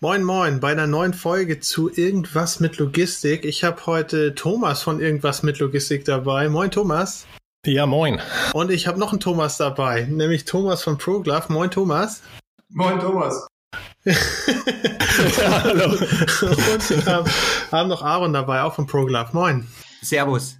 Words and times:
Moin, 0.00 0.22
moin, 0.22 0.60
bei 0.60 0.72
einer 0.72 0.86
neuen 0.86 1.14
Folge 1.14 1.58
zu 1.58 1.90
Irgendwas 1.90 2.60
mit 2.60 2.76
Logistik. 2.76 3.46
Ich 3.46 3.64
habe 3.64 3.86
heute 3.86 4.34
Thomas 4.34 4.82
von 4.82 5.00
Irgendwas 5.00 5.42
mit 5.42 5.58
Logistik 5.58 6.04
dabei. 6.04 6.50
Moin, 6.50 6.70
Thomas. 6.70 7.26
Ja, 7.64 7.86
moin. 7.86 8.20
Und 8.52 8.70
ich 8.70 8.86
habe 8.86 8.98
noch 8.98 9.12
einen 9.12 9.20
Thomas 9.20 9.56
dabei, 9.56 10.02
nämlich 10.02 10.44
Thomas 10.44 10.82
von 10.82 10.98
ProGlove. 10.98 11.50
Moin, 11.50 11.70
Thomas. 11.70 12.20
Moin, 12.68 13.00
Thomas. 13.00 13.46
ja, 14.04 14.12
hallo. 15.64 15.92
Und 15.92 16.90
wir 16.90 17.06
haben, 17.06 17.30
haben 17.72 17.88
noch 17.88 18.02
Aaron 18.02 18.34
dabei, 18.34 18.64
auch 18.64 18.74
von 18.74 18.86
ProGlove. 18.86 19.30
Moin. 19.32 19.66
Servus. 20.02 20.58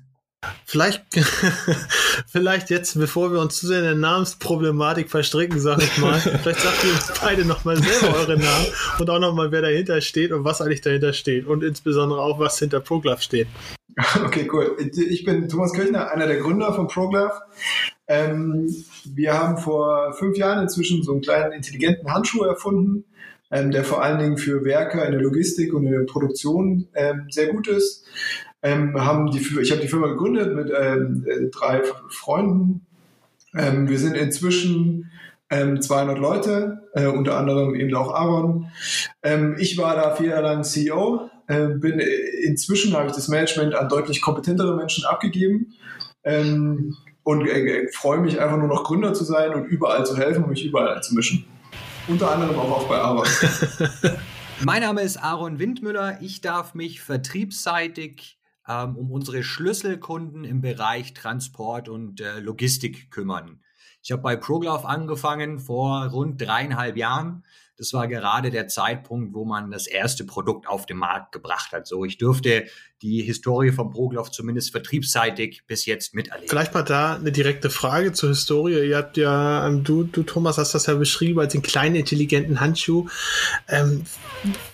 Vielleicht, 0.64 1.05
vielleicht 2.27 2.70
jetzt, 2.70 2.98
bevor 2.98 3.32
wir 3.32 3.41
uns 3.41 3.56
zu 3.56 3.66
sehr 3.66 3.78
in 3.78 3.84
der 3.84 3.95
Namensproblematik 3.95 5.10
verstricken, 5.10 5.60
sag 5.60 5.82
ich 5.82 5.98
mal, 5.98 6.18
vielleicht 6.42 6.60
sagt 6.60 6.84
ihr 6.84 6.92
uns 6.92 7.12
beide 7.20 7.45
nochmal 7.45 7.76
selber 7.76 8.16
eure 8.16 8.37
Namen 8.37 8.66
und 8.98 9.10
auch 9.10 9.18
nochmal, 9.18 9.52
wer 9.52 9.62
dahinter 9.62 10.01
steht 10.01 10.32
und 10.32 10.45
was 10.45 10.60
eigentlich 10.60 10.80
dahinter 10.80 11.12
steht 11.12 11.46
und 11.46 11.62
insbesondere 11.62 12.20
auch, 12.20 12.38
was 12.38 12.59
hinter 12.59 12.80
ProGlove 12.80 13.23
steht. 13.23 13.48
Okay, 14.23 14.46
cool. 14.52 14.76
Ich 14.79 15.24
bin 15.24 15.48
Thomas 15.48 15.73
Kirchner, 15.73 16.10
einer 16.10 16.26
der 16.26 16.37
Gründer 16.37 16.74
von 16.74 16.87
ProGlove. 16.87 17.40
Ähm, 18.09 18.68
wir 19.04 19.32
haben 19.32 19.57
vor 19.57 20.13
fünf 20.13 20.37
Jahren 20.37 20.63
inzwischen 20.63 21.02
so 21.02 21.13
einen 21.13 21.23
kleinen 21.23 21.52
intelligenten 21.52 22.13
Handschuh 22.13 22.45
erfunden, 22.45 23.04
ähm, 23.51 23.70
der 23.70 23.85
vor 23.85 24.02
allen 24.02 24.18
Dingen 24.18 24.38
für 24.38 24.65
Werker 24.65 25.04
in 25.07 25.13
der 25.13 25.20
Logistik 25.20 25.73
und 25.73 25.87
in 25.87 25.92
der 25.92 26.04
Produktion 26.04 26.88
ähm, 26.95 27.26
sehr 27.30 27.52
gut 27.52 27.68
ist. 27.68 28.04
Ähm, 28.62 28.99
haben 29.01 29.30
die, 29.30 29.38
ich 29.38 29.71
habe 29.71 29.80
die 29.80 29.88
Firma 29.88 30.09
gegründet 30.09 30.54
mit 30.54 30.73
ähm, 30.76 31.24
äh, 31.29 31.51
drei 31.51 31.82
Freunden. 32.09 32.87
Ähm, 33.54 33.88
wir 33.88 33.98
sind 33.98 34.16
inzwischen 34.16 35.10
ähm, 35.51 35.80
200 35.80 36.18
Leute, 36.18 36.88
äh, 36.95 37.07
unter 37.07 37.37
anderem 37.37 37.74
eben 37.74 37.95
auch 37.95 38.13
Aaron. 38.13 38.71
Ähm, 39.23 39.57
ich 39.59 39.79
war 39.79 39.95
da 39.95 40.15
vier 40.15 40.30
Jahre 40.30 40.43
lang 40.43 40.65
CEO. 40.65 41.30
Äh, 41.46 41.68
bin 41.68 42.01
inzwischen 42.45 42.95
habe 42.95 43.07
ich 43.07 43.13
das 43.13 43.29
Management 43.29 43.74
an 43.74 43.88
deutlich 43.88 44.21
kompetentere 44.21 44.76
Menschen 44.76 45.04
abgegeben 45.04 45.74
ähm, 46.24 46.96
und 47.23 47.46
äh, 47.46 47.88
freue 47.93 48.18
mich 48.18 48.41
einfach 48.41 48.57
nur 48.57 48.68
noch 48.68 48.82
Gründer 48.82 49.15
zu 49.15 49.23
sein 49.23 49.54
und 49.54 49.66
überall 49.66 50.04
zu 50.04 50.16
helfen 50.16 50.45
und 50.45 50.51
mich 50.51 50.65
überall 50.65 50.96
einzumischen. 50.96 51.45
Unter 52.09 52.32
anderem 52.32 52.59
auch, 52.59 52.70
auch 52.70 52.88
bei 52.88 52.98
Aaron. 52.98 53.26
mein 54.65 54.82
Name 54.82 55.02
ist 55.02 55.23
Aaron 55.23 55.60
Windmüller. 55.60 56.18
Ich 56.20 56.41
darf 56.41 56.74
mich 56.74 57.01
vertriebsseitig 57.01 58.35
ähm, 58.68 58.96
um 58.96 59.10
unsere 59.10 59.42
Schlüsselkunden 59.42 60.45
im 60.45 60.60
Bereich 60.60 61.14
Transport 61.14 61.88
und 61.88 62.20
äh, 62.20 62.40
Logistik 62.40 63.10
kümmern. 63.10 63.60
Ich 64.03 64.12
habe 64.12 64.22
bei 64.22 64.36
ProGlove 64.36 64.86
angefangen 64.86 65.58
vor 65.58 66.06
rund 66.06 66.41
dreieinhalb 66.41 66.97
Jahren 66.97 67.44
das 67.78 67.93
war 67.93 68.09
gerade 68.09 68.50
der 68.50 68.69
Zeitpunkt, 68.69 69.34
wo 69.34 69.44
man 69.44 69.71
das 69.71 69.87
erste 69.87 70.25
Produkt 70.25 70.66
auf 70.66 70.87
den 70.87 70.97
Markt 70.97 71.32
gebracht 71.32 71.72
hat. 71.72 71.87
So, 71.87 72.04
ich 72.04 72.16
dürfte 72.16 72.64
die 73.03 73.20
Historie 73.20 73.72
von 73.72 73.91
Progloff 73.91 74.31
zumindest 74.31 74.70
vertriebsseitig 74.70 75.64
bis 75.66 75.84
jetzt 75.84 76.15
miterleben. 76.15 76.48
Vielleicht 76.48 76.72
mal 76.72 76.82
da 76.82 77.16
eine 77.16 77.31
direkte 77.31 77.69
Frage 77.69 78.12
zur 78.12 78.31
Historie. 78.31 78.88
Ihr 78.88 78.97
habt 78.97 79.19
ja, 79.19 79.66
ähm, 79.66 79.84
du, 79.84 80.04
du 80.04 80.22
Thomas, 80.22 80.56
hast 80.56 80.75
das 80.75 80.86
ja 80.86 80.94
beschrieben 80.94 81.41
als 81.41 81.53
den 81.53 81.60
kleinen 81.60 81.97
intelligenten 81.97 82.60
Handschuh. 82.60 83.09
Ähm, 83.69 84.04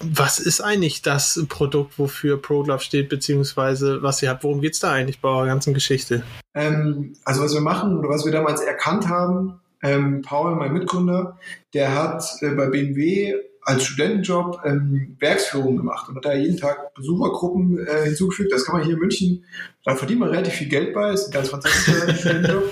was 0.01 0.39
ist 0.39 0.61
eigentlich 0.61 1.03
das 1.03 1.45
Produkt, 1.49 1.99
wofür 1.99 2.41
ProGlove 2.41 2.83
steht, 2.83 3.09
beziehungsweise 3.09 4.03
was 4.03 4.23
ihr 4.23 4.31
habt? 4.31 4.45
Worum 4.45 4.61
geht's 4.61 4.79
da 4.79 4.93
eigentlich 4.93 5.21
bei 5.21 5.29
eurer 5.29 5.47
ganzen 5.47 5.75
Geschichte? 5.75 6.23
Ähm, 6.55 7.15
also 7.25 7.43
was 7.43 7.53
wir 7.53 7.61
machen 7.61 7.99
oder 7.99 8.09
was 8.09 8.25
wir 8.25 8.33
damals 8.33 8.61
erkannt 8.61 9.09
haben, 9.09 9.61
ähm, 9.83 10.23
Paul, 10.23 10.57
mein 10.57 10.73
Mitgründer, 10.73 11.39
der 11.75 11.95
hat 11.95 12.25
äh, 12.41 12.51
bei 12.51 12.67
BMW 12.67 13.35
als 13.65 13.85
Studentenjob 13.85 14.61
ähm, 14.65 15.17
Werksführung 15.21 15.77
gemacht 15.77 16.09
und 16.09 16.17
hat 16.17 16.25
da 16.25 16.35
jeden 16.35 16.57
Tag 16.57 16.95
Besuchergruppen 16.95 17.87
äh, 17.87 18.05
hinzugefügt. 18.07 18.53
Das 18.53 18.65
kann 18.65 18.77
man 18.77 18.85
hier 18.85 18.95
in 18.95 19.01
München, 19.01 19.45
da 19.85 19.95
verdient 19.95 20.21
man 20.21 20.31
relativ 20.31 20.55
viel 20.55 20.69
Geld 20.69 20.95
bei, 20.95 21.13
ist 21.13 21.29
ein 21.29 21.33
ganz 21.33 21.49
fantastischer 21.49 22.15
Studentenjob. 22.17 22.65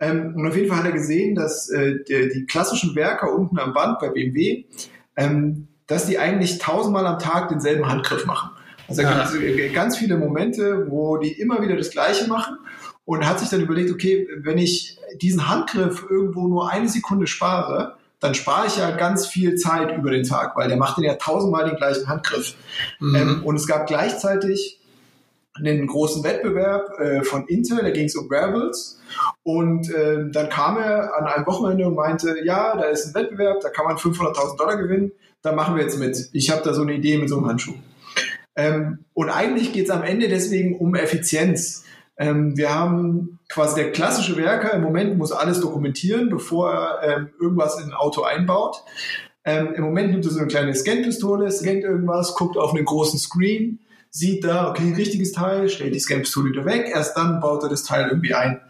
Ähm, 0.00 0.34
und 0.36 0.48
auf 0.48 0.56
jeden 0.56 0.68
Fall 0.68 0.78
hat 0.78 0.86
er 0.86 0.92
gesehen, 0.92 1.34
dass 1.34 1.68
äh, 1.70 1.96
der, 2.08 2.28
die 2.28 2.46
klassischen 2.46 2.94
Werker 2.94 3.34
unten 3.34 3.58
am 3.58 3.74
Band 3.74 3.98
bei 3.98 4.08
BMW, 4.08 4.64
ähm, 5.16 5.68
dass 5.86 6.06
die 6.06 6.18
eigentlich 6.18 6.58
tausendmal 6.58 7.06
am 7.06 7.18
Tag 7.18 7.50
denselben 7.50 7.86
Handgriff 7.86 8.24
machen. 8.24 8.50
Also 8.88 9.02
ja. 9.02 9.26
gibt 9.30 9.74
ganz 9.74 9.96
viele 9.96 10.16
Momente, 10.16 10.86
wo 10.90 11.16
die 11.18 11.32
immer 11.32 11.62
wieder 11.62 11.76
das 11.76 11.90
Gleiche 11.90 12.28
machen 12.28 12.56
und 13.04 13.26
hat 13.26 13.40
sich 13.40 13.48
dann 13.48 13.60
überlegt, 13.60 13.90
okay, 13.90 14.26
wenn 14.38 14.58
ich 14.58 14.93
diesen 15.22 15.48
Handgriff 15.48 16.04
irgendwo 16.08 16.48
nur 16.48 16.70
eine 16.70 16.88
Sekunde 16.88 17.26
spare, 17.26 17.96
dann 18.20 18.34
spare 18.34 18.66
ich 18.66 18.76
ja 18.76 18.90
ganz 18.92 19.26
viel 19.26 19.56
Zeit 19.56 19.96
über 19.96 20.10
den 20.10 20.24
Tag, 20.24 20.56
weil 20.56 20.68
der 20.68 20.78
macht 20.78 20.96
dann 20.96 21.04
ja 21.04 21.14
tausendmal 21.14 21.66
den 21.66 21.76
gleichen 21.76 22.08
Handgriff. 22.08 22.54
Mhm. 22.98 23.14
Ähm, 23.14 23.44
und 23.44 23.56
es 23.56 23.66
gab 23.66 23.86
gleichzeitig 23.86 24.80
einen 25.54 25.86
großen 25.86 26.24
Wettbewerb 26.24 26.98
äh, 26.98 27.22
von 27.22 27.46
Intel, 27.46 27.78
da 27.82 27.90
ging 27.90 28.06
es 28.06 28.16
um 28.16 28.28
Wearables. 28.28 29.00
Und 29.42 29.90
äh, 29.90 30.30
dann 30.30 30.48
kam 30.48 30.78
er 30.78 31.16
an 31.16 31.26
einem 31.26 31.46
Wochenende 31.46 31.86
und 31.86 31.94
meinte, 31.94 32.36
ja, 32.44 32.76
da 32.76 32.84
ist 32.84 33.06
ein 33.06 33.14
Wettbewerb, 33.14 33.60
da 33.60 33.68
kann 33.68 33.84
man 33.84 33.96
500.000 33.96 34.56
Dollar 34.56 34.76
gewinnen, 34.76 35.12
da 35.42 35.52
machen 35.52 35.76
wir 35.76 35.82
jetzt 35.82 35.98
mit. 35.98 36.30
Ich 36.32 36.50
habe 36.50 36.62
da 36.62 36.74
so 36.74 36.82
eine 36.82 36.94
Idee 36.94 37.18
mit 37.18 37.28
so 37.28 37.36
einem 37.36 37.46
Handschuh. 37.46 37.74
Ähm, 38.56 39.04
und 39.12 39.30
eigentlich 39.30 39.72
geht 39.72 39.84
es 39.84 39.90
am 39.90 40.02
Ende 40.02 40.28
deswegen 40.28 40.78
um 40.78 40.94
Effizienz. 40.94 41.84
Ähm, 42.16 42.56
wir 42.56 42.74
haben 42.74 43.40
quasi 43.48 43.74
der 43.74 43.92
klassische 43.92 44.36
Werker 44.36 44.72
im 44.72 44.82
Moment 44.82 45.18
muss 45.18 45.32
alles 45.32 45.60
dokumentieren, 45.60 46.30
bevor 46.30 46.72
er 46.72 47.16
ähm, 47.16 47.28
irgendwas 47.40 47.78
in 47.78 47.86
ein 47.86 47.94
Auto 47.94 48.22
einbaut. 48.22 48.82
Ähm, 49.44 49.74
Im 49.74 49.84
Moment 49.84 50.10
nimmt 50.10 50.24
er 50.24 50.30
so 50.30 50.38
eine 50.38 50.48
kleine 50.48 50.74
Scanpistole, 50.74 51.50
scannt 51.50 51.82
irgendwas, 51.82 52.34
guckt 52.34 52.56
auf 52.56 52.74
einen 52.74 52.86
großen 52.86 53.18
Screen, 53.18 53.80
sieht 54.08 54.44
da, 54.44 54.70
okay, 54.70 54.94
richtiges 54.96 55.32
Teil, 55.32 55.68
stellt 55.68 55.94
die 55.94 56.00
Scanpistole 56.00 56.50
wieder 56.50 56.64
weg, 56.64 56.90
erst 56.94 57.16
dann 57.16 57.40
baut 57.40 57.62
er 57.62 57.68
das 57.68 57.82
Teil 57.82 58.08
irgendwie 58.08 58.32
ein. 58.32 58.60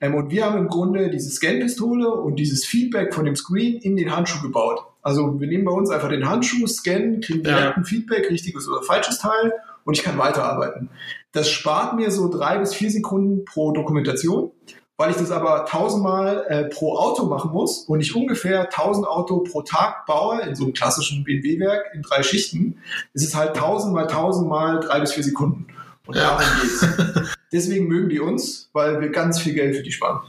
Ähm, 0.00 0.14
und 0.14 0.30
wir 0.30 0.44
haben 0.44 0.58
im 0.58 0.68
Grunde 0.68 1.10
diese 1.10 1.30
Scanpistole 1.30 2.08
und 2.08 2.36
dieses 2.36 2.64
Feedback 2.64 3.12
von 3.12 3.24
dem 3.24 3.34
Screen 3.34 3.78
in 3.78 3.96
den 3.96 4.14
Handschuh 4.14 4.40
gebaut. 4.40 4.80
Also 5.02 5.40
wir 5.40 5.48
nehmen 5.48 5.64
bei 5.64 5.72
uns 5.72 5.90
einfach 5.90 6.10
den 6.10 6.28
Handschuh, 6.28 6.66
scannen, 6.66 7.22
kriegen 7.22 7.42
direkt 7.42 7.78
ein 7.78 7.84
Feedback, 7.84 8.30
richtiges 8.30 8.68
oder 8.68 8.82
falsches 8.82 9.18
Teil 9.18 9.52
und 9.84 9.96
ich 9.96 10.02
kann 10.02 10.18
weiterarbeiten. 10.18 10.90
Das 11.32 11.48
spart 11.48 11.96
mir 11.96 12.10
so 12.10 12.28
drei 12.28 12.58
bis 12.58 12.74
vier 12.74 12.90
Sekunden 12.90 13.44
pro 13.44 13.72
Dokumentation. 13.72 14.52
Weil 14.96 15.12
ich 15.12 15.16
das 15.16 15.30
aber 15.30 15.64
tausendmal 15.64 16.44
äh, 16.48 16.64
pro 16.64 16.94
Auto 16.98 17.24
machen 17.24 17.52
muss 17.52 17.84
und 17.84 18.02
ich 18.02 18.14
ungefähr 18.14 18.68
tausend 18.68 19.06
Auto 19.06 19.38
pro 19.38 19.62
Tag 19.62 20.04
baue 20.04 20.42
in 20.42 20.54
so 20.54 20.64
einem 20.64 20.74
klassischen 20.74 21.24
BMW-Werk 21.24 21.94
in 21.94 22.02
drei 22.02 22.22
Schichten, 22.22 22.82
ist 23.14 23.26
es 23.26 23.34
halt 23.34 23.56
tausend 23.56 23.94
mal 23.94 24.06
tausend 24.06 24.50
mal 24.50 24.78
drei 24.78 25.00
bis 25.00 25.14
vier 25.14 25.24
Sekunden. 25.24 25.68
Und 26.06 26.16
ja. 26.16 26.36
darum 26.36 26.44
geht's. 26.60 27.36
Deswegen 27.52 27.88
mögen 27.88 28.10
die 28.10 28.20
uns, 28.20 28.68
weil 28.74 29.00
wir 29.00 29.08
ganz 29.08 29.40
viel 29.40 29.54
Geld 29.54 29.74
für 29.74 29.82
die 29.82 29.90
sparen. 29.90 30.20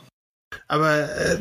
Aber 0.68 1.00
äh, 1.00 1.38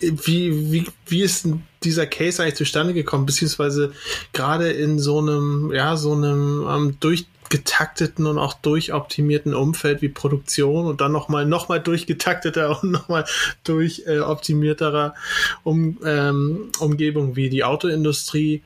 wie, 0.00 0.70
wie, 0.70 0.86
wie 1.06 1.22
ist 1.22 1.48
dieser 1.82 2.06
Case 2.06 2.42
eigentlich 2.42 2.56
zustande 2.56 2.92
gekommen? 2.92 3.24
Beziehungsweise 3.24 3.92
gerade 4.34 4.70
in 4.70 4.98
so 4.98 5.20
einem, 5.20 5.72
ja, 5.72 5.96
so 5.96 6.12
einem 6.12 6.66
ähm, 6.68 6.96
durch 7.00 7.26
getakteten 7.54 8.26
und 8.26 8.36
auch 8.36 8.54
durchoptimierten 8.54 9.54
Umfeld 9.54 10.02
wie 10.02 10.08
Produktion 10.08 10.86
und 10.86 11.00
dann 11.00 11.12
nochmal 11.12 11.46
noch 11.46 11.68
mal 11.68 11.78
durchgetakteter 11.78 12.82
und 12.82 12.90
nochmal 12.90 13.26
durchoptimierterer 13.62 15.14
äh, 15.14 15.58
um, 15.62 15.98
ähm, 16.04 16.72
Umgebung 16.80 17.36
wie 17.36 17.50
die 17.50 17.62
Autoindustrie. 17.62 18.64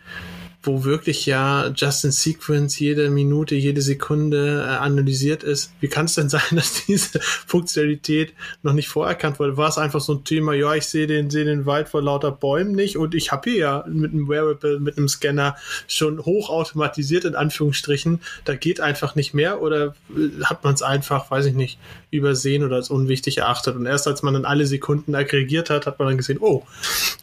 Wo 0.69 0.85
wirklich 0.85 1.25
ja 1.27 1.69
Just 1.75 2.05
in 2.05 2.13
Sequence 2.13 2.79
jede 2.79 3.11
Minute, 3.11 3.55
jede 3.55 3.81
Sekunde 3.81 4.65
äh, 4.67 4.77
analysiert 4.77 5.43
ist. 5.43 5.73
Wie 5.81 5.89
kann 5.89 6.05
es 6.05 6.15
denn 6.15 6.29
sein, 6.29 6.43
dass 6.51 6.85
diese 6.87 7.19
Funktionalität 7.21 8.35
noch 8.63 8.75
nicht 8.75 8.89
vorerkannt 8.89 9.41
wurde? 9.41 9.57
War 9.57 9.69
es 9.69 9.79
einfach 9.79 10.01
so 10.01 10.15
ein 10.15 10.25
Thema, 10.25 10.53
ja, 10.53 10.75
ich 10.75 10.85
sehe 10.85 11.07
den, 11.07 11.31
sehe 11.31 11.47
den 11.47 11.67
Wald 11.67 11.89
vor 11.89 12.03
lauter 12.03 12.31
Bäumen 12.31 12.73
nicht 12.73 12.99
und 12.99 13.15
ich 13.15 13.33
habe 13.33 13.51
hier 13.51 13.59
ja 13.59 13.85
mit 13.89 14.13
einem 14.13 14.29
Wearable, 14.29 14.79
mit 14.79 14.99
einem 14.99 15.09
Scanner 15.09 15.57
schon 15.89 16.25
hochautomatisiert 16.25 17.25
in 17.25 17.35
Anführungsstrichen, 17.35 18.21
da 18.45 18.55
geht 18.55 18.81
einfach 18.81 19.15
nicht 19.15 19.33
mehr 19.33 19.63
oder 19.63 19.95
äh, 20.15 20.45
hat 20.45 20.65
man 20.65 20.75
es 20.75 20.83
einfach, 20.83 21.31
weiß 21.31 21.47
ich 21.47 21.55
nicht, 21.55 21.79
übersehen 22.11 22.63
oder 22.63 22.77
als 22.77 22.91
unwichtig 22.91 23.39
erachtet 23.39 23.75
und 23.75 23.87
erst 23.87 24.07
als 24.07 24.23
man 24.23 24.35
dann 24.35 24.45
alle 24.45 24.67
Sekunden 24.67 25.15
aggregiert 25.15 25.71
hat, 25.71 25.87
hat 25.87 25.99
man 25.99 26.09
dann 26.09 26.19
gesehen, 26.19 26.39
oh, 26.41 26.65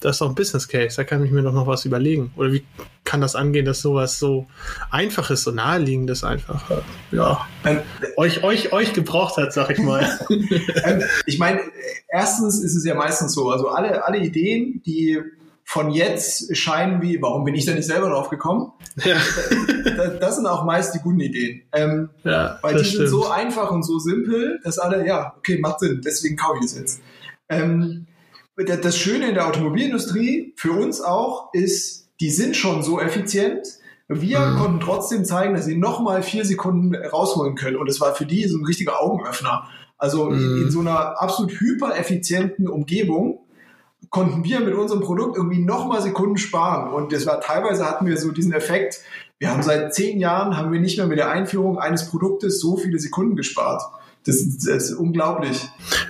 das 0.01 0.15
ist 0.15 0.21
doch 0.21 0.29
ein 0.29 0.35
Business 0.35 0.67
Case, 0.67 0.95
da 0.95 1.03
kann 1.03 1.23
ich 1.23 1.31
mir 1.31 1.43
doch 1.43 1.53
noch 1.53 1.67
was 1.67 1.85
überlegen. 1.85 2.33
Oder 2.35 2.51
wie 2.51 2.63
kann 3.05 3.21
das 3.21 3.35
angehen, 3.35 3.65
dass 3.65 3.81
sowas 3.81 4.19
so 4.19 4.47
einfach 4.91 5.29
ist, 5.29 5.43
so 5.43 5.51
naheliegend 5.51 6.09
ist 6.09 6.23
einfach, 6.23 6.83
ja, 7.11 7.47
ähm, 7.63 7.79
euch, 8.17 8.43
euch, 8.43 8.73
euch 8.73 8.93
gebraucht 8.93 9.37
hat, 9.37 9.53
sag 9.53 9.69
ich 9.69 9.79
mal. 9.79 10.05
Ähm, 10.83 11.01
ich 11.25 11.39
meine, 11.39 11.61
erstens 12.07 12.61
ist 12.61 12.75
es 12.75 12.85
ja 12.85 12.95
meistens 12.95 13.33
so, 13.33 13.49
also 13.49 13.69
alle, 13.69 14.05
alle 14.05 14.19
Ideen, 14.19 14.81
die 14.85 15.19
von 15.63 15.89
jetzt 15.89 16.55
scheinen 16.55 17.01
wie, 17.01 17.21
warum 17.21 17.43
bin 17.43 17.55
ich 17.55 17.65
da 17.65 17.73
nicht 17.73 17.87
selber 17.87 18.09
drauf 18.09 18.29
gekommen? 18.29 18.71
Ja. 19.03 19.17
Das, 19.95 20.19
das 20.19 20.35
sind 20.35 20.47
auch 20.47 20.65
meist 20.65 20.93
die 20.95 20.99
guten 20.99 21.19
Ideen. 21.19 21.61
Ähm, 21.71 22.09
ja, 22.23 22.57
weil 22.63 22.75
die 22.75 22.83
stimmt. 22.83 23.07
sind 23.07 23.07
so 23.07 23.29
einfach 23.29 23.71
und 23.71 23.83
so 23.83 23.99
simpel, 23.99 24.59
dass 24.63 24.79
alle, 24.79 25.05
ja, 25.05 25.35
okay, 25.37 25.59
macht 25.59 25.79
Sinn, 25.79 26.01
deswegen 26.03 26.35
kaufe 26.35 26.57
ich 26.59 26.65
es 26.65 26.77
jetzt. 26.77 27.01
Ähm, 27.49 28.07
das 28.57 28.97
Schöne 28.97 29.29
in 29.29 29.35
der 29.35 29.47
Automobilindustrie, 29.47 30.53
für 30.57 30.71
uns 30.71 31.01
auch, 31.01 31.49
ist, 31.53 32.04
die 32.19 32.29
sind 32.29 32.55
schon 32.55 32.83
so 32.83 32.99
effizient. 32.99 33.67
Wir 34.07 34.39
mhm. 34.39 34.57
konnten 34.57 34.79
trotzdem 34.79 35.25
zeigen, 35.25 35.55
dass 35.55 35.65
sie 35.65 35.77
nochmal 35.77 36.23
vier 36.23 36.45
Sekunden 36.45 36.95
rausholen 36.95 37.55
können. 37.55 37.77
Und 37.77 37.89
es 37.89 37.99
war 37.99 38.15
für 38.15 38.25
die 38.25 38.47
so 38.47 38.57
ein 38.57 38.65
richtiger 38.65 39.01
Augenöffner. 39.01 39.67
Also 39.97 40.29
mhm. 40.29 40.63
in 40.63 40.71
so 40.71 40.81
einer 40.81 41.21
absolut 41.21 41.51
hypereffizienten 41.51 42.67
Umgebung 42.67 43.39
konnten 44.09 44.43
wir 44.43 44.59
mit 44.59 44.75
unserem 44.75 45.01
Produkt 45.01 45.35
irgendwie 45.37 45.59
nochmal 45.59 46.01
Sekunden 46.01 46.37
sparen. 46.37 46.93
Und 46.93 47.11
das 47.11 47.25
war 47.25 47.41
teilweise 47.41 47.85
hatten 47.85 48.05
wir 48.05 48.17
so 48.17 48.31
diesen 48.31 48.53
Effekt, 48.53 49.01
wir 49.39 49.49
haben 49.49 49.63
seit 49.63 49.93
zehn 49.93 50.19
Jahren, 50.19 50.55
haben 50.55 50.71
wir 50.71 50.79
nicht 50.79 50.97
mehr 50.97 51.07
mit 51.07 51.17
der 51.17 51.29
Einführung 51.29 51.77
eines 51.77 52.09
Produktes 52.09 52.61
so 52.61 52.77
viele 52.77 52.99
Sekunden 52.99 53.35
gespart. 53.35 53.81
Das, 54.25 54.43
das, 54.57 54.89
ist 54.89 54.93
unglaublich. 54.93 55.61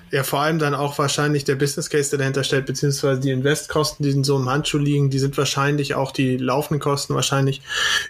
Ja, 0.10 0.24
vor 0.24 0.40
allem 0.40 0.58
dann 0.58 0.74
auch 0.74 0.98
wahrscheinlich 0.98 1.44
der 1.44 1.56
Business 1.56 1.90
Case, 1.90 2.12
der 2.12 2.20
dahinter 2.20 2.46
steht, 2.46 2.66
beziehungsweise 2.66 3.20
die 3.20 3.32
Investkosten, 3.32 4.06
die 4.06 4.12
in 4.12 4.24
so 4.24 4.38
einem 4.38 4.50
Handschuh 4.50 4.78
liegen, 4.78 5.10
die 5.10 5.20
sind 5.20 5.38
wahrscheinlich 5.38 5.96
auch 5.96 6.14
die 6.14 6.38
laufenden 6.38 6.80
Kosten 6.80 7.14
wahrscheinlich 7.14 7.62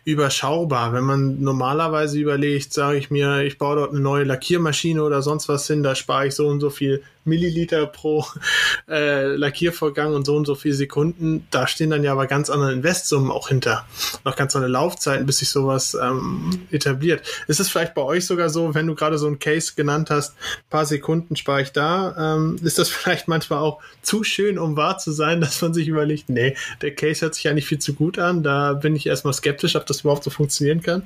überschaubar. 0.04 0.94
Wenn 0.94 1.06
man 1.06 1.42
normalerweise 1.42 2.19
überlegt, 2.19 2.72
sage 2.72 3.00
ich 3.00 3.10
mir, 3.10 3.42
ich 3.42 3.57
baue 3.57 3.78
dort 3.78 3.92
eine 3.92 4.00
neue 4.00 4.25
Lackiermaschine 4.25 5.02
oder 5.02 5.24
sonst 5.24 5.50
was 5.50 5.66
hin, 5.66 5.81
da 5.81 5.96
spare 5.96 6.28
ich 6.28 6.36
so 6.36 6.48
und 6.48 6.60
so 6.60 6.69
viel 6.69 7.01
Milliliter 7.25 7.88
pro 7.88 8.25
äh, 8.88 9.36
Lackiervorgang 9.36 10.13
und 10.13 10.25
so 10.25 10.36
und 10.36 10.46
so 10.46 10.56
viele 10.56 10.75
Sekunden. 10.75 11.48
Da 11.51 11.68
stehen 11.68 11.90
dann 11.90 12.04
ja 12.04 12.12
aber 12.12 12.28
ganz 12.28 12.50
andere 12.50 12.72
Investsummen 12.72 13.31
auch 13.31 13.50
hinter. 13.50 13.86
Noch 14.24 14.36
ganz 14.36 14.56
andere 14.56 14.72
Laufzeiten, 14.72 15.25
bis 15.25 15.40
sich 15.40 15.50
sowas 15.50 15.98
ähm, 16.00 16.68
etabliert. 16.72 17.24
Ist 17.48 17.60
es 17.60 17.69
vielleicht 17.69 17.96
bei 17.96 18.04
euch 18.04 18.25
sogar 18.25 18.50
so, 18.50 18.75
wenn 18.75 18.88
du 18.88 18.96
gerade 18.96 19.18
so 19.18 19.28
einen 19.28 19.40
Case 19.40 19.74
genannt 19.75 19.95
hast, 20.10 20.36
paar 20.70 20.86
Sekunden 20.86 21.36
spare 21.36 21.62
ich 21.62 21.72
da, 21.72 22.36
ähm, 22.36 22.58
ist 22.62 22.78
das 22.78 22.90
vielleicht 22.96 23.28
manchmal 23.28 23.60
auch 23.60 23.82
zu 24.02 24.24
schön, 24.24 24.60
um 24.60 24.76
wahr 24.76 24.98
zu 24.98 25.12
sein, 25.12 25.42
dass 25.42 25.62
man 25.62 25.74
sich 25.74 25.88
überlegt, 25.88 26.30
nee, 26.30 26.56
der 26.82 26.94
Case 26.94 27.22
hört 27.22 27.36
sich 27.36 27.48
eigentlich 27.48 27.68
viel 27.68 27.80
zu 27.80 27.94
gut 27.94 28.20
an, 28.20 28.44
da 28.44 28.74
bin 28.74 28.96
ich 28.96 29.08
erstmal 29.08 29.34
skeptisch, 29.34 29.76
ob 29.76 29.86
das 29.86 30.02
überhaupt 30.02 30.24
so 30.24 30.30
funktionieren 30.30 30.82
kann? 30.82 31.04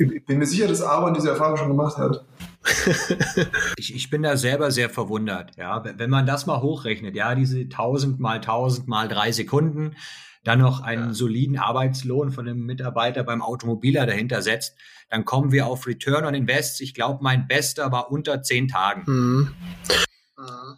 Ich 0.00 0.24
bin 0.26 0.38
mir 0.38 0.46
sicher, 0.46 0.68
dass 0.68 0.80
Aaron 0.80 1.12
diese 1.12 1.30
Erfahrung 1.30 1.56
schon 1.56 1.68
gemacht 1.68 1.96
hat. 1.96 2.24
ich, 3.76 3.94
ich 3.94 4.10
bin 4.10 4.22
da 4.22 4.36
selber 4.36 4.70
sehr 4.70 4.90
verwundert, 4.90 5.56
ja. 5.56 5.82
Wenn 5.96 6.10
man 6.10 6.24
das 6.24 6.46
mal 6.46 6.62
hochrechnet, 6.62 7.16
ja, 7.16 7.34
diese 7.34 7.58
1000 7.58 8.20
mal 8.20 8.36
1000 8.36 8.86
mal 8.86 9.08
drei 9.08 9.32
Sekunden, 9.32 9.96
dann 10.44 10.60
noch 10.60 10.80
einen 10.80 11.08
ja. 11.08 11.14
soliden 11.14 11.58
Arbeitslohn 11.58 12.30
von 12.30 12.48
einem 12.48 12.64
Mitarbeiter 12.64 13.24
beim 13.24 13.42
Automobiler 13.42 14.06
dahinter 14.06 14.42
setzt, 14.42 14.76
dann 15.10 15.24
kommen 15.24 15.52
wir 15.52 15.66
auf 15.66 15.86
Return 15.86 16.24
on 16.24 16.34
Invest. 16.34 16.80
Ich 16.80 16.94
glaube, 16.94 17.22
mein 17.22 17.46
bester 17.46 17.92
war 17.92 18.10
unter 18.10 18.42
zehn 18.42 18.68
Tagen. 18.68 19.04
Mhm. 19.06 19.54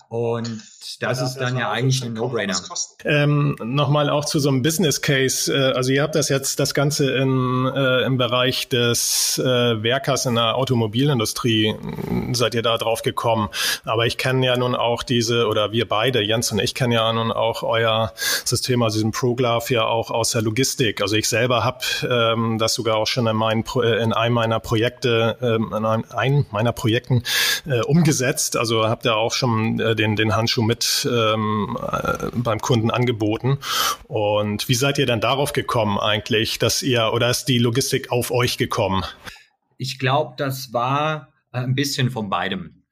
Und 0.08 0.62
das 1.00 1.20
ist 1.20 1.36
dann 1.36 1.56
ja 1.58 1.70
eigentlich 1.70 2.02
ein 2.02 2.14
No-Brainer. 2.14 2.56
Ähm, 3.04 3.56
Nochmal 3.62 4.08
auch 4.08 4.24
zu 4.24 4.38
so 4.38 4.48
einem 4.48 4.62
Business 4.62 5.02
Case. 5.02 5.52
Äh, 5.54 5.72
also 5.72 5.92
ihr 5.92 6.02
habt 6.02 6.14
das 6.14 6.30
jetzt 6.30 6.58
das 6.58 6.72
Ganze 6.72 7.10
in, 7.12 7.66
äh, 7.66 8.04
im 8.04 8.16
Bereich 8.16 8.68
des 8.68 9.38
äh, 9.38 9.82
Werkers 9.82 10.24
in 10.24 10.36
der 10.36 10.56
Automobilindustrie, 10.56 11.74
seid 12.32 12.54
ihr 12.54 12.62
da 12.62 12.78
drauf 12.78 13.02
gekommen. 13.02 13.50
Aber 13.84 14.06
ich 14.06 14.16
kenne 14.16 14.46
ja 14.46 14.56
nun 14.56 14.74
auch 14.74 15.02
diese, 15.02 15.46
oder 15.46 15.72
wir 15.72 15.86
beide, 15.86 16.22
Jens 16.22 16.50
und 16.52 16.58
ich, 16.58 16.74
kennen 16.74 16.92
ja 16.92 17.12
nun 17.12 17.30
auch 17.30 17.62
euer 17.62 18.12
System, 18.16 18.82
also 18.82 18.96
diesen 18.96 19.12
ProGlove 19.12 19.74
ja 19.74 19.84
auch 19.84 20.10
aus 20.10 20.30
der 20.30 20.40
Logistik. 20.40 21.02
Also 21.02 21.16
ich 21.16 21.28
selber 21.28 21.64
habe 21.64 21.84
ähm, 22.08 22.56
das 22.58 22.72
sogar 22.72 22.96
auch 22.96 23.06
schon 23.06 23.26
in, 23.26 23.36
meinen, 23.36 23.64
äh, 23.76 24.02
in 24.02 24.14
einem 24.14 24.34
meiner 24.34 24.58
Projekte, 24.58 25.36
ähm, 25.42 25.74
in 25.76 25.84
einem, 25.84 26.04
einem 26.08 26.46
meiner 26.50 26.72
Projekten 26.72 27.24
äh, 27.66 27.82
umgesetzt. 27.82 28.56
Also 28.56 28.88
habt 28.88 29.04
ihr 29.04 29.16
auch 29.16 29.34
schon 29.34 29.49
äh, 29.78 29.94
den, 29.94 30.16
den 30.16 30.34
Handschuh 30.34 30.62
mit 30.62 31.08
ähm, 31.10 31.76
äh, 31.80 32.28
beim 32.34 32.60
Kunden 32.60 32.90
angeboten. 32.90 33.58
Und 34.04 34.68
wie 34.68 34.74
seid 34.74 34.98
ihr 34.98 35.06
dann 35.06 35.20
darauf 35.20 35.52
gekommen 35.52 35.98
eigentlich, 35.98 36.58
dass 36.58 36.82
ihr 36.82 37.12
oder 37.12 37.30
ist 37.30 37.46
die 37.46 37.58
Logistik 37.58 38.10
auf 38.10 38.30
euch 38.30 38.58
gekommen? 38.58 39.04
Ich 39.78 39.98
glaube, 39.98 40.34
das 40.36 40.72
war 40.72 41.32
äh, 41.52 41.58
ein 41.58 41.74
bisschen 41.74 42.10
von 42.10 42.28
beidem. 42.28 42.84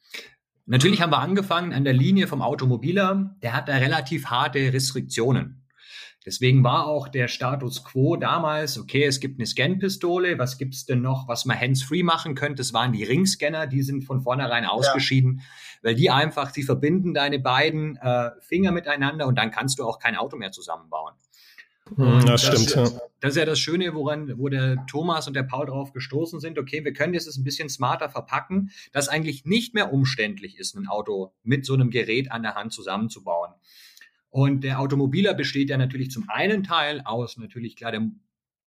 Natürlich 0.67 1.01
haben 1.01 1.13
wir 1.13 1.21
angefangen 1.21 1.73
an 1.73 1.85
der 1.85 1.95
Linie 1.95 2.27
vom 2.27 2.43
Automobiler, 2.43 3.35
der 3.43 3.55
hat 3.55 3.69
da 3.69 3.77
relativ 3.77 4.27
harte 4.27 4.73
Restriktionen. 4.73 5.63
Deswegen 6.29 6.63
war 6.63 6.87
auch 6.87 7.09
der 7.09 7.27
Status 7.27 7.85
quo 7.85 8.17
damals, 8.17 8.79
okay, 8.79 9.05
es 9.05 9.19
gibt 9.19 9.39
eine 9.39 9.47
Scan-Pistole, 9.47 10.39
was 10.39 10.59
gibt's 10.59 10.85
denn 10.85 11.01
noch, 11.01 11.27
was 11.27 11.47
man 11.47 11.59
hands-free 11.59 12.03
machen 12.03 12.35
könnte? 12.35 12.57
Das 12.57 12.75
waren 12.75 12.93
die 12.93 13.03
Ringscanner, 13.03 13.67
die 13.67 13.81
sind 13.81 14.05
von 14.05 14.21
vornherein 14.21 14.67
ausgeschieden. 14.67 15.39
Ja 15.39 15.45
weil 15.83 15.95
die 15.95 16.11
einfach, 16.11 16.51
sie 16.51 16.63
verbinden 16.63 17.15
deine 17.15 17.39
beiden 17.39 17.97
äh, 17.97 18.31
Finger 18.41 18.73
miteinander 18.73 19.27
und 19.27 19.37
dann 19.37 19.51
kannst 19.51 19.79
du 19.79 19.85
auch 19.85 19.99
kein 19.99 20.17
Auto 20.17 20.37
mehr 20.37 20.53
zusammenbauen. 20.53 21.15
Und 21.97 22.29
das, 22.29 22.43
das 22.43 22.43
stimmt. 22.43 22.75
Ja. 22.75 23.01
Das 23.21 23.31
ist 23.31 23.37
ja 23.37 23.47
das 23.47 23.59
Schöne, 23.59 23.95
woran, 23.95 24.39
wo 24.39 24.49
der 24.49 24.85
Thomas 24.87 25.27
und 25.27 25.35
der 25.35 25.43
Paul 25.43 25.67
drauf 25.67 25.93
gestoßen 25.93 26.39
sind. 26.39 26.59
Okay, 26.59 26.85
wir 26.85 26.93
können 26.93 27.15
das 27.15 27.35
ein 27.37 27.45
bisschen 27.45 27.69
smarter 27.69 28.11
verpacken, 28.11 28.71
dass 28.93 29.09
eigentlich 29.09 29.45
nicht 29.45 29.75
mehr 29.75 29.93
umständlich 29.93 30.59
ist, 30.59 30.77
ein 30.77 30.87
Auto 30.87 31.33
mit 31.43 31.65
so 31.65 31.75
einem 31.75 31.91
Gerät 31.91 32.31
an 32.31 32.43
der 32.43 32.55
Hand 32.55 32.73
zusammenzubauen. 32.73 33.53
Und 34.31 34.63
der 34.63 34.81
Automobiler 34.81 35.35
besteht 35.35 35.71
ja 35.71 35.79
natürlich 35.79 36.11
zum 36.11 36.29
einen 36.29 36.63
Teil 36.63 37.03
aus 37.05 37.37
natürlich 37.37 37.77
klar 37.77 37.93
der 37.93 38.11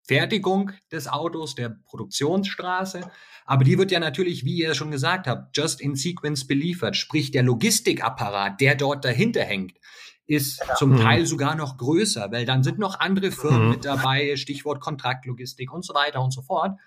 Fertigung 0.07 0.71
des 0.91 1.07
Autos, 1.07 1.53
der 1.53 1.77
Produktionsstraße. 1.85 3.01
Aber 3.45 3.63
die 3.63 3.77
wird 3.77 3.91
ja 3.91 3.99
natürlich, 3.99 4.45
wie 4.45 4.57
ihr 4.57 4.73
schon 4.73 4.91
gesagt 4.91 5.27
habt, 5.27 5.55
just 5.55 5.81
in 5.81 5.95
sequence 5.95 6.47
beliefert. 6.47 6.95
Sprich, 6.95 7.31
der 7.31 7.43
Logistikapparat, 7.43 8.59
der 8.59 8.75
dort 8.75 9.05
dahinter 9.05 9.43
hängt, 9.43 9.77
ist 10.25 10.63
ja. 10.67 10.75
zum 10.75 10.91
mhm. 10.91 11.01
Teil 11.01 11.25
sogar 11.25 11.55
noch 11.55 11.77
größer, 11.77 12.31
weil 12.31 12.45
dann 12.45 12.63
sind 12.63 12.79
noch 12.79 12.99
andere 12.99 13.31
Firmen 13.31 13.65
mhm. 13.65 13.69
mit 13.71 13.85
dabei, 13.85 14.35
Stichwort 14.35 14.79
Kontraktlogistik 14.79 15.71
und 15.73 15.83
so 15.83 15.93
weiter 15.93 16.21
und 16.21 16.31
so 16.31 16.41
fort. 16.41 16.79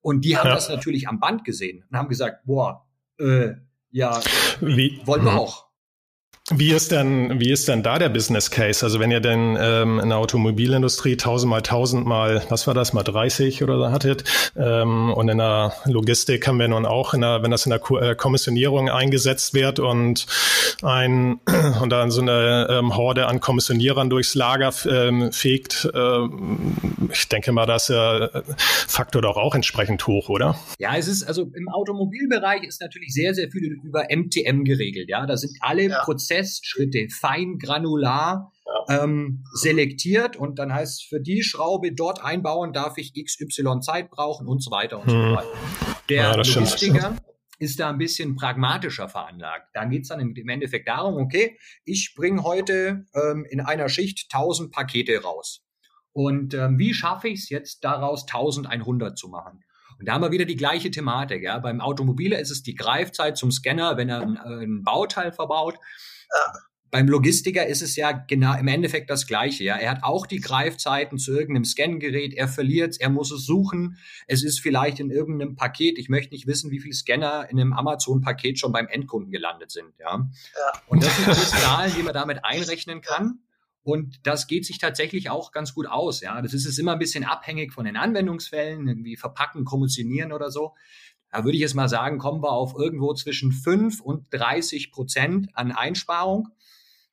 Und 0.00 0.24
die 0.24 0.36
haben 0.36 0.48
ja. 0.48 0.54
das 0.54 0.68
natürlich 0.68 1.08
am 1.08 1.20
Band 1.20 1.44
gesehen 1.44 1.84
und 1.88 1.96
haben 1.96 2.08
gesagt, 2.08 2.44
boah, 2.44 2.86
äh, 3.18 3.52
ja, 3.90 4.20
wie, 4.60 5.00
wollen 5.04 5.24
wir 5.24 5.32
mhm. 5.32 5.38
auch. 5.38 5.71
Wie 6.50 6.72
ist 6.72 6.90
denn, 6.90 7.38
wie 7.38 7.52
ist 7.52 7.68
denn 7.68 7.84
da 7.84 8.00
der 8.00 8.08
Business 8.08 8.50
Case? 8.50 8.84
Also 8.84 8.98
wenn 8.98 9.12
ihr 9.12 9.20
denn 9.20 9.56
ähm, 9.60 10.00
in 10.00 10.08
der 10.08 10.18
Automobilindustrie 10.18 11.16
tausendmal, 11.16 11.62
tausendmal, 11.62 12.42
was 12.48 12.66
war 12.66 12.74
das, 12.74 12.92
mal 12.92 13.04
30 13.04 13.62
oder 13.62 13.78
so 13.78 13.90
hattet, 13.92 14.24
ähm, 14.56 15.12
und 15.12 15.28
in 15.28 15.38
der 15.38 15.72
Logistik 15.84 16.48
haben 16.48 16.58
wir 16.58 16.66
nun 16.66 16.84
auch, 16.84 17.14
in 17.14 17.20
der, 17.20 17.44
wenn 17.44 17.52
das 17.52 17.64
in 17.64 17.70
der 17.70 17.78
Ko 17.78 17.96
äh, 17.96 18.16
Kommissionierung 18.16 18.90
eingesetzt 18.90 19.54
wird 19.54 19.78
und 19.78 20.26
ein 20.82 21.38
und 21.80 21.90
dann 21.90 22.10
so 22.10 22.22
eine 22.22 22.66
ähm, 22.68 22.96
Horde 22.96 23.28
an 23.28 23.38
Kommissionierern 23.38 24.10
durchs 24.10 24.34
Lager 24.34 24.72
ähm, 24.90 25.30
fegt, 25.30 25.88
äh, 25.94 26.28
ich 27.12 27.28
denke 27.28 27.52
mal, 27.52 27.66
dass 27.66 27.86
der 27.86 28.30
äh, 28.34 28.42
Faktor 28.56 29.22
doch 29.22 29.36
auch 29.36 29.54
entsprechend 29.54 30.04
hoch, 30.08 30.28
oder? 30.28 30.58
Ja, 30.80 30.96
es 30.96 31.06
ist 31.06 31.22
also 31.22 31.48
im 31.54 31.68
Automobilbereich 31.68 32.64
ist 32.64 32.80
natürlich 32.80 33.14
sehr, 33.14 33.32
sehr 33.32 33.48
viel 33.48 33.80
über 33.84 34.06
MTM 34.10 34.64
geregelt. 34.64 35.08
Ja, 35.08 35.24
da 35.24 35.36
sind 35.36 35.52
alle 35.60 35.88
ja. 35.88 36.02
Prozesse 36.02 36.31
Prozessschritte 36.32 37.08
fein 37.08 37.58
granular 37.58 38.52
ja. 38.88 39.02
ähm, 39.02 39.44
selektiert 39.54 40.36
und 40.36 40.58
dann 40.58 40.72
heißt 40.72 41.04
für 41.08 41.20
die 41.20 41.42
Schraube 41.42 41.92
dort 41.92 42.24
einbauen 42.24 42.72
darf 42.72 42.98
ich 42.98 43.12
XY 43.14 43.80
Zeit 43.80 44.10
brauchen 44.10 44.46
und 44.46 44.62
so 44.62 44.70
weiter 44.70 45.00
und 45.00 45.06
hm. 45.06 45.12
so 45.12 45.36
weiter. 45.36 45.52
Der 46.08 46.22
ja, 46.22 46.34
Logistiker 46.34 47.16
ist 47.58 47.78
da 47.78 47.90
ein 47.90 47.98
bisschen 47.98 48.34
pragmatischer 48.34 49.08
veranlagt. 49.08 49.68
Dann 49.74 49.90
geht 49.90 50.02
es 50.02 50.08
dann 50.08 50.20
im 50.20 50.48
Endeffekt 50.48 50.88
darum, 50.88 51.14
okay, 51.16 51.56
ich 51.84 52.14
bringe 52.16 52.42
heute 52.42 53.04
ähm, 53.14 53.46
in 53.48 53.60
einer 53.60 53.88
Schicht 53.88 54.28
1000 54.32 54.72
Pakete 54.72 55.22
raus. 55.22 55.64
Und 56.12 56.54
ähm, 56.54 56.78
wie 56.78 56.92
schaffe 56.92 57.28
ich 57.28 57.40
es 57.40 57.48
jetzt 57.50 57.84
daraus 57.84 58.22
1100 58.22 59.16
zu 59.16 59.28
machen? 59.28 59.62
Und 59.98 60.08
da 60.08 60.14
haben 60.14 60.22
wir 60.22 60.32
wieder 60.32 60.44
die 60.44 60.56
gleiche 60.56 60.90
Thematik. 60.90 61.44
Ja? 61.44 61.60
Beim 61.60 61.80
Automobiler 61.80 62.40
ist 62.40 62.50
es 62.50 62.64
die 62.64 62.74
Greifzeit 62.74 63.36
zum 63.36 63.52
Scanner, 63.52 63.96
wenn 63.96 64.08
er 64.08 64.20
ein, 64.20 64.36
äh, 64.36 64.64
ein 64.64 64.82
Bauteil 64.82 65.32
verbaut. 65.32 65.78
Ja. 66.32 66.52
Beim 66.92 67.08
Logistiker 67.08 67.66
ist 67.66 67.80
es 67.80 67.96
ja 67.96 68.12
genau 68.12 68.54
im 68.54 68.68
Endeffekt 68.68 69.08
das 69.08 69.26
Gleiche. 69.26 69.64
Ja, 69.64 69.76
er 69.76 69.92
hat 69.92 70.02
auch 70.02 70.26
die 70.26 70.40
Greifzeiten 70.40 71.16
zu 71.16 71.32
irgendeinem 71.32 71.64
Scangerät. 71.64 72.34
Er 72.34 72.48
verliert 72.48 72.90
es, 72.90 73.00
er 73.00 73.08
muss 73.08 73.32
es 73.32 73.46
suchen. 73.46 73.96
Es 74.26 74.44
ist 74.44 74.60
vielleicht 74.60 75.00
in 75.00 75.10
irgendeinem 75.10 75.56
Paket. 75.56 75.98
Ich 75.98 76.10
möchte 76.10 76.34
nicht 76.34 76.46
wissen, 76.46 76.70
wie 76.70 76.80
viele 76.80 76.92
Scanner 76.92 77.48
in 77.48 77.58
einem 77.58 77.72
Amazon-Paket 77.72 78.58
schon 78.58 78.72
beim 78.72 78.88
Endkunden 78.88 79.32
gelandet 79.32 79.70
sind. 79.70 79.94
Ja, 79.98 80.16
ja. 80.54 80.80
und 80.86 81.02
das 81.02 81.16
sind 81.16 81.28
alles 81.28 81.50
Zahlen, 81.50 81.94
die 81.96 82.02
man 82.02 82.12
damit 82.12 82.44
einrechnen 82.44 83.00
kann. 83.00 83.38
Und 83.84 84.26
das 84.26 84.46
geht 84.46 84.64
sich 84.64 84.78
tatsächlich 84.78 85.30
auch 85.30 85.50
ganz 85.50 85.74
gut 85.74 85.86
aus. 85.86 86.20
Ja, 86.20 86.40
das 86.40 86.52
ist 86.52 86.66
es 86.66 86.78
immer 86.78 86.92
ein 86.92 86.98
bisschen 86.98 87.24
abhängig 87.24 87.72
von 87.72 87.84
den 87.84 87.96
Anwendungsfällen, 87.96 88.86
irgendwie 88.86 89.16
verpacken, 89.16 89.64
kommissionieren 89.64 90.32
oder 90.32 90.50
so. 90.50 90.74
Da 91.32 91.44
würde 91.44 91.56
ich 91.56 91.62
jetzt 91.62 91.74
mal 91.74 91.88
sagen, 91.88 92.18
kommen 92.18 92.42
wir 92.42 92.52
auf 92.52 92.74
irgendwo 92.78 93.14
zwischen 93.14 93.52
5 93.52 94.00
und 94.00 94.26
30 94.32 94.92
Prozent 94.92 95.48
an 95.54 95.72
Einsparung. 95.72 96.48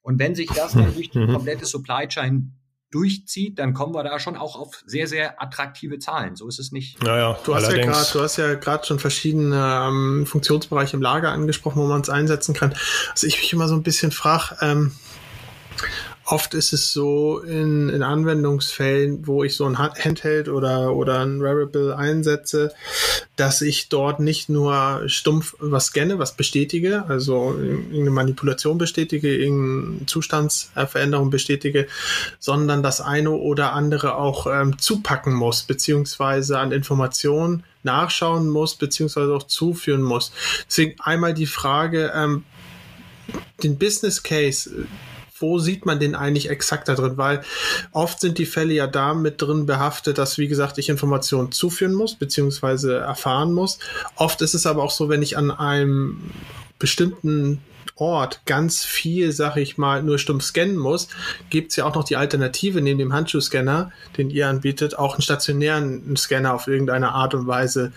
Und 0.01 0.19
wenn 0.19 0.35
sich 0.35 0.49
das 0.49 0.73
dann 0.73 0.93
durch 0.93 1.09
die 1.09 1.19
mhm. 1.27 1.33
komplette 1.33 1.65
Supply 1.65 2.07
Chain 2.07 2.53
durchzieht, 2.91 3.59
dann 3.59 3.73
kommen 3.73 3.93
wir 3.93 4.03
da 4.03 4.19
schon 4.19 4.35
auch 4.35 4.55
auf 4.55 4.83
sehr, 4.85 5.07
sehr 5.07 5.41
attraktive 5.41 5.99
Zahlen. 5.99 6.35
So 6.35 6.47
ist 6.47 6.59
es 6.59 6.71
nicht. 6.71 7.01
Naja, 7.03 7.37
du 7.45 7.55
hast 7.55 7.71
ja 7.71 7.85
gerade, 7.85 8.07
du 8.11 8.21
hast 8.21 8.37
ja 8.37 8.55
gerade 8.55 8.85
schon 8.85 8.99
verschiedene 8.99 9.85
ähm, 9.87 10.25
Funktionsbereiche 10.25 10.97
im 10.97 11.01
Lager 11.01 11.31
angesprochen, 11.31 11.81
wo 11.81 11.87
man 11.87 12.01
es 12.01 12.09
einsetzen 12.09 12.53
kann. 12.53 12.73
Also 13.11 13.27
ich 13.27 13.37
mich 13.37 13.53
immer 13.53 13.67
so 13.67 13.75
ein 13.75 13.83
bisschen 13.83 14.11
frage, 14.11 14.57
ähm, 14.61 14.91
oft 16.31 16.53
ist 16.53 16.73
es 16.73 16.93
so 16.93 17.39
in, 17.39 17.89
in 17.89 18.03
Anwendungsfällen, 18.03 19.25
wo 19.25 19.43
ich 19.43 19.55
so 19.55 19.65
ein 19.65 19.79
Handheld 19.79 20.47
oder, 20.47 20.95
oder 20.95 21.19
ein 21.21 21.41
Wearable 21.41 21.97
einsetze, 21.97 22.71
dass 23.35 23.61
ich 23.61 23.89
dort 23.89 24.19
nicht 24.19 24.47
nur 24.47 25.03
stumpf 25.07 25.55
was 25.59 25.87
scanne, 25.87 26.19
was 26.19 26.35
bestätige, 26.35 27.05
also 27.07 27.55
irgendeine 27.57 28.11
Manipulation 28.11 28.77
bestätige, 28.77 29.35
irgendeine 29.35 30.05
Zustandsveränderung 30.05 31.31
bestätige, 31.31 31.87
sondern 32.37 32.83
das 32.83 33.01
eine 33.01 33.31
oder 33.31 33.73
andere 33.73 34.15
auch 34.15 34.45
ähm, 34.45 34.77
zupacken 34.77 35.33
muss, 35.33 35.63
beziehungsweise 35.63 36.59
an 36.59 36.71
Informationen 36.71 37.63
nachschauen 37.81 38.49
muss, 38.49 38.75
beziehungsweise 38.75 39.33
auch 39.33 39.43
zuführen 39.43 40.03
muss. 40.03 40.31
Deswegen 40.67 40.99
einmal 40.99 41.33
die 41.33 41.47
Frage, 41.47 42.11
ähm, 42.13 42.43
den 43.63 43.77
Business 43.77 44.21
Case, 44.21 44.87
wo 45.39 45.59
sieht 45.59 45.85
man 45.85 45.99
den 45.99 46.15
eigentlich 46.15 46.49
exakt 46.49 46.87
da 46.87 46.95
drin? 46.95 47.17
Weil 47.17 47.41
oft 47.91 48.19
sind 48.19 48.37
die 48.37 48.45
Fälle 48.45 48.73
ja 48.73 48.87
da 48.87 49.13
mit 49.13 49.41
drin 49.41 49.65
behaftet, 49.65 50.17
dass, 50.17 50.37
wie 50.37 50.47
gesagt, 50.47 50.77
ich 50.77 50.89
Informationen 50.89 51.51
zuführen 51.51 51.93
muss, 51.93 52.15
beziehungsweise 52.15 52.97
erfahren 52.97 53.53
muss. 53.53 53.79
Oft 54.15 54.41
ist 54.41 54.53
es 54.53 54.65
aber 54.65 54.83
auch 54.83 54.91
so, 54.91 55.09
wenn 55.09 55.21
ich 55.21 55.37
an 55.37 55.51
einem 55.51 56.31
bestimmten 56.77 57.61
Ort 57.99 58.41
ganz 58.45 58.85
viel, 58.85 59.31
sag 59.31 59.57
ich 59.57 59.77
mal, 59.77 60.01
nur 60.01 60.19
stumpf 60.19 60.43
scannen 60.43 60.77
muss, 60.77 61.09
gibt 61.49 61.71
es 61.71 61.75
ja 61.75 61.85
auch 61.85 61.95
noch 61.95 62.05
die 62.05 62.15
Alternative 62.15 62.81
neben 62.81 62.99
dem 62.99 63.13
Handschuhscanner, 63.13 63.91
den 64.17 64.29
ihr 64.29 64.47
anbietet, 64.47 64.97
auch 64.97 65.15
einen 65.15 65.21
stationären 65.21 66.15
Scanner 66.15 66.53
auf 66.53 66.67
irgendeine 66.67 67.11
Art 67.11 67.33
und 67.33 67.47
Weise 67.47 67.91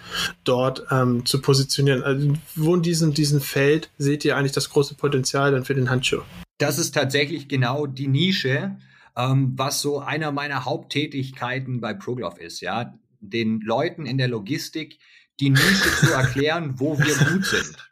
dort 0.45 0.85
ähm, 0.91 1.25
zu 1.25 1.41
positionieren. 1.41 2.03
Also, 2.03 2.33
wo 2.57 2.75
in 2.75 2.83
diesem, 2.83 3.15
diesem 3.15 3.41
Feld 3.41 3.91
seht 3.99 4.25
ihr 4.25 4.37
eigentlich 4.37 4.53
das 4.53 4.71
große 4.71 4.95
Potenzial 4.95 5.53
dann 5.53 5.65
für 5.65 5.75
den 5.75 5.89
Handschuh? 5.89 6.23
Das 6.63 6.79
ist 6.79 6.93
tatsächlich 6.93 7.49
genau 7.49 7.87
die 7.87 8.07
Nische, 8.07 8.79
ähm, 9.17 9.53
was 9.57 9.83
so 9.83 9.99
einer 9.99 10.31
meiner 10.31 10.65
Haupttätigkeiten 10.65 11.81
bei 11.81 11.93
ProGlove 11.93 12.41
ist, 12.41 12.61
ja, 12.61 12.99
den 13.21 13.61
Leuten 13.61 14.07
in 14.07 14.17
der 14.17 14.29
Logistik 14.29 15.01
die 15.41 15.51
Nische 15.51 15.91
zu 15.99 16.13
erklären, 16.13 16.79
wo 16.79 16.97
wir 16.99 17.17
gut 17.17 17.45
sind. 17.45 17.91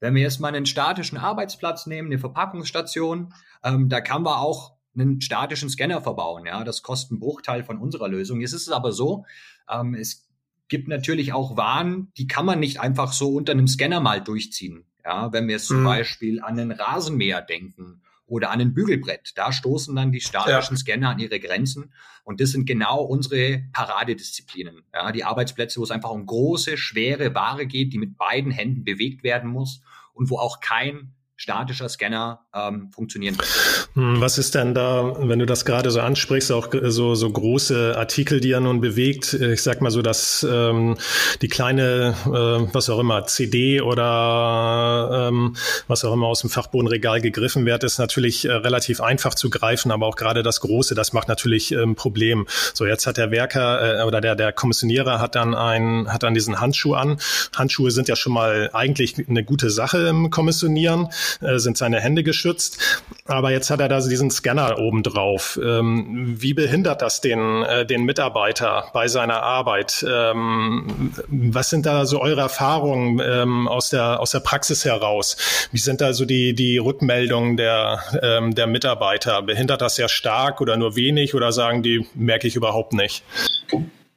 Wenn 0.00 0.14
wir 0.14 0.22
jetzt 0.22 0.40
mal 0.40 0.48
einen 0.48 0.66
statischen 0.66 1.16
Arbeitsplatz 1.16 1.86
nehmen, 1.86 2.08
eine 2.08 2.18
Verpackungsstation, 2.18 3.34
ähm, 3.62 3.88
da 3.88 4.00
kann 4.00 4.22
man 4.22 4.34
auch 4.34 4.74
einen 4.94 5.20
statischen 5.20 5.70
Scanner 5.70 6.02
verbauen. 6.02 6.46
Ja, 6.46 6.64
das 6.64 6.82
kostet 6.82 7.12
einen 7.12 7.20
Bruchteil 7.20 7.62
von 7.62 7.78
unserer 7.78 8.08
Lösung. 8.08 8.40
Jetzt 8.40 8.52
ist 8.52 8.66
es 8.66 8.72
aber 8.72 8.90
so, 8.90 9.26
ähm, 9.70 9.94
es 9.94 10.28
gibt 10.66 10.88
natürlich 10.88 11.32
auch 11.32 11.56
Waren, 11.56 12.10
die 12.16 12.26
kann 12.26 12.46
man 12.46 12.58
nicht 12.58 12.80
einfach 12.80 13.12
so 13.12 13.34
unter 13.34 13.52
einem 13.52 13.68
Scanner 13.68 14.00
mal 14.00 14.20
durchziehen. 14.20 14.89
Ja, 15.10 15.32
wenn 15.32 15.48
wir 15.48 15.56
jetzt 15.56 15.66
zum 15.66 15.80
mhm. 15.80 15.86
Beispiel 15.86 16.40
an 16.40 16.58
einen 16.58 16.70
Rasenmäher 16.70 17.42
denken 17.42 18.00
oder 18.26 18.52
an 18.52 18.60
ein 18.60 18.74
Bügelbrett, 18.74 19.32
da 19.34 19.50
stoßen 19.50 19.94
dann 19.96 20.12
die 20.12 20.20
statischen 20.20 20.76
ja. 20.76 20.80
Scanner 20.80 21.10
an 21.10 21.18
ihre 21.18 21.40
Grenzen. 21.40 21.92
Und 22.22 22.40
das 22.40 22.50
sind 22.50 22.64
genau 22.64 23.02
unsere 23.02 23.64
Paradedisziplinen. 23.72 24.84
Ja, 24.94 25.10
die 25.10 25.24
Arbeitsplätze, 25.24 25.80
wo 25.80 25.84
es 25.84 25.90
einfach 25.90 26.10
um 26.10 26.26
große, 26.26 26.76
schwere 26.76 27.34
Ware 27.34 27.66
geht, 27.66 27.92
die 27.92 27.98
mit 27.98 28.18
beiden 28.18 28.52
Händen 28.52 28.84
bewegt 28.84 29.24
werden 29.24 29.50
muss 29.50 29.82
und 30.12 30.30
wo 30.30 30.38
auch 30.38 30.60
kein 30.60 31.12
statischer 31.40 31.88
Scanner 31.88 32.40
ähm, 32.54 32.90
funktionieren 32.92 33.38
wird. 33.38 33.48
Hm, 33.94 34.20
was 34.20 34.36
ist 34.36 34.54
denn 34.54 34.74
da, 34.74 35.16
wenn 35.20 35.38
du 35.38 35.46
das 35.46 35.64
gerade 35.64 35.90
so 35.90 36.02
ansprichst, 36.02 36.52
auch 36.52 36.68
so, 36.70 37.14
so 37.14 37.30
große 37.30 37.94
Artikel, 37.96 38.42
die 38.42 38.50
er 38.50 38.60
nun 38.60 38.82
bewegt? 38.82 39.32
Ich 39.32 39.62
sag 39.62 39.80
mal 39.80 39.90
so, 39.90 40.02
dass 40.02 40.46
ähm, 40.48 40.98
die 41.40 41.48
kleine, 41.48 42.14
äh, 42.26 42.74
was 42.74 42.90
auch 42.90 42.98
immer, 42.98 43.24
CD 43.24 43.80
oder 43.80 45.28
ähm, 45.30 45.56
was 45.88 46.04
auch 46.04 46.12
immer 46.12 46.26
aus 46.26 46.42
dem 46.42 46.50
Fachbodenregal 46.50 47.22
gegriffen 47.22 47.64
wird, 47.64 47.84
ist 47.84 47.98
natürlich 47.98 48.44
äh, 48.44 48.52
relativ 48.52 49.00
einfach 49.00 49.34
zu 49.34 49.48
greifen, 49.48 49.92
aber 49.92 50.06
auch 50.08 50.16
gerade 50.16 50.42
das 50.42 50.60
Große, 50.60 50.94
das 50.94 51.14
macht 51.14 51.28
natürlich 51.28 51.72
ein 51.72 51.80
ähm, 51.80 51.94
Problem. 51.94 52.46
So, 52.74 52.84
jetzt 52.84 53.06
hat 53.06 53.16
der 53.16 53.30
Werker 53.30 54.00
äh, 54.00 54.04
oder 54.04 54.20
der, 54.20 54.36
der 54.36 54.52
Kommissionierer 54.52 55.20
hat 55.20 55.36
dann 55.36 55.54
ein, 55.54 56.06
hat 56.12 56.22
dann 56.22 56.34
diesen 56.34 56.60
Handschuh 56.60 56.92
an. 56.92 57.16
Handschuhe 57.56 57.90
sind 57.92 58.08
ja 58.08 58.16
schon 58.16 58.34
mal 58.34 58.68
eigentlich 58.74 59.16
eine 59.26 59.42
gute 59.42 59.70
Sache 59.70 60.06
im 60.06 60.28
Kommissionieren 60.28 61.08
äh, 61.40 61.58
sind 61.58 61.76
seine 61.76 62.00
Hände 62.00 62.22
geschützt. 62.22 62.78
Aber 63.26 63.50
jetzt 63.50 63.70
hat 63.70 63.80
er 63.80 63.88
da 63.88 64.00
diesen 64.00 64.30
Scanner 64.30 64.78
oben 64.78 65.02
drauf. 65.02 65.58
Ähm, 65.62 66.36
wie 66.40 66.54
behindert 66.54 67.02
das 67.02 67.20
den, 67.20 67.62
äh, 67.62 67.86
den 67.86 68.04
Mitarbeiter 68.04 68.86
bei 68.92 69.08
seiner 69.08 69.42
Arbeit? 69.42 70.04
Ähm, 70.08 71.12
was 71.28 71.70
sind 71.70 71.86
da 71.86 72.06
so 72.06 72.20
eure 72.20 72.40
Erfahrungen 72.40 73.20
ähm, 73.24 73.68
aus, 73.68 73.90
der, 73.90 74.20
aus 74.20 74.30
der 74.30 74.40
Praxis 74.40 74.84
heraus? 74.84 75.68
Wie 75.72 75.78
sind 75.78 76.00
da 76.00 76.12
so 76.12 76.24
die, 76.24 76.54
die 76.54 76.78
Rückmeldungen 76.78 77.56
der, 77.56 78.00
ähm, 78.22 78.54
der 78.54 78.66
Mitarbeiter? 78.66 79.42
Behindert 79.42 79.80
das 79.80 79.96
sehr 79.96 80.08
stark 80.08 80.60
oder 80.60 80.76
nur 80.76 80.96
wenig 80.96 81.34
oder 81.34 81.52
sagen 81.52 81.82
die, 81.82 82.06
merke 82.14 82.46
ich 82.46 82.56
überhaupt 82.56 82.92
nicht? 82.92 83.22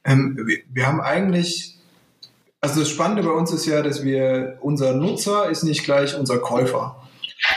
Ähm, 0.04 0.48
wir 0.72 0.86
haben 0.86 1.00
eigentlich 1.00 1.74
also 2.64 2.80
das 2.80 2.88
Spannende 2.88 3.22
bei 3.22 3.30
uns 3.30 3.52
ist 3.52 3.66
ja, 3.66 3.82
dass 3.82 4.04
wir, 4.04 4.56
unser 4.62 4.94
Nutzer 4.94 5.50
ist 5.50 5.64
nicht 5.64 5.84
gleich 5.84 6.18
unser 6.18 6.38
Käufer. 6.38 6.96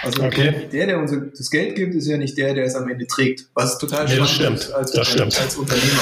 Also 0.04 0.24
okay. 0.24 0.68
der, 0.72 0.88
der 0.88 1.00
uns 1.00 1.14
das 1.38 1.50
Geld 1.50 1.76
gibt, 1.76 1.96
ist 1.96 2.08
ja 2.08 2.18
nicht 2.18 2.38
der, 2.38 2.54
der 2.54 2.66
es 2.66 2.76
am 2.76 2.90
Ende 2.90 3.08
trägt. 3.08 3.50
Was 3.54 3.78
total 3.78 4.08
spannend 4.08 4.40
ja, 4.40 4.54
ist 4.54 4.72
als, 4.72 4.96
als, 4.96 5.40
als, 5.40 5.56
Unternehmer. 5.56 6.02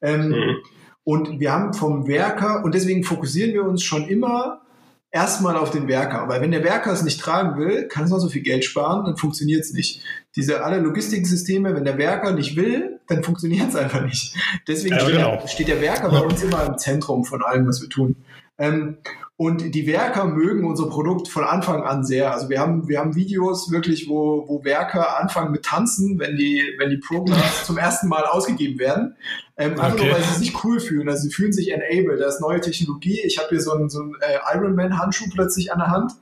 Ähm, 0.00 0.28
mhm. 0.28 0.56
Und 1.04 1.40
wir 1.40 1.52
haben 1.52 1.72
vom 1.72 2.06
Werker, 2.06 2.64
und 2.64 2.74
deswegen 2.74 3.04
fokussieren 3.04 3.52
wir 3.54 3.64
uns 3.64 3.82
schon 3.82 4.08
immer 4.08 4.62
erstmal 5.10 5.56
auf 5.56 5.70
den 5.70 5.88
Werker. 5.88 6.28
Weil 6.28 6.40
wenn 6.40 6.50
der 6.50 6.64
Werker 6.64 6.92
es 6.92 7.02
nicht 7.02 7.20
tragen 7.20 7.58
will, 7.58 7.88
kann 7.88 8.04
es 8.04 8.10
noch 8.10 8.18
so 8.18 8.28
viel 8.28 8.42
Geld 8.42 8.64
sparen, 8.64 9.04
dann 9.04 9.16
funktioniert 9.16 9.64
es 9.64 9.72
nicht. 9.72 10.02
Diese 10.36 10.62
alle 10.64 10.80
Logistiksysteme, 10.80 11.74
wenn 11.74 11.84
der 11.84 11.98
Werker 11.98 12.32
nicht 12.32 12.56
will, 12.56 13.00
dann 13.06 13.24
funktioniert 13.24 13.70
es 13.70 13.76
einfach 13.76 14.04
nicht. 14.04 14.34
Deswegen 14.66 14.96
ja, 14.96 15.00
steht, 15.00 15.14
genau. 15.14 15.36
der, 15.36 15.48
steht, 15.48 15.68
der, 15.68 15.80
Werker 15.80 16.10
bei 16.10 16.20
uns 16.20 16.42
immer 16.42 16.64
im 16.66 16.78
Zentrum 16.78 17.24
von 17.24 17.42
allem, 17.42 17.66
was 17.66 17.80
wir 17.80 17.88
tun. 17.88 18.16
Ähm, 18.58 18.98
und 19.40 19.72
die 19.72 19.86
Werker 19.86 20.24
mögen 20.24 20.64
unser 20.64 20.88
Produkt 20.88 21.28
von 21.28 21.44
Anfang 21.44 21.84
an 21.84 22.02
sehr. 22.02 22.34
Also 22.34 22.48
wir 22.48 22.58
haben, 22.58 22.88
wir 22.88 22.98
haben 22.98 23.14
Videos 23.14 23.70
wirklich, 23.70 24.08
wo, 24.08 24.44
wo 24.48 24.64
Werker 24.64 25.16
anfangen 25.20 25.52
mit 25.52 25.64
Tanzen, 25.64 26.18
wenn 26.18 26.36
die, 26.36 26.60
wenn 26.76 26.90
die 26.90 26.96
Programs 26.96 27.62
zum 27.64 27.78
ersten 27.78 28.08
Mal 28.08 28.24
ausgegeben 28.24 28.80
werden. 28.80 29.14
Ähm, 29.56 29.74
einfach 29.74 29.92
okay. 29.92 30.06
nur, 30.06 30.14
weil 30.16 30.24
sie 30.24 30.40
sich 30.40 30.64
cool 30.64 30.80
fühlen. 30.80 31.08
Also 31.08 31.28
sie 31.28 31.32
fühlen 31.32 31.52
sich 31.52 31.70
enabled. 31.70 32.20
Da 32.20 32.26
ist 32.26 32.40
neue 32.40 32.60
Technologie. 32.60 33.20
Ich 33.24 33.38
habe 33.38 33.50
hier 33.50 33.60
so 33.60 33.70
einen, 33.74 33.88
so 33.88 34.00
einen 34.00 34.14
äh, 34.20 34.56
Ironman-Handschuh 34.56 35.30
plötzlich 35.32 35.72
an 35.72 35.78
der 35.78 35.90
Hand. 35.92 36.12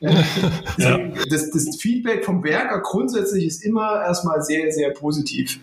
ja. 0.78 0.96
das, 1.28 1.50
das 1.50 1.76
Feedback 1.76 2.24
vom 2.24 2.44
Werker 2.44 2.82
grundsätzlich 2.82 3.46
ist 3.46 3.64
immer 3.64 4.00
erstmal 4.00 4.42
sehr, 4.42 4.70
sehr 4.70 4.90
positiv. 4.90 5.58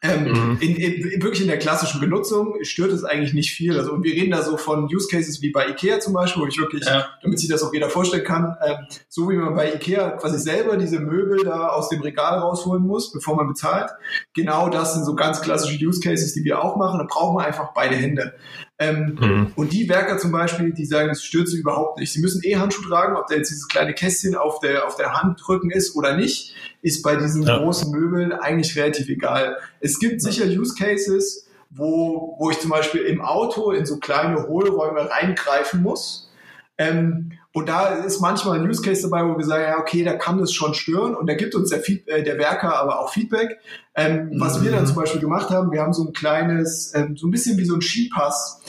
Ähm, 0.00 0.30
mhm. 0.30 0.58
in, 0.60 0.76
in, 0.76 1.22
wirklich 1.22 1.40
in 1.40 1.48
der 1.48 1.58
klassischen 1.58 2.00
Benutzung 2.00 2.54
stört 2.62 2.92
es 2.92 3.02
eigentlich 3.02 3.34
nicht 3.34 3.50
viel. 3.50 3.76
Also 3.76 3.92
und 3.92 4.04
wir 4.04 4.12
reden 4.12 4.30
da 4.30 4.42
so 4.42 4.56
von 4.56 4.84
Use 4.84 5.08
Cases 5.10 5.42
wie 5.42 5.50
bei 5.50 5.68
Ikea 5.70 5.98
zum 5.98 6.12
Beispiel, 6.12 6.42
wo 6.42 6.46
ich 6.46 6.56
wirklich, 6.56 6.84
ja. 6.84 7.08
damit 7.20 7.40
sich 7.40 7.48
das 7.48 7.64
auch 7.64 7.74
jeder 7.74 7.90
vorstellen 7.90 8.22
kann, 8.22 8.56
ähm, 8.64 8.76
so 9.08 9.28
wie 9.28 9.34
man 9.34 9.54
bei 9.56 9.74
Ikea 9.74 10.10
quasi 10.10 10.38
selber 10.38 10.76
diese 10.76 11.00
Möbel 11.00 11.42
da 11.44 11.70
aus 11.70 11.88
dem 11.88 12.00
Regal 12.00 12.38
rausholen 12.38 12.86
muss, 12.86 13.12
bevor 13.12 13.34
man 13.34 13.48
bezahlt. 13.48 13.90
Genau 14.34 14.68
das 14.68 14.94
sind 14.94 15.04
so 15.04 15.16
ganz 15.16 15.40
klassische 15.40 15.84
Use 15.84 16.00
Cases, 16.00 16.32
die 16.32 16.44
wir 16.44 16.62
auch 16.62 16.76
machen. 16.76 17.00
Da 17.00 17.06
braucht 17.08 17.34
man 17.34 17.44
einfach 17.44 17.72
beide 17.74 17.96
Hände. 17.96 18.34
Ähm, 18.80 19.18
mhm. 19.20 19.52
Und 19.56 19.72
die 19.72 19.88
Werker 19.88 20.18
zum 20.18 20.30
Beispiel, 20.30 20.72
die 20.72 20.86
sagen, 20.86 21.10
es 21.10 21.24
stört 21.24 21.48
sie 21.48 21.58
überhaupt 21.58 21.98
nicht. 21.98 22.12
Sie 22.12 22.20
müssen 22.20 22.42
eh 22.44 22.56
Handschuh 22.56 22.82
tragen, 22.82 23.16
ob 23.16 23.26
da 23.26 23.34
jetzt 23.34 23.50
dieses 23.50 23.66
kleine 23.66 23.92
Kästchen 23.92 24.36
auf 24.36 24.60
der, 24.60 24.86
auf 24.86 24.96
der 24.96 25.20
Handrücken 25.20 25.70
ist 25.70 25.96
oder 25.96 26.16
nicht, 26.16 26.54
ist 26.80 27.02
bei 27.02 27.16
diesen 27.16 27.42
ja. 27.42 27.58
großen 27.58 27.90
Möbeln 27.90 28.32
eigentlich 28.32 28.76
relativ 28.76 29.08
egal. 29.08 29.56
Es 29.80 29.98
gibt 29.98 30.22
sicher 30.22 30.46
Use 30.46 30.74
Cases, 30.78 31.48
wo, 31.70 32.36
wo 32.38 32.50
ich 32.50 32.60
zum 32.60 32.70
Beispiel 32.70 33.02
im 33.02 33.20
Auto 33.20 33.72
in 33.72 33.84
so 33.84 33.98
kleine 33.98 34.46
Hohlräume 34.46 35.10
reingreifen 35.10 35.82
muss. 35.82 36.30
Ähm, 36.78 37.32
und 37.58 37.68
da 37.68 37.88
ist 37.88 38.20
manchmal 38.20 38.60
ein 38.60 38.68
Use 38.68 38.82
Case 38.82 39.02
dabei, 39.02 39.24
wo 39.28 39.36
wir 39.36 39.44
sagen, 39.44 39.64
ja, 39.64 39.80
okay, 39.80 40.04
da 40.04 40.12
kann 40.12 40.38
das 40.38 40.52
schon 40.52 40.74
stören 40.74 41.16
und 41.16 41.28
da 41.28 41.34
gibt 41.34 41.56
uns 41.56 41.70
der, 41.70 41.80
Feed, 41.80 42.06
äh, 42.06 42.22
der 42.22 42.38
Werker 42.38 42.76
aber 42.76 43.00
auch 43.00 43.12
Feedback. 43.12 43.58
Ähm, 43.96 44.26
mhm. 44.26 44.40
Was 44.40 44.62
wir 44.62 44.70
dann 44.70 44.86
zum 44.86 44.94
Beispiel 44.94 45.20
gemacht 45.20 45.50
haben, 45.50 45.72
wir 45.72 45.82
haben 45.82 45.92
so 45.92 46.06
ein 46.06 46.12
kleines, 46.12 46.94
ähm, 46.94 47.16
so 47.16 47.26
ein 47.26 47.32
bisschen 47.32 47.58
wie 47.58 47.64
so 47.64 47.74
ein 47.74 47.80
Skipass 47.80 48.62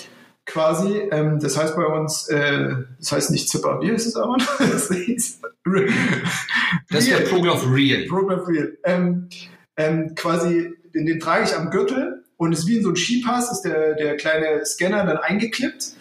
quasi. 0.48 1.08
Ähm, 1.12 1.40
das 1.40 1.56
heißt 1.56 1.76
bei 1.76 1.86
uns, 1.86 2.30
äh, 2.30 2.78
das 2.98 3.12
heißt 3.12 3.30
nicht 3.30 3.48
Zipper, 3.48 3.80
wie 3.80 3.92
heißt 3.92 4.08
es 4.08 4.16
aber? 4.16 4.38
das 4.58 4.90
ist, 4.90 5.40
das 6.90 7.04
ist 7.04 7.12
der 7.12 7.28
Prograph 7.28 7.64
Real. 7.72 8.08
Prograph 8.08 8.48
Real. 8.48 8.76
Ähm, 8.86 9.30
ähm, 9.78 10.16
quasi, 10.16 10.74
den, 10.96 11.06
den 11.06 11.20
trage 11.20 11.44
ich 11.44 11.56
am 11.56 11.70
Gürtel 11.70 12.19
und 12.40 12.54
ist 12.54 12.68
wie 12.68 12.78
in 12.78 12.84
so 12.84 12.90
ein 12.90 12.96
Skipass, 12.96 13.52
ist 13.52 13.62
der, 13.64 13.96
der 13.96 14.16
kleine 14.16 14.66
Scanner 14.66 15.06
dann 15.06 15.18
eingeklippt. 15.18 15.92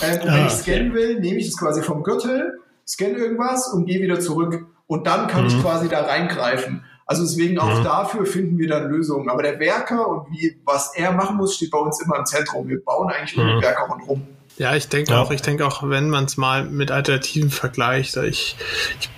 Ähm, 0.00 0.20
und 0.20 0.28
ah, 0.28 0.34
wenn 0.36 0.46
ich 0.46 0.52
scannen 0.52 0.94
will, 0.94 1.18
nehme 1.18 1.40
ich 1.40 1.48
es 1.48 1.58
quasi 1.58 1.82
vom 1.82 2.04
Gürtel, 2.04 2.60
scanne 2.86 3.18
irgendwas 3.18 3.66
und 3.72 3.86
gehe 3.86 4.00
wieder 4.00 4.20
zurück. 4.20 4.66
Und 4.86 5.08
dann 5.08 5.26
kann 5.26 5.42
mhm. 5.42 5.48
ich 5.48 5.60
quasi 5.60 5.88
da 5.88 6.02
reingreifen. 6.02 6.84
Also 7.06 7.24
deswegen 7.24 7.58
auch 7.58 7.80
mhm. 7.80 7.82
dafür 7.82 8.24
finden 8.24 8.56
wir 8.56 8.68
dann 8.68 8.88
Lösungen. 8.88 9.28
Aber 9.28 9.42
der 9.42 9.58
Werker 9.58 10.06
und 10.06 10.30
wie, 10.30 10.60
was 10.64 10.94
er 10.94 11.10
machen 11.10 11.36
muss, 11.36 11.56
steht 11.56 11.72
bei 11.72 11.78
uns 11.78 12.00
immer 12.00 12.18
im 12.18 12.24
Zentrum. 12.24 12.68
Wir 12.68 12.80
bauen 12.84 13.10
eigentlich 13.10 13.36
nur 13.36 13.46
mhm. 13.46 13.50
den 13.50 13.62
Werker 13.62 13.88
rundherum. 13.90 14.28
Ja, 14.60 14.76
ich 14.76 14.88
denke 14.88 15.12
ja. 15.12 15.22
auch, 15.22 15.30
ich 15.30 15.40
denke 15.40 15.66
auch, 15.66 15.88
wenn 15.88 16.10
man 16.10 16.26
es 16.26 16.36
mal 16.36 16.64
mit 16.66 16.90
Alternativen 16.90 17.50
vergleicht, 17.50 18.18
ich, 18.18 18.56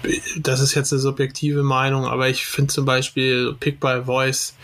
ich, 0.05 0.23
das 0.41 0.61
ist 0.61 0.77
jetzt 0.77 0.93
eine 0.93 1.01
subjektive 1.01 1.65
Meinung, 1.65 2.07
aber 2.07 2.29
ich 2.29 2.47
finde 2.47 2.73
zum 2.73 2.85
Beispiel 2.85 3.53
Pick 3.59 3.81
by 3.81 4.03
Voice 4.05 4.55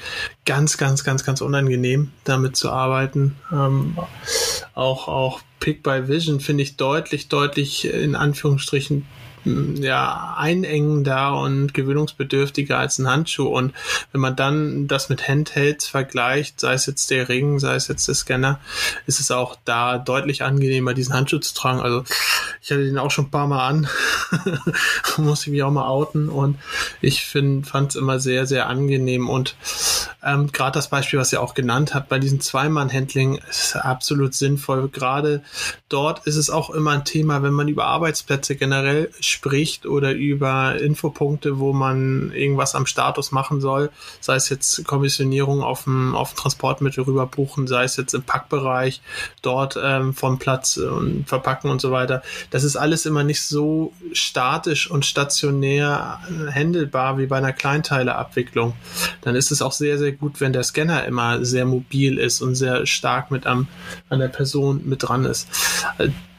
ganz, 0.46 0.78
ganz, 0.78 1.02
ganz, 1.02 1.24
ganz 1.24 1.40
unangenehm, 1.40 2.12
damit 2.22 2.54
zu 2.54 2.70
arbeiten. 2.70 3.34
Ähm, 3.50 3.98
auch, 4.74 5.08
auch 5.08 5.40
Pick 5.58 5.82
by 5.82 6.06
Vision 6.06 6.38
finde 6.38 6.62
ich 6.62 6.76
deutlich, 6.76 7.26
deutlich 7.26 7.92
in 7.92 8.14
Anführungsstrichen 8.14 9.04
ja, 9.80 10.34
einengender 10.36 11.38
und 11.38 11.74
gewöhnungsbedürftiger 11.74 12.78
als 12.78 12.98
ein 12.98 13.08
Handschuh. 13.08 13.46
Und 13.46 13.72
wenn 14.12 14.20
man 14.20 14.36
dann 14.36 14.88
das 14.88 15.08
mit 15.08 15.26
Handhelds 15.26 15.88
vergleicht, 15.88 16.60
sei 16.60 16.74
es 16.74 16.86
jetzt 16.86 17.10
der 17.10 17.28
Ring, 17.28 17.58
sei 17.58 17.74
es 17.74 17.88
jetzt 17.88 18.08
der 18.08 18.14
Scanner, 18.14 18.60
ist 19.06 19.20
es 19.20 19.30
auch 19.30 19.56
da 19.64 19.98
deutlich 19.98 20.42
angenehmer, 20.42 20.94
diesen 20.94 21.14
Handschuh 21.14 21.38
zu 21.38 21.54
tragen. 21.54 21.80
Also 21.80 22.04
ich 22.60 22.70
hatte 22.70 22.84
den 22.84 22.98
auch 22.98 23.10
schon 23.10 23.26
ein 23.26 23.30
paar 23.30 23.46
Mal 23.46 23.66
an, 23.66 23.88
muss 25.16 25.46
ich 25.46 25.52
mich 25.52 25.62
auch 25.62 25.70
mal 25.70 25.88
outen 25.88 26.28
und 26.28 26.58
ich 27.00 27.24
fand 27.24 27.66
es 27.90 27.96
immer 27.96 28.20
sehr, 28.20 28.46
sehr 28.46 28.68
angenehm 28.68 29.28
und 29.28 29.56
ähm, 30.22 30.50
gerade 30.52 30.72
das 30.72 30.88
Beispiel, 30.88 31.18
was 31.18 31.32
ihr 31.32 31.40
auch 31.40 31.54
genannt 31.54 31.94
habt, 31.94 32.08
bei 32.08 32.18
diesem 32.18 32.40
Zweimann-Handling 32.40 33.40
ist 33.48 33.76
absolut 33.76 34.34
sinnvoll. 34.34 34.88
Gerade 34.88 35.42
dort 35.88 36.26
ist 36.26 36.36
es 36.36 36.50
auch 36.50 36.70
immer 36.70 36.90
ein 36.90 37.04
Thema, 37.04 37.42
wenn 37.42 37.52
man 37.52 37.68
über 37.68 37.86
Arbeitsplätze 37.86 38.56
generell 38.56 39.10
spricht 39.20 39.37
oder 39.86 40.12
über 40.12 40.80
Infopunkte, 40.80 41.58
wo 41.58 41.72
man 41.72 42.32
irgendwas 42.32 42.74
am 42.74 42.86
Status 42.86 43.32
machen 43.32 43.60
soll, 43.60 43.90
sei 44.20 44.36
es 44.36 44.48
jetzt 44.48 44.84
Kommissionierung 44.86 45.62
auf 45.62 45.84
dem, 45.84 46.14
auf 46.14 46.32
dem 46.32 46.38
Transportmittel 46.38 47.04
rüber 47.04 47.26
buchen, 47.26 47.66
sei 47.66 47.84
es 47.84 47.96
jetzt 47.96 48.14
im 48.14 48.22
Packbereich, 48.22 49.00
dort 49.42 49.78
ähm, 49.82 50.14
vom 50.14 50.38
Platz 50.38 50.76
und 50.76 51.28
verpacken 51.28 51.70
und 51.70 51.80
so 51.80 51.90
weiter. 51.90 52.22
Das 52.50 52.64
ist 52.64 52.76
alles 52.76 53.06
immer 53.06 53.24
nicht 53.24 53.42
so 53.42 53.92
statisch 54.12 54.90
und 54.90 55.04
stationär 55.04 56.20
handelbar 56.52 57.18
wie 57.18 57.26
bei 57.26 57.38
einer 57.38 57.52
Kleinteileabwicklung. 57.52 58.74
Dann 59.22 59.34
ist 59.34 59.50
es 59.50 59.62
auch 59.62 59.72
sehr, 59.72 59.98
sehr 59.98 60.12
gut, 60.12 60.40
wenn 60.40 60.52
der 60.52 60.64
Scanner 60.64 61.04
immer 61.04 61.44
sehr 61.44 61.64
mobil 61.64 62.18
ist 62.18 62.40
und 62.40 62.54
sehr 62.54 62.86
stark 62.86 63.30
mit 63.30 63.46
am, 63.46 63.68
an 64.08 64.20
der 64.20 64.28
Person 64.28 64.82
mit 64.84 65.02
dran 65.02 65.24
ist 65.24 65.48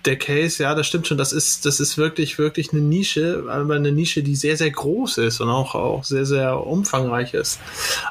der 0.06 0.18
Case, 0.18 0.64
ja, 0.64 0.76
das 0.76 0.88
stimmt 0.88 1.08
schon. 1.08 1.18
Das 1.18 1.34
ist, 1.34 1.66
das 1.66 1.80
ist 1.80 1.98
wirklich, 1.98 2.38
wirklich 2.38 2.72
eine 2.72 2.82
Nische, 2.82 3.46
aber 3.50 3.76
eine 3.76 3.92
Nische, 3.92 4.24
die 4.24 4.36
sehr, 4.36 4.58
sehr 4.58 4.72
groß 4.72 5.20
ist 5.20 5.42
und 5.42 5.50
auch, 5.50 5.76
auch 5.76 6.04
sehr, 6.04 6.26
sehr 6.26 6.66
umfangreich 6.66 7.34
ist. 7.34 7.60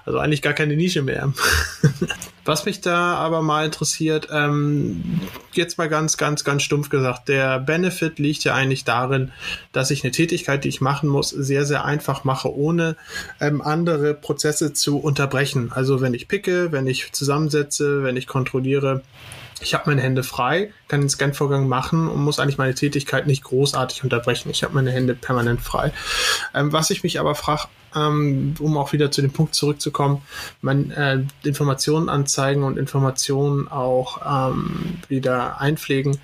Also 0.04 0.18
eigentlich 0.18 0.42
gar 0.42 0.52
keine 0.52 0.76
Nische 0.76 1.02
mehr. 1.02 1.32
Was 2.44 2.64
mich 2.64 2.80
da 2.80 3.14
aber 3.14 3.42
mal 3.42 3.66
interessiert, 3.66 4.28
ähm, 4.32 5.20
jetzt 5.52 5.76
mal 5.76 5.90
ganz, 5.90 6.16
ganz, 6.16 6.44
ganz 6.44 6.62
stumpf 6.62 6.88
gesagt, 6.88 7.28
der 7.28 7.58
Benefit 7.58 8.18
liegt 8.18 8.42
ja 8.44 8.54
eigentlich 8.54 8.84
darin, 8.84 9.32
dass 9.72 9.90
ich 9.90 10.02
eine 10.02 10.12
Tätigkeit, 10.12 10.64
die 10.64 10.68
ich 10.68 10.80
machen 10.80 11.10
muss, 11.10 11.28
sehr, 11.28 11.66
sehr 11.66 11.84
einfach 11.84 12.24
mache, 12.24 12.50
ohne 12.50 12.96
ähm, 13.38 13.60
andere 13.60 14.14
Prozesse 14.14 14.72
zu 14.72 14.98
unterbrechen. 14.98 15.72
Also 15.74 16.00
wenn 16.00 16.14
ich 16.14 16.26
picke, 16.26 16.72
wenn 16.72 16.86
ich 16.86 17.12
zusammensetze, 17.12 18.02
wenn 18.02 18.16
ich 18.16 18.26
kontrolliere, 18.26 19.02
ich 19.60 19.74
habe 19.74 19.90
meine 19.90 20.02
Hände 20.02 20.22
frei, 20.22 20.72
kann 20.88 21.00
den 21.00 21.08
Scanvorgang 21.08 21.68
machen 21.68 22.08
und 22.08 22.22
muss 22.22 22.38
eigentlich 22.38 22.58
meine 22.58 22.74
Tätigkeit 22.74 23.26
nicht 23.26 23.44
großartig 23.44 24.04
unterbrechen. 24.04 24.50
Ich 24.50 24.62
habe 24.62 24.74
meine 24.74 24.90
Hände 24.90 25.14
permanent 25.14 25.60
frei. 25.60 25.92
Ähm, 26.54 26.72
was 26.72 26.90
ich 26.90 27.02
mich 27.02 27.18
aber 27.18 27.34
frage, 27.34 27.64
ähm, 27.94 28.54
um 28.60 28.76
auch 28.76 28.92
wieder 28.92 29.10
zu 29.10 29.22
dem 29.22 29.32
Punkt 29.32 29.54
zurückzukommen, 29.54 30.22
man, 30.60 30.90
äh, 30.90 31.20
Informationen 31.44 32.08
anzeigen 32.08 32.62
und 32.62 32.78
Informationen 32.78 33.68
auch 33.68 34.50
ähm, 34.50 34.98
wieder 35.08 35.60
einpflegen. 35.60 36.18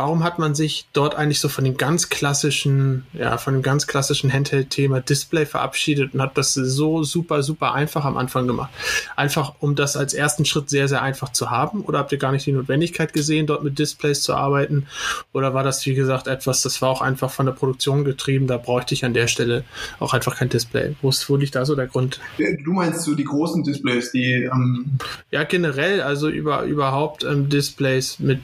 Warum 0.00 0.24
hat 0.24 0.38
man 0.38 0.54
sich 0.54 0.86
dort 0.94 1.14
eigentlich 1.14 1.40
so 1.40 1.50
von 1.50 1.62
dem 1.62 1.76
ganz 1.76 2.08
klassischen, 2.08 3.04
ja, 3.12 3.36
von 3.36 3.52
dem 3.52 3.62
ganz 3.62 3.86
klassischen 3.86 4.32
Handheld-Thema 4.32 5.02
Display 5.02 5.44
verabschiedet 5.44 6.14
und 6.14 6.22
hat 6.22 6.38
das 6.38 6.54
so 6.54 7.02
super, 7.02 7.42
super 7.42 7.74
einfach 7.74 8.06
am 8.06 8.16
Anfang 8.16 8.46
gemacht? 8.46 8.70
Einfach, 9.14 9.52
um 9.60 9.74
das 9.74 9.98
als 9.98 10.14
ersten 10.14 10.46
Schritt 10.46 10.70
sehr, 10.70 10.88
sehr 10.88 11.02
einfach 11.02 11.32
zu 11.32 11.50
haben? 11.50 11.82
Oder 11.82 11.98
habt 11.98 12.12
ihr 12.12 12.18
gar 12.18 12.32
nicht 12.32 12.46
die 12.46 12.52
Notwendigkeit 12.52 13.12
gesehen, 13.12 13.46
dort 13.46 13.62
mit 13.62 13.78
Displays 13.78 14.22
zu 14.22 14.32
arbeiten? 14.32 14.86
Oder 15.34 15.52
war 15.52 15.64
das, 15.64 15.84
wie 15.84 15.92
gesagt, 15.92 16.28
etwas, 16.28 16.62
das 16.62 16.80
war 16.80 16.88
auch 16.88 17.02
einfach 17.02 17.30
von 17.30 17.44
der 17.44 17.52
Produktion 17.52 18.02
getrieben? 18.02 18.46
Da 18.46 18.56
bräuchte 18.56 18.94
ich 18.94 19.04
an 19.04 19.12
der 19.12 19.26
Stelle 19.26 19.64
auch 19.98 20.14
einfach 20.14 20.34
kein 20.34 20.48
Display. 20.48 20.96
Wo, 21.02 21.10
wo 21.10 21.36
liegt 21.36 21.56
da 21.56 21.66
so 21.66 21.76
der 21.76 21.88
Grund? 21.88 22.20
Du 22.38 22.72
meinst 22.72 23.02
so 23.02 23.14
die 23.14 23.24
großen 23.24 23.64
Displays, 23.64 24.12
die. 24.12 24.48
Ähm 24.50 24.92
ja, 25.30 25.44
generell, 25.44 26.00
also 26.00 26.30
über, 26.30 26.62
überhaupt 26.62 27.22
ähm, 27.22 27.50
Displays 27.50 28.18
mit, 28.18 28.40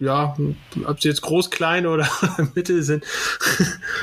ja, 0.00 0.34
ob 0.86 1.00
sie 1.00 1.08
jetzt 1.08 1.22
groß, 1.22 1.50
klein 1.50 1.86
oder 1.86 2.08
mittel 2.54 2.82
sind. 2.82 3.04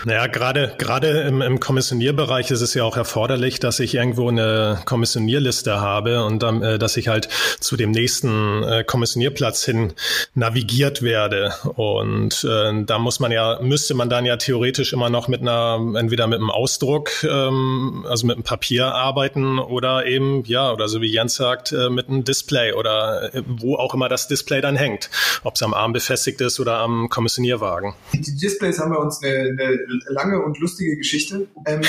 Naja, 0.06 0.28
gerade 0.28 0.76
gerade 0.78 1.22
im, 1.22 1.42
im 1.42 1.60
Kommissionierbereich 1.60 2.52
ist 2.52 2.62
es 2.62 2.74
ja 2.74 2.84
auch 2.84 2.98
erforderlich, 2.98 3.60
dass 3.60 3.80
ich 3.80 3.96
irgendwo 3.96 4.28
eine 4.28 4.82
Kommissionierliste 4.86 5.80
habe 5.80 6.24
und 6.26 6.44
dann, 6.44 6.62
äh, 6.62 6.78
dass 6.78 6.98
ich 6.98 7.08
halt 7.08 7.30
zu 7.60 7.78
dem 7.78 7.92
nächsten 7.92 8.64
äh, 8.64 8.84
Kommissionierplatz 8.84 9.64
hin 9.64 9.94
navigiert 10.34 11.02
werde. 11.02 11.54
Und 11.76 12.44
äh, 12.44 12.84
da 12.86 13.00
muss 13.00 13.20
man 13.20 13.32
ja, 13.32 13.60
müsste 13.62 13.94
man 13.94 14.10
dann 14.10 14.26
ja 14.26 14.38
theoretisch 14.38 14.94
immer 14.94 15.10
noch 15.10 15.28
mit 15.28 15.42
einer, 15.42 15.80
entweder 15.96 16.28
mit 16.28 16.40
einem 16.40 16.50
Ausdruck, 16.50 17.24
ähm, 17.24 18.06
also 18.08 18.28
mit 18.28 18.36
einem 18.36 18.44
Papier 18.44 18.94
arbeiten 18.94 19.60
oder 19.60 20.06
eben, 20.06 20.44
ja, 20.46 20.72
oder 20.72 20.88
so 20.90 21.02
wie 21.02 21.12
Jens 21.12 21.36
sagt, 21.36 21.72
äh, 21.72 21.90
mit 21.90 22.10
einem 22.10 22.24
Display 22.24 22.74
oder 22.74 23.34
äh, 23.34 23.44
wo 23.48 23.76
auch 23.76 23.94
immer 23.94 24.10
das 24.10 24.28
Display 24.28 24.62
dann 24.62 24.76
hängt. 24.76 25.10
Ob 25.44 25.56
es 25.56 25.64
am 25.64 25.74
Arm 25.74 25.94
befestigt 25.94 26.42
ist 26.42 26.60
oder 26.64 26.80
am 26.80 27.10
Kommissionierwagen? 27.10 27.94
Die 28.14 28.36
Displays 28.36 28.80
haben 28.80 28.92
bei 28.92 28.98
uns 28.98 29.22
eine, 29.22 29.32
eine 29.32 29.80
lange 30.08 30.42
und 30.42 30.60
lustige 30.60 30.98
Geschichte. 30.98 31.48
Ähm, 31.66 31.82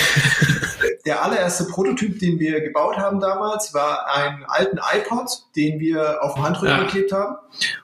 der 1.06 1.22
allererste 1.22 1.64
Prototyp, 1.64 2.18
den 2.18 2.38
wir 2.38 2.60
gebaut 2.60 2.96
haben 2.96 3.20
damals, 3.20 3.72
war 3.72 4.06
ein 4.14 4.44
alten 4.46 4.78
iPod, 4.78 5.44
den 5.56 5.78
wir 5.78 6.22
auf 6.22 6.34
dem 6.34 6.42
Handrücken 6.42 6.76
ja. 6.76 6.82
geklebt 6.82 7.12
haben. 7.12 7.36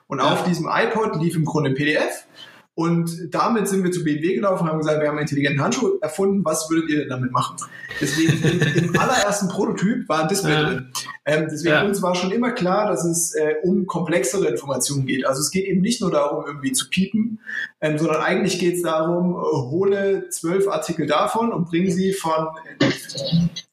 Und 0.07 0.19
ja. 0.19 0.25
auf 0.25 0.43
diesem 0.43 0.67
iPod 0.69 1.15
lief 1.21 1.35
im 1.35 1.45
Grunde 1.45 1.69
ein 1.69 1.75
PDF 1.75 2.25
und 2.73 3.33
damit 3.33 3.67
sind 3.67 3.83
wir 3.83 3.91
zu 3.91 4.03
BMW 4.03 4.35
gelaufen 4.35 4.63
und 4.63 4.69
haben 4.69 4.79
gesagt, 4.79 5.01
wir 5.01 5.07
haben 5.07 5.17
einen 5.17 5.27
intelligenten 5.27 5.61
Handschuh 5.61 5.99
erfunden, 6.01 6.45
was 6.45 6.69
würdet 6.69 6.89
ihr 6.89 6.99
denn 6.99 7.09
damit 7.09 7.31
machen? 7.31 7.57
Deswegen 7.99 8.41
im, 8.77 8.95
allerersten 8.99 9.49
Prototyp 9.49 10.07
war 10.07 10.21
ein 10.21 10.27
Display 10.29 10.53
ja. 10.53 10.63
drin. 10.63 10.91
Ähm, 11.25 11.47
deswegen 11.51 11.75
ja. 11.75 11.83
uns 11.83 12.01
war 12.01 12.15
schon 12.15 12.31
immer 12.31 12.51
klar, 12.51 12.89
dass 12.89 13.03
es 13.03 13.35
äh, 13.35 13.55
um 13.63 13.87
komplexere 13.87 14.47
Informationen 14.47 15.05
geht. 15.05 15.25
Also 15.25 15.41
es 15.41 15.51
geht 15.51 15.65
eben 15.65 15.81
nicht 15.81 15.99
nur 15.99 16.11
darum, 16.11 16.45
irgendwie 16.47 16.71
zu 16.71 16.89
piepen, 16.89 17.39
ähm, 17.81 17.97
sondern 17.97 18.21
eigentlich 18.21 18.57
geht 18.57 18.75
es 18.75 18.83
darum, 18.83 19.33
äh, 19.33 19.35
hole 19.35 20.29
zwölf 20.29 20.69
Artikel 20.69 21.07
davon 21.07 21.51
und 21.51 21.65
bring 21.65 21.91
sie 21.91 22.13
von 22.13 22.47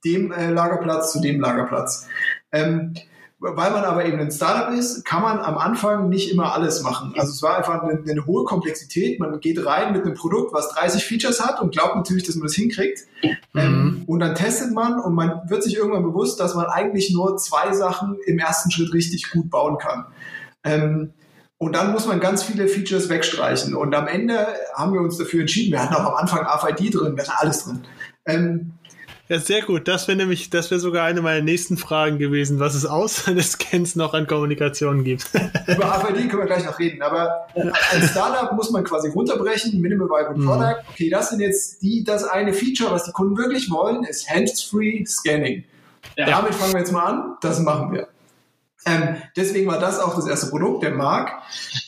dem 0.04 0.32
äh, 0.32 0.50
Lagerplatz 0.50 1.12
zu 1.12 1.20
dem 1.20 1.40
Lagerplatz. 1.40 2.08
Ähm, 2.50 2.94
weil 3.40 3.70
man 3.70 3.84
aber 3.84 4.04
eben 4.04 4.18
ein 4.18 4.32
Startup 4.32 4.76
ist, 4.76 5.04
kann 5.04 5.22
man 5.22 5.38
am 5.38 5.58
Anfang 5.58 6.08
nicht 6.08 6.32
immer 6.32 6.54
alles 6.54 6.82
machen. 6.82 7.14
Also 7.16 7.32
es 7.32 7.42
war 7.42 7.56
einfach 7.56 7.82
eine, 7.82 8.02
eine, 8.08 8.26
hohe 8.26 8.44
Komplexität. 8.44 9.20
Man 9.20 9.38
geht 9.38 9.64
rein 9.64 9.92
mit 9.92 10.04
einem 10.04 10.14
Produkt, 10.14 10.52
was 10.52 10.70
30 10.70 11.04
Features 11.04 11.40
hat 11.40 11.62
und 11.62 11.70
glaubt 11.70 11.94
natürlich, 11.94 12.24
dass 12.24 12.34
man 12.34 12.48
das 12.48 12.56
hinkriegt. 12.56 13.02
Mhm. 13.22 13.36
Ähm, 13.54 14.02
und 14.06 14.18
dann 14.18 14.34
testet 14.34 14.72
man 14.72 14.98
und 14.98 15.14
man 15.14 15.42
wird 15.48 15.62
sich 15.62 15.76
irgendwann 15.76 16.02
bewusst, 16.02 16.40
dass 16.40 16.56
man 16.56 16.66
eigentlich 16.66 17.12
nur 17.12 17.36
zwei 17.36 17.72
Sachen 17.72 18.16
im 18.26 18.40
ersten 18.40 18.72
Schritt 18.72 18.92
richtig 18.92 19.30
gut 19.30 19.50
bauen 19.50 19.78
kann. 19.78 20.06
Ähm, 20.64 21.12
und 21.58 21.74
dann 21.74 21.92
muss 21.92 22.06
man 22.06 22.18
ganz 22.18 22.42
viele 22.42 22.66
Features 22.66 23.08
wegstreichen. 23.08 23.74
Und 23.74 23.94
am 23.94 24.08
Ende 24.08 24.46
haben 24.74 24.92
wir 24.92 25.00
uns 25.00 25.16
dafür 25.16 25.40
entschieden, 25.40 25.72
wir 25.72 25.82
hatten 25.82 25.94
auch 25.94 26.06
am 26.06 26.14
Anfang 26.14 26.44
RFID 26.44 26.94
drin, 26.94 27.16
wir 27.16 27.24
hatten 27.24 27.36
alles 27.36 27.64
drin. 27.64 27.84
Ähm, 28.26 28.72
ja, 29.28 29.38
sehr 29.38 29.62
gut. 29.62 29.88
Das 29.88 30.08
wäre 30.08 30.16
nämlich, 30.16 30.50
das 30.50 30.70
wäre 30.70 30.80
sogar 30.80 31.04
eine 31.04 31.20
meiner 31.20 31.42
nächsten 31.42 31.76
Fragen 31.76 32.18
gewesen, 32.18 32.58
was 32.58 32.74
es 32.74 32.86
außer 32.86 33.34
des 33.34 33.52
Scans 33.52 33.96
noch 33.96 34.14
an 34.14 34.26
Kommunikation 34.26 35.04
gibt. 35.04 35.30
Über 35.66 35.84
RFID 35.84 36.30
können 36.30 36.42
wir 36.42 36.46
gleich 36.46 36.64
noch 36.64 36.78
reden, 36.78 37.02
aber 37.02 37.46
als 37.92 38.10
Startup 38.10 38.52
muss 38.52 38.70
man 38.70 38.84
quasi 38.84 39.08
runterbrechen, 39.08 39.80
Minimal 39.80 40.08
Viable 40.08 40.38
mhm. 40.38 40.46
Product. 40.46 40.76
Okay, 40.90 41.10
das 41.10 41.30
sind 41.30 41.40
jetzt 41.40 41.82
die, 41.82 42.04
das 42.04 42.24
eine 42.24 42.52
Feature, 42.52 42.90
was 42.90 43.04
die 43.04 43.12
Kunden 43.12 43.36
wirklich 43.36 43.70
wollen, 43.70 44.04
ist 44.04 44.28
Hands-Free 44.30 45.04
Scanning. 45.04 45.64
Ja. 46.16 46.26
Damit 46.26 46.54
fangen 46.54 46.72
wir 46.72 46.80
jetzt 46.80 46.92
mal 46.92 47.04
an. 47.04 47.36
Das 47.40 47.60
machen 47.60 47.92
wir. 47.92 48.08
Ähm, 48.86 49.16
deswegen 49.36 49.66
war 49.68 49.78
das 49.78 49.98
auch 49.98 50.14
das 50.14 50.26
erste 50.26 50.48
Produkt, 50.48 50.82
der 50.82 50.92
Mark. 50.92 51.32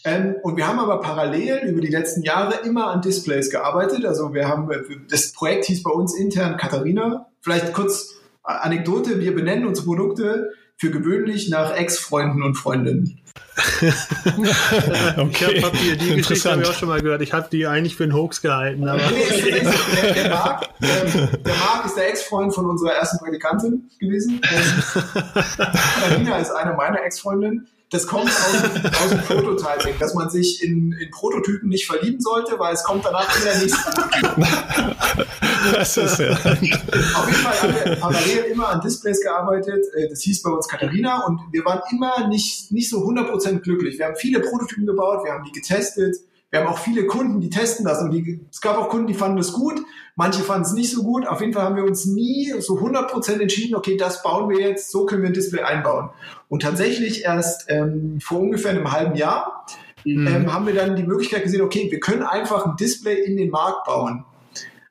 Ähm, 0.05 0.37
und 0.43 0.57
wir 0.57 0.67
haben 0.67 0.79
aber 0.79 1.01
parallel 1.01 1.69
über 1.69 1.81
die 1.81 1.89
letzten 1.89 2.23
Jahre 2.23 2.67
immer 2.67 2.89
an 2.89 3.01
Displays 3.01 3.51
gearbeitet. 3.51 4.05
Also 4.05 4.35
wir 4.35 4.49
haben, 4.49 4.69
das 5.09 5.33
Projekt 5.33 5.67
hieß 5.67 5.83
bei 5.83 5.91
uns 5.91 6.15
intern 6.15 6.57
Katharina. 6.57 7.30
Vielleicht 7.43 7.73
kurz 7.73 8.17
Anekdote, 8.43 9.21
wir 9.21 9.35
benennen 9.35 9.67
unsere 9.67 9.87
Produkte 9.87 10.53
für 10.77 10.91
gewöhnlich 10.91 11.51
nach 11.51 11.77
Ex-Freunden 11.77 12.43
und 12.43 12.55
Freundinnen. 12.55 13.21
okay. 15.19 15.53
Ich 15.55 15.65
habe 15.65 15.77
die, 15.77 15.97
die 15.97 16.17
Geschichte 16.17 16.51
habe 16.51 16.63
ich 16.63 16.69
auch 16.69 16.75
schon 16.75 16.89
mal 16.89 17.03
gehört. 17.03 17.21
Ich 17.21 17.33
habe 17.33 17.49
die 17.53 17.67
eigentlich 17.67 17.97
für 17.97 18.05
einen 18.05 18.15
Hoax 18.15 18.41
gehalten. 18.41 18.89
Aber 18.89 18.99
der, 19.03 20.15
der, 20.15 20.31
Marc, 20.31 20.69
ähm, 20.81 21.29
der 21.45 21.55
Marc 21.55 21.85
ist 21.85 21.97
der 21.97 22.09
Ex-Freund 22.09 22.55
von 22.55 22.67
unserer 22.67 22.95
ersten 22.95 23.19
Praktikantin 23.19 23.91
gewesen. 23.99 24.41
Ähm, 26.11 26.33
ist 26.41 26.51
eine 26.51 26.73
meiner 26.75 27.03
Ex-Freundinnen 27.05 27.69
das 27.91 28.07
kommt 28.07 28.27
aus, 28.27 28.55
aus 29.03 29.11
dem 29.11 29.21
Prototyping, 29.23 29.99
dass 29.99 30.15
man 30.15 30.31
sich 30.31 30.63
in, 30.63 30.93
in 30.93 31.11
Prototypen 31.11 31.69
nicht 31.69 31.87
verlieben 31.87 32.21
sollte, 32.21 32.57
weil 32.59 32.73
es 32.73 32.85
kommt 32.85 33.05
danach 33.05 33.37
in 33.37 33.45
der 33.45 33.59
nächsten 33.59 33.91
Das 35.75 35.97
ist 35.97 36.19
ja. 36.19 36.31
Auf 36.33 36.63
jeden 36.63 36.73
Fall 36.73 37.63
haben 37.63 37.75
wir 37.75 37.97
parallel 37.97 38.45
immer 38.53 38.69
an 38.69 38.81
Displays 38.81 39.21
gearbeitet. 39.21 39.85
Äh, 39.95 40.09
das 40.09 40.21
hieß 40.23 40.43
bei 40.43 40.51
uns 40.51 40.69
Katharina 40.69 41.27
und 41.27 41.41
wir 41.51 41.65
waren 41.65 41.81
immer 41.91 42.29
nicht, 42.29 42.71
nicht 42.71 42.89
so 42.89 42.99
100% 42.99 43.59
glücklich. 43.59 43.99
Wir 43.99 44.07
haben 44.07 44.17
viele 44.17 44.41
Prototypen 44.41 44.87
gebaut, 44.87 45.25
wir 45.25 45.33
haben 45.33 45.45
die 45.45 45.53
getestet. 45.53 46.17
Wir 46.51 46.61
haben 46.61 46.67
auch 46.67 46.79
viele 46.79 47.07
Kunden, 47.07 47.41
die 47.41 47.49
testen 47.49 47.85
das 47.85 48.03
und 48.03 48.11
die, 48.11 48.45
es 48.51 48.61
gab 48.61 48.77
auch 48.77 48.89
Kunden, 48.89 49.07
die 49.07 49.15
fanden 49.15 49.37
das 49.37 49.53
gut, 49.53 49.81
manche 50.17 50.43
fanden 50.43 50.67
es 50.67 50.73
nicht 50.73 50.91
so 50.91 51.05
gut. 51.05 51.27
Auf 51.27 51.41
jeden 51.41 51.53
Fall 51.53 51.63
haben 51.63 51.77
wir 51.77 51.85
uns 51.85 52.07
nie 52.07 52.53
so 52.59 52.79
100% 52.79 53.41
entschieden, 53.41 53.77
okay, 53.77 53.97
das 53.97 54.23
bauen 54.23 54.51
wir 54.51 54.59
jetzt, 54.59 54.91
so 54.91 55.07
können 55.07 55.23
wir 55.23 55.31
ein 55.31 55.35
Display 55.35 55.63
einbauen. 55.63 56.11
Und 56.49 56.63
tatsächlich 56.63 57.25
erst 57.25 57.67
ähm, 57.69 58.19
vor 58.21 58.41
ungefähr 58.41 58.73
einem 58.73 58.91
halben 58.91 59.15
Jahr 59.15 59.65
mhm. 60.05 60.27
ähm, 60.27 60.53
haben 60.53 60.67
wir 60.67 60.75
dann 60.75 60.97
die 60.97 61.05
Möglichkeit 61.05 61.45
gesehen, 61.45 61.63
okay, 61.63 61.89
wir 61.89 62.01
können 62.01 62.25
einfach 62.25 62.67
ein 62.67 62.77
Display 62.77 63.23
in 63.25 63.37
den 63.37 63.51
Markt 63.51 63.85
bauen. 63.85 64.25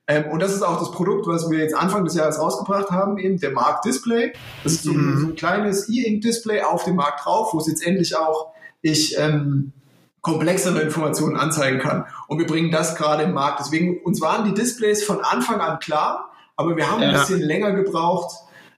Ähm, 0.08 0.26
und 0.32 0.42
das 0.42 0.54
ist 0.54 0.64
auch 0.64 0.80
das 0.80 0.92
Produkt, 0.92 1.28
was 1.28 1.50
wir 1.52 1.60
jetzt 1.60 1.76
Anfang 1.76 2.06
des 2.06 2.16
Jahres 2.16 2.40
rausgebracht 2.40 2.90
haben, 2.90 3.18
eben 3.18 3.38
der 3.38 3.52
Markt 3.52 3.84
Display. 3.84 4.32
Das 4.64 4.74
ist 4.74 4.84
so, 4.84 4.94
mhm. 4.94 5.20
so 5.20 5.28
ein 5.28 5.36
kleines 5.36 5.90
E-Ink-Display 5.90 6.62
auf 6.62 6.86
dem 6.86 6.96
Markt 6.96 7.26
drauf, 7.26 7.54
wo 7.54 7.60
es 7.60 7.68
jetzt 7.68 7.86
endlich 7.86 8.16
auch 8.16 8.54
ich 8.82 9.18
ähm, 9.20 9.74
komplexere 10.22 10.82
Informationen 10.82 11.38
anzeigen 11.38 11.80
kann. 11.80 12.06
Und 12.28 12.40
wir 12.40 12.48
bringen 12.48 12.72
das 12.72 12.96
gerade 12.96 13.24
im 13.24 13.34
Markt. 13.34 13.60
Deswegen, 13.60 14.02
uns 14.04 14.22
waren 14.22 14.46
die 14.46 14.54
Displays 14.54 15.04
von 15.04 15.22
Anfang 15.22 15.62
an 15.62 15.80
klar, 15.80 16.32
aber 16.56 16.76
wir 16.76 16.92
haben 16.92 17.02
ja. 17.02 17.10
ein 17.10 17.14
bisschen 17.16 17.42
länger 17.42 17.72
gebraucht, 17.72 18.36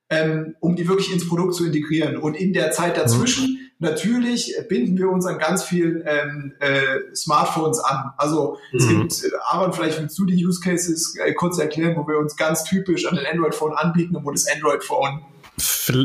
ähm, 0.10 0.56
um 0.60 0.76
die 0.76 0.88
wirklich 0.88 1.12
ins 1.12 1.28
Produkt 1.28 1.56
zu 1.56 1.66
integrieren. 1.66 2.18
Und 2.18 2.36
in 2.36 2.54
der 2.54 2.72
Zeit 2.72 2.98
dazwischen, 2.98 3.46
mhm. 3.46 3.58
natürlich 3.80 4.54
binden 4.70 4.98
wir 4.98 5.10
uns 5.10 5.26
an 5.26 5.40
ganz 5.40 5.64
vielen 5.64 6.04
ähm, 6.06 6.54
äh, 6.60 7.16
Smartphones 7.16 7.80
an. 7.80 8.12
Also 8.18 8.58
es 8.74 8.86
mhm. 8.86 9.02
gibt, 9.02 9.24
äh, 9.24 9.30
Aaron, 9.50 9.74
vielleicht 9.74 10.00
willst 10.00 10.20
du 10.20 10.26
die 10.26 10.46
Use 10.46 10.60
Cases 10.62 11.16
äh, 11.18 11.34
kurz 11.34 11.58
erklären, 11.58 11.96
wo 11.96 12.08
wir 12.08 12.20
uns 12.20 12.36
ganz 12.36 12.64
typisch 12.66 13.08
an 13.08 13.16
den 13.16 13.26
Android-Phone 13.26 13.74
anbieten 13.74 14.16
und 14.16 14.26
wo 14.26 14.32
das 14.32 14.46
Android-Phone 14.48 15.22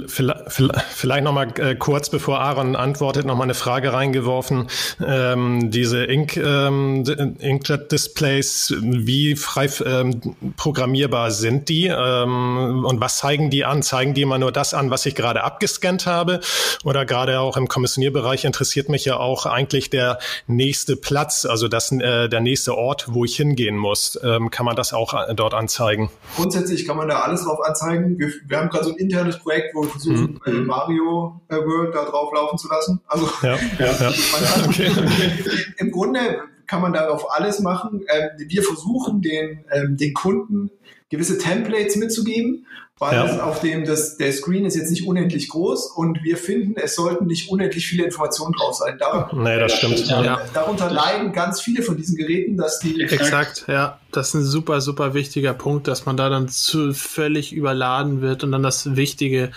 Vielleicht 0.08 1.24
noch 1.24 1.32
mal 1.32 1.48
äh, 1.58 1.74
kurz, 1.74 2.10
bevor 2.10 2.40
Aaron 2.40 2.76
antwortet, 2.76 3.26
noch 3.26 3.36
mal 3.36 3.44
eine 3.44 3.54
Frage 3.54 3.92
reingeworfen. 3.92 4.68
Ähm, 5.04 5.70
diese 5.70 6.04
Ink, 6.04 6.36
ähm, 6.36 7.04
Inkjet-Displays, 7.38 8.74
wie 8.80 9.36
frei 9.36 9.68
ähm, 9.84 10.36
programmierbar 10.56 11.30
sind 11.30 11.68
die 11.68 11.86
ähm, 11.86 12.84
und 12.84 13.00
was 13.00 13.18
zeigen 13.18 13.50
die 13.50 13.64
an? 13.64 13.82
Zeigen 13.82 14.14
die 14.14 14.22
immer 14.22 14.38
nur 14.38 14.52
das 14.52 14.74
an, 14.74 14.90
was 14.90 15.06
ich 15.06 15.14
gerade 15.14 15.44
abgescannt 15.44 16.06
habe? 16.06 16.40
Oder 16.84 17.04
gerade 17.04 17.40
auch 17.40 17.56
im 17.56 17.68
Kommissionierbereich 17.68 18.44
interessiert 18.44 18.88
mich 18.88 19.04
ja 19.04 19.16
auch 19.16 19.46
eigentlich 19.46 19.90
der 19.90 20.18
nächste 20.46 20.96
Platz, 20.96 21.44
also 21.44 21.68
das, 21.68 21.92
äh, 21.92 22.28
der 22.28 22.40
nächste 22.40 22.76
Ort, 22.76 23.06
wo 23.08 23.24
ich 23.24 23.36
hingehen 23.36 23.76
muss. 23.76 24.18
Ähm, 24.22 24.50
kann 24.50 24.66
man 24.66 24.76
das 24.76 24.92
auch 24.92 25.14
äh, 25.14 25.34
dort 25.34 25.54
anzeigen? 25.54 26.10
Grundsätzlich 26.36 26.86
kann 26.86 26.96
man 26.96 27.08
da 27.08 27.20
alles 27.20 27.44
drauf 27.44 27.60
anzeigen. 27.64 28.18
Wir, 28.18 28.32
wir 28.46 28.58
haben 28.58 28.68
gerade 28.68 28.84
so 28.84 28.90
ein 28.90 28.96
internes 28.96 29.38
Projekt, 29.38 29.74
wir 29.82 29.88
versuchen, 29.88 30.40
mhm. 30.44 30.52
äh, 30.52 30.60
Mario 30.62 31.40
World 31.48 31.94
da 31.94 32.04
drauf 32.04 32.32
laufen 32.34 32.58
zu 32.58 32.68
lassen. 32.68 33.00
Also 33.06 33.28
ja, 33.42 33.56
ja, 33.78 33.86
ja. 33.86 34.08
okay, 34.66 34.90
okay. 34.90 35.32
im 35.78 35.90
Grunde 35.90 36.40
kann 36.66 36.82
man 36.82 36.92
darauf 36.92 37.30
alles 37.30 37.60
machen. 37.60 38.04
Ähm, 38.08 38.48
wir 38.48 38.62
versuchen 38.62 39.22
den, 39.22 39.64
ähm, 39.72 39.96
den 39.96 40.14
Kunden 40.14 40.70
gewisse 41.08 41.38
Templates 41.38 41.96
mitzugeben 41.96 42.66
weil 42.98 43.14
ja. 43.14 43.42
auf 43.42 43.60
dem 43.60 43.84
das, 43.84 44.16
der 44.16 44.32
Screen 44.32 44.64
ist 44.64 44.74
jetzt 44.74 44.90
nicht 44.90 45.06
unendlich 45.06 45.48
groß 45.48 45.92
und 45.96 46.22
wir 46.24 46.38
finden, 46.38 46.76
es 46.76 46.94
sollten 46.94 47.26
nicht 47.26 47.50
unendlich 47.50 47.86
viele 47.86 48.04
Informationen 48.04 48.54
drauf 48.54 48.74
sein. 48.74 48.96
Dar 48.98 49.30
nee, 49.34 49.58
das 49.58 49.72
stimmt. 49.72 50.06
Ja. 50.08 50.40
Darunter 50.54 50.90
leiden 50.90 51.32
ganz 51.32 51.60
viele 51.60 51.82
von 51.82 51.98
diesen 51.98 52.16
Geräten, 52.16 52.56
dass 52.56 52.78
die. 52.78 52.98
Exakt, 53.02 53.66
ja. 53.68 53.98
Das 54.16 54.28
ist 54.28 54.34
ein 54.34 54.44
super, 54.44 54.80
super 54.80 55.14
wichtiger 55.14 55.52
Punkt, 55.52 55.88
dass 55.88 56.06
man 56.06 56.16
da 56.16 56.28
dann 56.28 56.48
zu 56.48 56.94
völlig 56.94 57.52
überladen 57.52 58.20
wird 58.22 58.44
und 58.44 58.52
dann 58.52 58.62
das 58.62 58.96
Wichtige. 58.96 59.50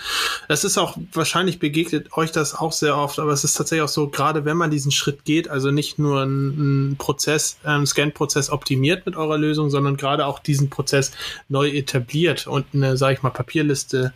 Das 0.48 0.64
ist 0.64 0.76
auch, 0.76 0.96
wahrscheinlich 1.12 1.58
begegnet 1.58 2.12
euch 2.16 2.30
das 2.30 2.54
auch 2.54 2.72
sehr 2.72 2.96
oft, 2.96 3.18
aber 3.18 3.32
es 3.32 3.44
ist 3.44 3.54
tatsächlich 3.54 3.82
auch 3.82 3.88
so, 3.88 4.08
gerade 4.08 4.44
wenn 4.44 4.56
man 4.56 4.70
diesen 4.70 4.92
Schritt 4.92 5.24
geht, 5.24 5.48
also 5.48 5.70
nicht 5.70 5.98
nur 5.98 6.22
einen 6.22 6.96
Prozess, 6.96 7.58
einen 7.64 7.86
Scan-Prozess 7.86 8.50
optimiert 8.50 9.06
mit 9.06 9.16
eurer 9.16 9.38
Lösung, 9.38 9.70
sondern 9.70 9.96
gerade 9.96 10.26
auch 10.26 10.38
diesen 10.38 10.68
Prozess 10.68 11.12
neu 11.48 11.68
etabliert 11.70 12.46
und 12.46 12.66
eine, 12.74 12.96
sag 12.96 13.14
ich 13.14 13.22
mal, 13.22 13.30
Papierliste 13.30 14.12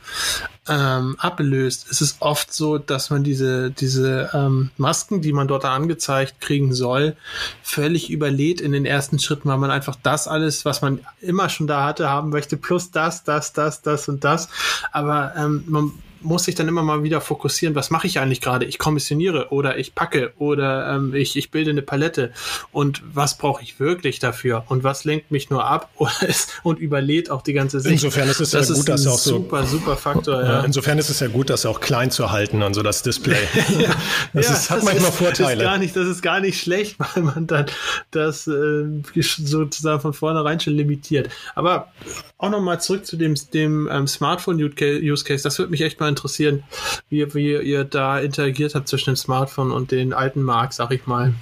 ähm, 0.68 1.16
ablöst, 1.18 1.88
ist 1.90 2.00
es 2.00 2.16
oft 2.20 2.52
so, 2.52 2.78
dass 2.78 3.10
man 3.10 3.22
diese, 3.22 3.70
diese 3.70 4.30
ähm, 4.32 4.70
Masken, 4.76 5.20
die 5.20 5.32
man 5.32 5.48
dort 5.48 5.64
angezeigt 5.64 6.40
kriegen 6.40 6.74
soll, 6.74 7.16
völlig 7.62 8.10
überlädt 8.10 8.60
in 8.60 8.72
den 8.72 8.86
ersten 8.86 9.18
Schritten, 9.18 9.48
weil 9.48 9.58
man 9.58 9.70
einfach 9.70 9.96
das 10.02 10.26
alles, 10.26 10.64
was 10.64 10.80
man 10.80 11.00
immer 11.20 11.48
schon 11.48 11.66
da 11.66 11.84
hatte, 11.84 12.08
haben 12.08 12.30
möchte, 12.30 12.56
plus 12.56 12.90
das, 12.90 13.24
das, 13.24 13.52
das, 13.52 13.82
das 13.82 14.08
und 14.08 14.24
das. 14.24 14.48
Aber 14.92 15.34
ähm, 15.36 15.64
man 15.66 15.92
muss 16.24 16.48
ich 16.48 16.54
dann 16.54 16.68
immer 16.68 16.82
mal 16.82 17.02
wieder 17.02 17.20
fokussieren, 17.20 17.74
was 17.74 17.90
mache 17.90 18.06
ich 18.06 18.18
eigentlich 18.18 18.40
gerade? 18.40 18.64
Ich 18.64 18.78
kommissioniere 18.78 19.48
oder 19.50 19.78
ich 19.78 19.94
packe 19.94 20.32
oder 20.38 20.94
ähm, 20.94 21.14
ich, 21.14 21.36
ich 21.36 21.50
bilde 21.50 21.70
eine 21.70 21.82
Palette 21.82 22.32
und 22.72 23.02
was 23.12 23.38
brauche 23.38 23.62
ich 23.62 23.78
wirklich 23.78 24.18
dafür 24.18 24.64
und 24.68 24.84
was 24.84 25.04
lenkt 25.04 25.30
mich 25.30 25.50
nur 25.50 25.64
ab 25.64 25.90
und 26.62 26.78
überlädt 26.78 27.30
auch 27.30 27.42
die 27.42 27.52
ganze 27.52 27.80
Sicht. 27.80 27.92
Insofern 27.92 28.28
ist 28.28 28.40
es 28.40 28.50
das 28.50 28.68
ja 28.68 28.74
gut, 28.74 28.88
dass 28.88 29.06
auch 29.06 29.18
so 29.18 29.36
super, 29.36 29.64
super 29.64 29.96
Faktor. 29.96 30.42
Ja. 30.42 30.60
Insofern 30.60 30.98
ist 30.98 31.10
es 31.10 31.20
ja 31.20 31.28
gut, 31.28 31.50
das 31.50 31.66
auch 31.66 31.80
klein 31.80 32.10
zu 32.10 32.30
halten 32.30 32.62
und 32.62 32.74
so 32.74 32.82
das 32.82 33.02
Display. 33.02 33.36
ja, 33.78 33.90
das, 34.32 34.46
ja, 34.46 34.52
ist, 34.52 34.70
hat 34.70 34.78
das 34.78 34.84
manchmal 34.84 35.10
ist, 35.10 35.16
Vorteile. 35.16 35.56
Das 35.56 35.56
ist, 35.56 35.70
gar 35.70 35.78
nicht, 35.78 35.96
das 35.96 36.08
ist 36.08 36.22
gar 36.22 36.40
nicht 36.40 36.60
schlecht, 36.60 36.96
weil 37.14 37.22
man 37.22 37.46
dann 37.46 37.66
das 38.10 38.46
äh, 38.46 38.84
sozusagen 39.14 40.00
von 40.00 40.12
vornherein 40.12 40.58
schon 40.60 40.74
limitiert. 40.74 41.28
Aber 41.54 41.92
auch 42.38 42.50
nochmal 42.50 42.80
zurück 42.80 43.06
zu 43.06 43.16
dem, 43.16 43.34
dem 43.52 43.88
ähm, 43.90 44.06
Smartphone-Use 44.06 45.24
Case. 45.24 45.42
Das 45.42 45.58
würde 45.58 45.70
mich 45.70 45.80
echt 45.82 46.00
mal 46.00 46.13
interessieren, 46.14 46.62
wie, 47.08 47.34
wie 47.34 47.56
ihr 47.56 47.84
da 47.84 48.18
interagiert 48.18 48.74
habt 48.74 48.88
zwischen 48.88 49.10
dem 49.10 49.16
Smartphone 49.16 49.70
und 49.70 49.90
den 49.90 50.12
alten 50.12 50.42
Mark, 50.42 50.72
sag 50.72 50.90
ich 50.92 51.06
mal. 51.06 51.34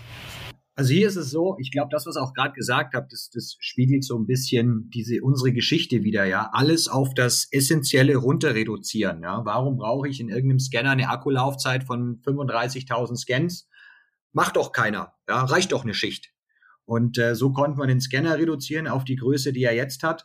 Also 0.74 0.94
hier 0.94 1.06
ist 1.06 1.16
es 1.16 1.30
so, 1.30 1.56
ich 1.58 1.70
glaube, 1.70 1.90
das, 1.90 2.06
was 2.06 2.16
auch 2.16 2.32
gerade 2.32 2.54
gesagt 2.54 2.94
habt, 2.94 3.12
das, 3.12 3.28
das 3.28 3.56
spiegelt 3.60 4.04
so 4.04 4.18
ein 4.18 4.26
bisschen 4.26 4.88
diese 4.88 5.22
unsere 5.22 5.52
Geschichte 5.52 6.02
wieder, 6.02 6.24
ja. 6.24 6.48
Alles 6.52 6.88
auf 6.88 7.12
das 7.14 7.46
Essentielle 7.50 8.16
runter 8.16 8.54
reduzieren, 8.54 9.22
ja. 9.22 9.44
Warum 9.44 9.76
brauche 9.76 10.08
ich 10.08 10.18
in 10.18 10.30
irgendeinem 10.30 10.60
Scanner 10.60 10.92
eine 10.92 11.10
Akkulaufzeit 11.10 11.84
von 11.84 12.22
35.000 12.22 13.16
Scans? 13.16 13.68
Macht 14.32 14.56
doch 14.56 14.72
keiner, 14.72 15.12
ja. 15.28 15.44
Reicht 15.44 15.72
doch 15.72 15.84
eine 15.84 15.92
Schicht. 15.92 16.32
Und 16.86 17.18
äh, 17.18 17.34
so 17.34 17.52
konnte 17.52 17.78
man 17.78 17.88
den 17.88 18.00
Scanner 18.00 18.38
reduzieren 18.38 18.88
auf 18.88 19.04
die 19.04 19.16
Größe, 19.16 19.52
die 19.52 19.64
er 19.64 19.74
jetzt 19.74 20.02
hat. 20.02 20.24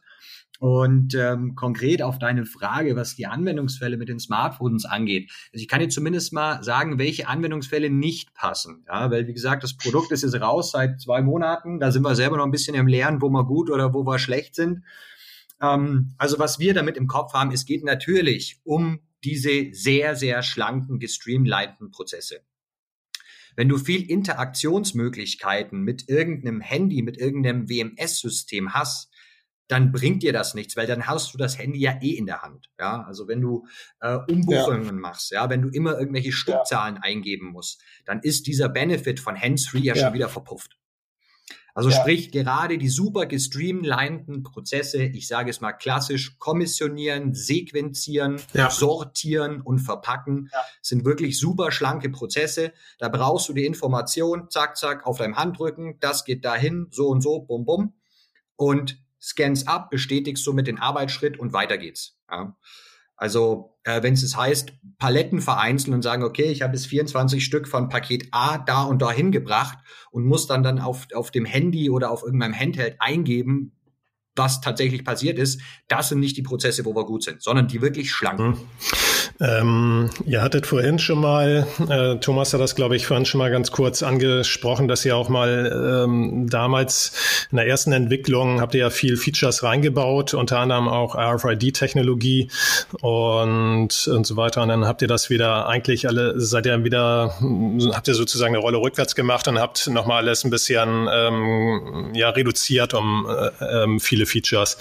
Und 0.60 1.14
ähm, 1.14 1.54
konkret 1.54 2.02
auf 2.02 2.18
deine 2.18 2.46
Frage, 2.46 2.96
was 2.96 3.16
die 3.16 3.28
Anwendungsfälle 3.28 3.96
mit 3.96 4.10
den 4.10 4.20
Smartphones 4.20 4.86
angeht. 4.86 5.32
Also 5.54 5.62
ich 5.62 5.68
kann 5.68 5.82
dir 5.82 5.90
zumindest 5.90 6.34
mal 6.34 6.64
sagen, 6.64 6.98
welche 6.98 7.28
Anwendungsfälle 7.28 7.92
nicht 7.92 8.34
passen. 8.34 8.84
Ja, 8.88 9.12
weil 9.12 9.28
wie 9.28 9.34
gesagt, 9.34 9.64
das 9.64 9.78
Produkt 9.78 10.12
ist 10.12 10.24
jetzt 10.24 10.42
raus 10.42 10.72
seit 10.72 11.00
zwei 11.00 11.22
Monaten. 11.22 11.80
Da 11.80 11.92
sind 11.92 12.02
wir 12.02 12.16
selber 12.16 12.38
noch 12.38 12.46
ein 12.46 12.52
bisschen 12.52 12.76
im 12.76 12.88
Lernen, 12.88 13.22
wo 13.22 13.30
wir 13.30 13.46
gut 13.46 13.70
oder 13.70 13.94
wo 13.94 14.04
wir 14.04 14.18
schlecht 14.18 14.56
sind. 14.56 14.84
Ähm, 15.62 16.16
also 16.18 16.40
was 16.40 16.58
wir 16.58 16.74
damit 16.74 16.98
im 16.98 17.08
Kopf 17.08 17.34
haben, 17.34 17.52
es 17.52 17.66
geht 17.66 17.84
natürlich 17.84 18.60
um 18.64 19.00
diese 19.24 19.74
sehr, 19.74 20.16
sehr 20.16 20.42
schlanken, 20.42 21.00
gestreamlinten 21.00 21.92
Prozesse. 21.92 22.42
Wenn 23.56 23.70
du 23.70 23.78
viel 23.78 24.08
Interaktionsmöglichkeiten 24.10 25.82
mit 25.82 26.10
irgendeinem 26.10 26.62
Handy, 26.62 27.02
mit 27.02 27.18
irgendeinem 27.18 27.68
WMS-System 27.68 28.74
hast, 28.74 29.12
dann 29.68 29.92
bringt 29.92 30.24
dir 30.24 30.34
das 30.34 30.54
nichts, 30.54 30.78
weil 30.78 30.88
dann 30.88 31.08
hast 31.08 31.34
du 31.34 31.38
das 31.38 31.58
Handy 31.58 31.80
ja 31.80 31.98
eh 32.02 32.12
in 32.12 32.26
der 32.26 32.42
Hand. 32.42 32.70
Ja, 32.80 33.04
also 33.04 33.28
wenn 33.28 33.42
du 33.42 33.68
äh, 34.00 34.18
Umbuchungen 34.30 34.86
ja. 34.86 34.92
machst, 34.94 35.32
ja, 35.32 35.50
wenn 35.50 35.62
du 35.62 35.70
immer 35.70 36.00
irgendwelche 36.00 36.32
Stückzahlen 36.32 36.96
ja. 36.96 37.02
eingeben 37.04 37.48
musst, 37.48 37.82
dann 38.06 38.20
ist 38.22 38.48
dieser 38.48 38.70
Benefit 38.70 39.20
von 39.20 39.40
Hands-Free 39.40 39.80
ja, 39.80 39.96
ja, 39.96 40.06
schon 40.06 40.14
wieder 40.14 40.30
verpufft. 40.30 40.78
Also 41.78 41.92
sprich, 41.92 42.32
gerade 42.32 42.80
die 42.80 42.90
super 42.90 43.28
gestreamlinten 43.28 44.42
Prozesse, 44.42 45.04
ich 45.04 45.28
sage 45.28 45.52
es 45.52 45.62
mal 45.62 45.74
klassisch, 45.74 46.40
kommissionieren, 46.40 47.36
sequenzieren, 47.36 48.42
sortieren 48.72 49.62
und 49.62 49.78
verpacken, 49.78 50.50
sind 50.82 51.06
wirklich 51.06 51.38
super 51.38 51.72
schlanke 51.72 52.10
Prozesse. 52.10 52.74
Da 52.98 53.10
brauchst 53.10 53.48
du 53.48 53.54
die 53.54 53.68
Information, 53.68 54.50
zack, 54.50 54.76
zack, 54.76 55.06
auf 55.06 55.20
deinem 55.20 55.38
Handrücken, 55.38 56.00
das 56.00 56.26
geht 56.26 56.44
dahin, 56.46 56.88
so 56.90 57.10
und 57.10 57.22
so, 57.22 57.42
bum, 57.42 57.64
bum. 57.64 57.94
Und 58.56 58.98
scans 59.28 59.68
ab, 59.68 59.90
bestätigst 59.90 60.46
du 60.48 60.54
mit 60.54 60.68
den 60.68 60.80
Arbeitsschritt 60.80 61.38
und 61.38 61.54
weiter 61.54 61.78
geht's. 61.78 62.18
Ja. 62.32 62.56
Also 63.18 63.78
äh, 63.84 64.04
wenn 64.04 64.13
es 64.13 64.38
heißt, 64.38 64.74
Paletten 65.00 65.42
vereinzeln 65.42 65.96
und 65.96 66.04
sagen, 66.04 66.24
okay, 66.24 66.52
ich 66.52 66.62
habe 66.62 66.74
jetzt 66.76 66.86
24 66.86 67.44
Stück 67.44 67.68
von 67.68 67.90
Paket 67.90 68.28
A 68.32 68.60
da 68.60 68.84
und 68.84 69.02
da 69.02 69.12
hingebracht 69.12 69.80
und 70.12 70.26
muss 70.26 70.46
dann 70.46 70.62
dann 70.62 70.80
auf, 70.80 71.08
auf 71.13 71.32
dem 71.32 71.46
Handy 71.46 71.90
oder 71.90 72.12
auf 72.12 72.24
irgendeinem 72.24 72.58
Handheld 72.58 72.98
eingeben, 73.00 73.77
was 74.38 74.62
tatsächlich 74.62 75.04
passiert 75.04 75.38
ist, 75.39 75.62
das 75.88 76.10
sind 76.10 76.19
nicht 76.19 76.38
die 76.38 76.43
Prozesse, 76.43 76.86
wo 76.86 76.95
wir 76.95 77.06
gut 77.06 77.23
sind, 77.23 77.41
sondern 77.41 77.67
die 77.67 77.82
wirklich 77.82 78.12
schlank. 78.12 78.39
Mhm. 78.39 78.58
Ähm, 79.39 80.10
ihr 80.26 80.41
hattet 80.41 80.65
vorhin 80.65 80.97
schon 80.97 81.21
mal, 81.21 81.67
äh, 81.89 82.15
Thomas 82.19 82.54
hat 82.54 82.62
das, 82.62 82.76
glaube 82.76 82.95
ich, 82.95 83.06
vorhin 83.06 83.26
schon 83.26 83.39
mal 83.39 83.52
ganz 83.52 83.71
kurz 83.71 84.02
angesprochen, 84.02 84.88
dass 84.88 85.06
ihr 85.06 85.15
auch 85.15 85.30
mal 85.30 86.06
ähm, 86.06 86.50
damals 86.50 87.12
in 87.52 87.58
der 87.58 87.67
ersten 87.67 87.91
Entwicklung 87.91 88.62
habt 88.62 88.73
ihr 88.73 88.82
ja 88.82 88.89
viel 88.89 89.15
Features 89.15 89.63
reingebaut, 89.63 90.34
unter 90.34 90.60
anderem 90.60 90.88
auch 90.88 91.15
RFID-Technologie 91.15 92.50
und, 93.02 94.08
und 94.08 94.28
so 94.28 94.36
weiter. 94.38 94.63
Und 94.63 94.69
dann 94.69 94.86
habt 94.86 95.02
ihr 95.02 95.08
das 95.08 95.30
wieder 95.30 95.67
eigentlich 95.67 96.08
alle, 96.08 96.39
seid 96.39 96.65
ihr 96.65 96.84
wieder, 96.84 97.36
habt 97.93 98.08
ihr 98.08 98.15
sozusagen 98.15 98.56
eine 98.56 98.62
Rolle 98.62 98.78
rückwärts 98.78 99.15
gemacht 99.15 99.47
und 99.47 99.60
habt 99.60 99.88
nochmal 99.88 100.17
alles 100.17 100.43
ein 100.43 100.50
bisschen 100.50 101.08
ähm, 101.12 102.12
ja, 102.13 102.30
reduziert 102.30 102.93
um 102.93 103.28
äh, 103.28 103.84
ähm, 103.84 104.00
viele 104.00 104.26
Features. 104.28 104.78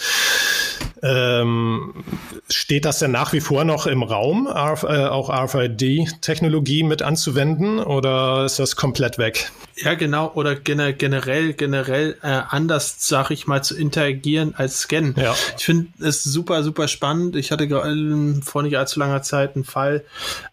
Ähm, 1.03 2.05
steht 2.51 2.85
das 2.85 2.99
denn 2.99 3.11
nach 3.11 3.33
wie 3.33 3.41
vor 3.41 3.65
noch 3.65 3.87
im 3.87 4.03
Raum, 4.03 4.47
RF, 4.47 4.83
äh, 4.85 5.07
auch 5.07 5.31
RFID-Technologie 5.31 6.83
mit 6.83 7.03
anzuwenden 7.03 7.79
oder 7.79 8.45
ist 8.45 8.59
das 8.59 8.77
komplett 8.77 9.19
weg? 9.19 9.51
Ja, 9.77 9.95
genau. 9.95 10.33
Oder 10.35 10.55
generell, 10.55 11.53
generell 11.53 12.17
äh, 12.23 12.41
anders, 12.49 12.97
sag 13.07 13.31
ich 13.31 13.47
mal, 13.47 13.63
zu 13.63 13.77
interagieren 13.77 14.55
als 14.57 14.81
Scannen. 14.81 15.15
Ja. 15.19 15.35
Ich 15.59 15.67
finde 15.67 15.89
es 16.01 16.25
super, 16.25 16.63
super 16.63 16.89
spannend. 16.89 17.37
Ich 17.37 17.53
hatte 17.53 17.65
äh, 17.65 18.41
vor 18.43 18.63
nicht 18.63 18.79
allzu 18.79 18.99
langer 18.99 19.21
Zeit 19.21 19.55
einen 19.55 19.65
Fall, 19.65 20.03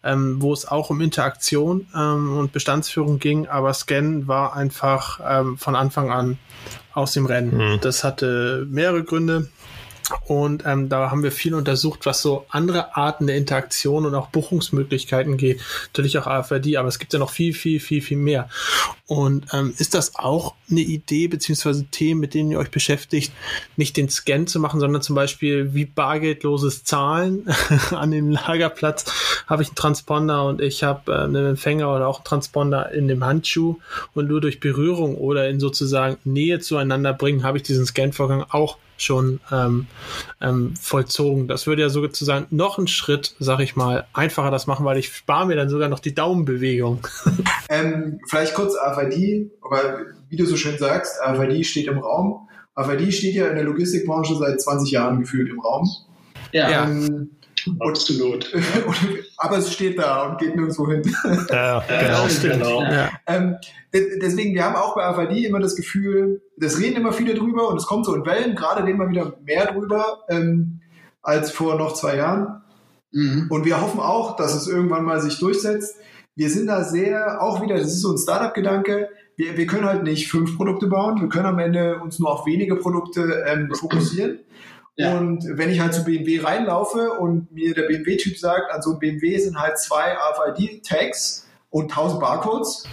ähm, 0.02 0.42
wo 0.42 0.52
es 0.52 0.68
auch 0.68 0.90
um 0.90 1.00
Interaktion 1.00 1.86
ähm, 1.94 2.36
und 2.36 2.52
Bestandsführung 2.52 3.18
ging, 3.18 3.46
aber 3.46 3.72
Scannen 3.72 4.28
war 4.28 4.54
einfach 4.54 5.20
ähm, 5.26 5.56
von 5.56 5.74
Anfang 5.74 6.10
an 6.10 6.38
aus 6.94 7.12
dem 7.12 7.26
Rennen. 7.26 7.56
Mhm. 7.56 7.80
Das 7.80 8.04
hatte 8.04 8.66
mehrere 8.70 9.04
Gründe. 9.04 9.48
Und 10.26 10.64
ähm, 10.66 10.88
da 10.88 11.10
haben 11.10 11.22
wir 11.22 11.32
viel 11.32 11.54
untersucht, 11.54 12.06
was 12.06 12.22
so 12.22 12.46
andere 12.48 12.96
Arten 12.96 13.26
der 13.26 13.36
Interaktion 13.36 14.06
und 14.06 14.14
auch 14.14 14.28
Buchungsmöglichkeiten 14.28 15.36
geht. 15.36 15.60
Natürlich 15.88 16.18
auch 16.18 16.26
AFRD, 16.26 16.76
aber 16.76 16.88
es 16.88 16.98
gibt 16.98 17.12
ja 17.12 17.18
noch 17.18 17.30
viel, 17.30 17.54
viel, 17.54 17.80
viel, 17.80 18.02
viel 18.02 18.18
mehr. 18.18 18.48
Und 19.06 19.46
ähm, 19.52 19.74
ist 19.78 19.94
das 19.94 20.16
auch 20.16 20.54
eine 20.70 20.80
Idee 20.80 21.28
beziehungsweise 21.28 21.84
Themen, 21.86 22.20
mit 22.20 22.34
denen 22.34 22.50
ihr 22.50 22.58
euch 22.58 22.70
beschäftigt, 22.70 23.32
nicht 23.76 23.96
den 23.96 24.08
Scan 24.08 24.46
zu 24.46 24.60
machen, 24.60 24.80
sondern 24.80 25.02
zum 25.02 25.14
Beispiel 25.14 25.74
wie 25.74 25.84
bargeldloses 25.84 26.84
Zahlen 26.84 27.46
an 27.90 28.10
dem 28.10 28.30
Lagerplatz 28.30 29.04
habe 29.46 29.62
ich 29.62 29.68
einen 29.68 29.76
Transponder 29.76 30.44
und 30.46 30.60
ich 30.60 30.82
habe 30.82 31.12
äh, 31.12 31.24
einen 31.24 31.46
Empfänger 31.46 31.94
oder 31.94 32.08
auch 32.08 32.18
einen 32.18 32.24
Transponder 32.24 32.92
in 32.92 33.08
dem 33.08 33.24
Handschuh 33.24 33.76
und 34.14 34.28
nur 34.28 34.40
durch 34.40 34.60
Berührung 34.60 35.16
oder 35.16 35.48
in 35.48 35.60
sozusagen 35.60 36.16
Nähe 36.24 36.60
zueinander 36.60 37.12
bringen, 37.12 37.44
habe 37.44 37.58
ich 37.58 37.62
diesen 37.62 37.86
Scan-Vorgang 37.86 38.44
auch 38.48 38.78
schon 38.96 39.40
ähm, 39.52 39.86
ähm, 40.40 40.74
vollzogen. 40.80 41.48
Das 41.48 41.66
würde 41.66 41.82
ja 41.82 41.88
sozusagen 41.88 42.46
noch 42.50 42.78
einen 42.78 42.88
Schritt, 42.88 43.34
sag 43.38 43.60
ich 43.60 43.76
mal, 43.76 44.06
einfacher 44.12 44.50
das 44.50 44.66
machen, 44.66 44.84
weil 44.84 44.98
ich 44.98 45.14
spare 45.14 45.46
mir 45.46 45.56
dann 45.56 45.68
sogar 45.68 45.88
noch 45.88 46.00
die 46.00 46.14
Daumenbewegung. 46.14 47.06
Ähm, 47.70 48.20
vielleicht 48.28 48.54
kurz 48.54 48.76
AFID, 48.76 49.50
aber 49.62 50.00
wie 50.28 50.36
du 50.36 50.44
so 50.44 50.56
schön 50.56 50.76
sagst, 50.76 51.20
AFID 51.22 51.66
steht 51.66 51.86
im 51.86 51.98
Raum. 51.98 52.46
AFID 52.74 53.12
steht 53.12 53.34
ja 53.34 53.46
in 53.46 53.54
der 53.54 53.64
Logistikbranche 53.64 54.36
seit 54.36 54.60
20 54.60 54.90
Jahren 54.90 55.20
gefühlt 55.20 55.48
im 55.48 55.60
Raum. 55.60 55.88
Ja. 56.52 56.84
Ähm, 56.84 57.30
Absolut. 57.80 58.52
aber 59.36 59.58
es 59.58 59.72
steht 59.72 59.98
da 59.98 60.28
und 60.28 60.38
geht 60.38 60.56
nirgendwo 60.56 60.88
hin. 60.88 61.02
Ja, 61.50 61.84
genau. 61.88 62.26
genau. 62.42 62.82
Ja. 62.82 63.10
Ähm, 63.26 63.56
deswegen, 63.92 64.54
wir 64.54 64.64
haben 64.64 64.76
auch 64.76 64.94
bei 64.94 65.04
AVD 65.04 65.46
immer 65.46 65.60
das 65.60 65.76
Gefühl, 65.76 66.42
das 66.56 66.78
reden 66.78 66.96
immer 66.96 67.12
viele 67.12 67.34
drüber 67.34 67.68
und 67.68 67.76
es 67.76 67.86
kommt 67.86 68.06
so 68.06 68.14
in 68.14 68.26
Wellen, 68.26 68.54
gerade 68.54 68.84
reden 68.84 68.98
wir 68.98 69.08
wieder 69.08 69.34
mehr 69.44 69.72
drüber 69.72 70.24
ähm, 70.28 70.80
als 71.22 71.50
vor 71.50 71.76
noch 71.76 71.94
zwei 71.94 72.16
Jahren. 72.16 72.62
Mhm. 73.12 73.46
Und 73.50 73.64
wir 73.64 73.80
hoffen 73.80 74.00
auch, 74.00 74.36
dass 74.36 74.54
es 74.54 74.66
irgendwann 74.66 75.04
mal 75.04 75.20
sich 75.20 75.38
durchsetzt. 75.38 75.96
Wir 76.36 76.50
sind 76.50 76.66
da 76.66 76.82
sehr, 76.82 77.40
auch 77.40 77.62
wieder, 77.62 77.76
das 77.76 77.88
ist 77.88 78.00
so 78.00 78.12
ein 78.12 78.18
Startup-Gedanke, 78.18 79.08
wir, 79.36 79.56
wir 79.56 79.66
können 79.66 79.86
halt 79.86 80.02
nicht 80.02 80.30
fünf 80.30 80.56
Produkte 80.56 80.86
bauen, 80.86 81.20
wir 81.20 81.28
können 81.28 81.46
am 81.46 81.58
Ende 81.58 82.00
uns 82.00 82.18
nur 82.18 82.32
auf 82.32 82.46
wenige 82.46 82.76
Produkte 82.76 83.44
ähm, 83.46 83.72
fokussieren. 83.74 84.40
Ja. 84.96 85.18
Und 85.18 85.44
wenn 85.58 85.70
ich 85.70 85.80
halt 85.80 85.92
zu 85.92 86.04
BMW 86.04 86.40
reinlaufe 86.40 87.12
und 87.12 87.50
mir 87.52 87.74
der 87.74 87.82
BMW-Typ 87.82 88.38
sagt, 88.38 88.70
an 88.70 88.80
so 88.80 88.90
einem 88.90 89.00
BMW 89.00 89.38
sind 89.38 89.58
halt 89.58 89.78
zwei 89.78 90.12
RFID-Tags 90.12 91.46
und 91.70 91.90
1000 91.90 92.20
Barcodes, 92.20 92.84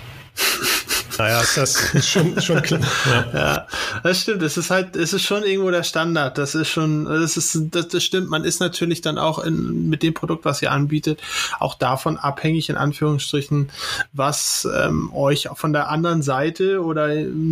naja, 1.22 1.42
ist 1.42 1.58
das 1.58 2.08
schon, 2.10 2.42
schon 2.42 2.62
klar. 2.64 2.82
Ja. 3.06 3.34
ja. 3.34 3.68
das 4.02 4.22
stimmt. 4.22 4.42
Es 4.42 4.58
ist 4.58 4.72
halt, 4.72 4.96
es 4.96 5.14
ist 5.14 5.22
schon 5.22 5.44
irgendwo 5.44 5.70
der 5.70 5.84
Standard. 5.84 6.38
Das 6.38 6.56
ist 6.56 6.70
schon, 6.70 7.06
das 7.06 7.38
ist, 7.38 7.58
das, 7.72 7.90
das 7.90 8.04
stimmt. 8.04 8.30
Man 8.30 8.44
ist 8.44 8.60
natürlich 8.60 9.02
dann 9.02 9.20
auch 9.20 9.38
in, 9.40 9.88
mit 9.88 10.02
dem 10.02 10.16
Produkt, 10.16 10.46
was 10.46 10.62
ihr 10.64 10.72
anbietet, 10.72 11.22
auch 11.60 11.76
davon 11.76 12.18
abhängig, 12.18 12.70
in 12.70 12.78
Anführungsstrichen, 12.78 13.70
was 14.14 14.68
ähm, 14.76 15.14
euch 15.14 15.48
von 15.54 15.74
der 15.74 15.90
anderen 15.90 16.24
Seite 16.24 16.82
oder 16.82 17.10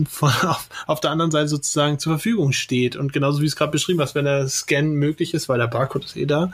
von, 0.09 0.31
auf, 0.47 0.67
auf 0.87 0.99
der 0.99 1.11
anderen 1.11 1.29
Seite 1.31 1.47
sozusagen 1.47 1.99
zur 1.99 2.13
Verfügung 2.13 2.51
steht. 2.51 2.95
Und 2.95 3.13
genauso 3.13 3.41
wie 3.41 3.45
es 3.45 3.55
gerade 3.55 3.71
beschrieben 3.71 4.01
hast, 4.01 4.15
wenn 4.15 4.25
der 4.25 4.47
Scan 4.47 4.81
möglich 4.81 5.35
ist, 5.35 5.47
weil 5.47 5.59
der 5.59 5.67
Barcode 5.67 6.05
ist 6.05 6.17
eh 6.17 6.25
da. 6.25 6.51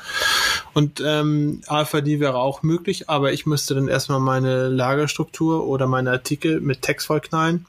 Und 0.73 1.01
ähm, 1.05 1.61
AFID 1.67 2.19
wäre 2.19 2.35
auch 2.35 2.61
möglich, 2.61 3.09
aber 3.09 3.31
ich 3.31 3.45
müsste 3.45 3.73
dann 3.73 3.87
erstmal 3.87 4.19
meine 4.19 4.67
Lagerstruktur 4.67 5.65
oder 5.65 5.87
meine 5.87 6.11
Artikel 6.11 6.59
mit 6.59 6.81
Text 6.81 7.04
Vollknallen, 7.05 7.65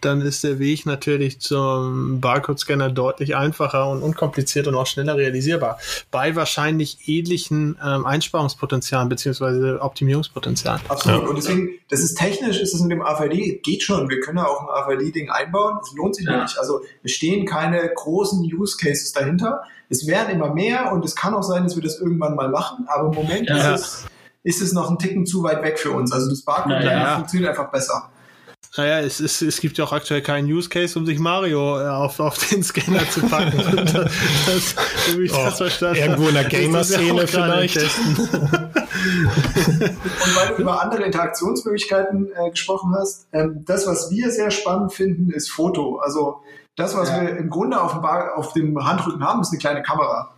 dann 0.00 0.22
ist 0.22 0.44
der 0.44 0.58
Weg 0.58 0.86
natürlich 0.86 1.40
zum 1.40 2.20
Barcode-Scanner 2.20 2.90
deutlich 2.90 3.36
einfacher 3.36 3.88
und 3.88 4.02
unkomplizierter 4.02 4.70
und 4.70 4.76
auch 4.76 4.86
schneller 4.86 5.16
realisierbar. 5.16 5.78
Bei 6.10 6.34
wahrscheinlich 6.36 7.08
ähnlichen 7.08 7.76
ähm, 7.84 8.06
Einsparungspotenzialen 8.06 9.08
bzw. 9.08 9.78
Optimierungspotenzialen. 9.80 10.80
Absolut. 10.88 11.22
Ja. 11.22 11.28
Und 11.28 11.36
deswegen, 11.36 11.70
das 11.88 12.00
ist 12.00 12.16
technisch, 12.16 12.60
ist 12.60 12.74
es 12.74 12.80
mit 12.80 12.92
dem 12.92 13.02
AVD, 13.02 13.60
geht 13.62 13.82
schon. 13.82 14.08
Wir 14.08 14.20
können 14.20 14.38
ja 14.38 14.46
auch 14.46 14.62
ein 14.62 14.68
AVD-Ding 14.68 15.30
einbauen. 15.30 15.78
Es 15.82 15.94
lohnt 15.94 16.16
sich 16.16 16.26
ja. 16.26 16.42
nicht. 16.42 16.58
Also 16.58 16.80
es 17.02 17.12
stehen 17.12 17.46
keine 17.46 17.90
großen 17.94 18.40
Use 18.40 18.76
Cases 18.78 19.12
dahinter. 19.12 19.62
Es 19.88 20.06
werden 20.06 20.30
immer 20.30 20.54
mehr 20.54 20.92
und 20.92 21.04
es 21.04 21.16
kann 21.16 21.34
auch 21.34 21.42
sein, 21.42 21.64
dass 21.64 21.76
wir 21.76 21.82
das 21.82 21.98
irgendwann 21.98 22.36
mal 22.36 22.48
machen. 22.48 22.86
Aber 22.88 23.08
im 23.08 23.14
Moment 23.14 23.48
ja. 23.48 23.74
ist, 23.74 24.06
es, 24.44 24.56
ist 24.56 24.62
es 24.62 24.72
noch 24.72 24.90
ein 24.90 24.98
Ticken 24.98 25.26
zu 25.26 25.42
weit 25.42 25.62
weg 25.62 25.78
für 25.78 25.90
uns. 25.90 26.12
Also 26.12 26.30
das 26.30 26.42
Barcode 26.42 26.84
ja, 26.84 27.16
funktioniert 27.16 27.50
einfach 27.50 27.70
besser. 27.70 28.10
Naja, 28.76 29.00
es, 29.00 29.18
ist, 29.18 29.42
es 29.42 29.60
gibt 29.60 29.78
ja 29.78 29.84
auch 29.84 29.92
aktuell 29.92 30.22
keinen 30.22 30.46
Use 30.46 30.68
Case, 30.68 30.96
um 30.96 31.04
sich 31.04 31.18
Mario 31.18 31.80
äh, 31.80 31.88
auf, 31.88 32.20
auf 32.20 32.38
den 32.48 32.62
Scanner 32.62 33.08
zu 33.10 33.20
packen. 33.22 33.58
das, 33.76 33.92
das, 33.94 34.76
so 35.12 35.20
ich 35.20 35.32
oh, 35.32 35.44
das 35.44 35.56
verstanden 35.56 35.96
Irgendwo 35.96 36.28
in 36.28 36.34
der 36.34 36.44
Gamer-Szene 36.44 37.26
vielleicht. 37.26 37.76
Und 39.00 40.36
weil 40.36 40.48
du 40.48 40.62
über 40.62 40.80
andere 40.80 41.02
Interaktionsmöglichkeiten 41.02 42.30
äh, 42.32 42.50
gesprochen 42.50 42.94
hast, 42.96 43.26
ähm, 43.32 43.64
das, 43.66 43.88
was 43.88 44.08
wir 44.10 44.30
sehr 44.30 44.52
spannend 44.52 44.92
finden, 44.92 45.30
ist 45.30 45.50
Foto. 45.50 45.98
Also 45.98 46.40
das, 46.76 46.96
was 46.96 47.08
ja. 47.08 47.22
wir 47.22 47.36
im 47.38 47.50
Grunde 47.50 47.80
auf 47.80 47.92
dem, 47.92 48.02
Bar, 48.02 48.36
auf 48.36 48.52
dem 48.52 48.78
Handrücken 48.84 49.24
haben, 49.24 49.40
ist 49.40 49.50
eine 49.50 49.58
kleine 49.58 49.82
Kamera. 49.82 50.32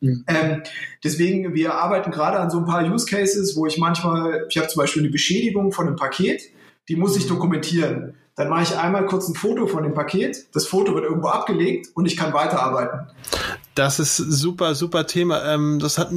Mhm. 0.00 0.24
Ähm, 0.28 0.62
deswegen, 1.02 1.54
wir 1.54 1.74
arbeiten 1.74 2.12
gerade 2.12 2.38
an 2.38 2.48
so 2.50 2.58
ein 2.58 2.64
paar 2.64 2.84
Use 2.84 3.06
Cases, 3.06 3.56
wo 3.56 3.66
ich 3.66 3.78
manchmal, 3.78 4.46
ich 4.48 4.56
habe 4.56 4.68
zum 4.68 4.80
Beispiel 4.80 5.02
eine 5.02 5.10
Beschädigung 5.10 5.72
von 5.72 5.86
einem 5.86 5.96
Paket, 5.96 6.42
die 6.88 6.96
muss 6.96 7.16
ich 7.16 7.26
dokumentieren. 7.26 8.14
Dann 8.34 8.48
mache 8.48 8.62
ich 8.62 8.78
einmal 8.78 9.06
kurz 9.06 9.28
ein 9.28 9.34
Foto 9.34 9.66
von 9.66 9.82
dem 9.82 9.94
Paket, 9.94 10.54
das 10.54 10.66
Foto 10.66 10.94
wird 10.94 11.04
irgendwo 11.04 11.28
abgelegt 11.28 11.88
und 11.94 12.06
ich 12.06 12.16
kann 12.16 12.32
weiterarbeiten. 12.32 13.08
Das 13.74 13.98
ist 13.98 14.16
super, 14.16 14.74
super 14.74 15.06
Thema. 15.06 15.54
Ähm, 15.54 15.78
das 15.78 15.96
hat 15.96 16.10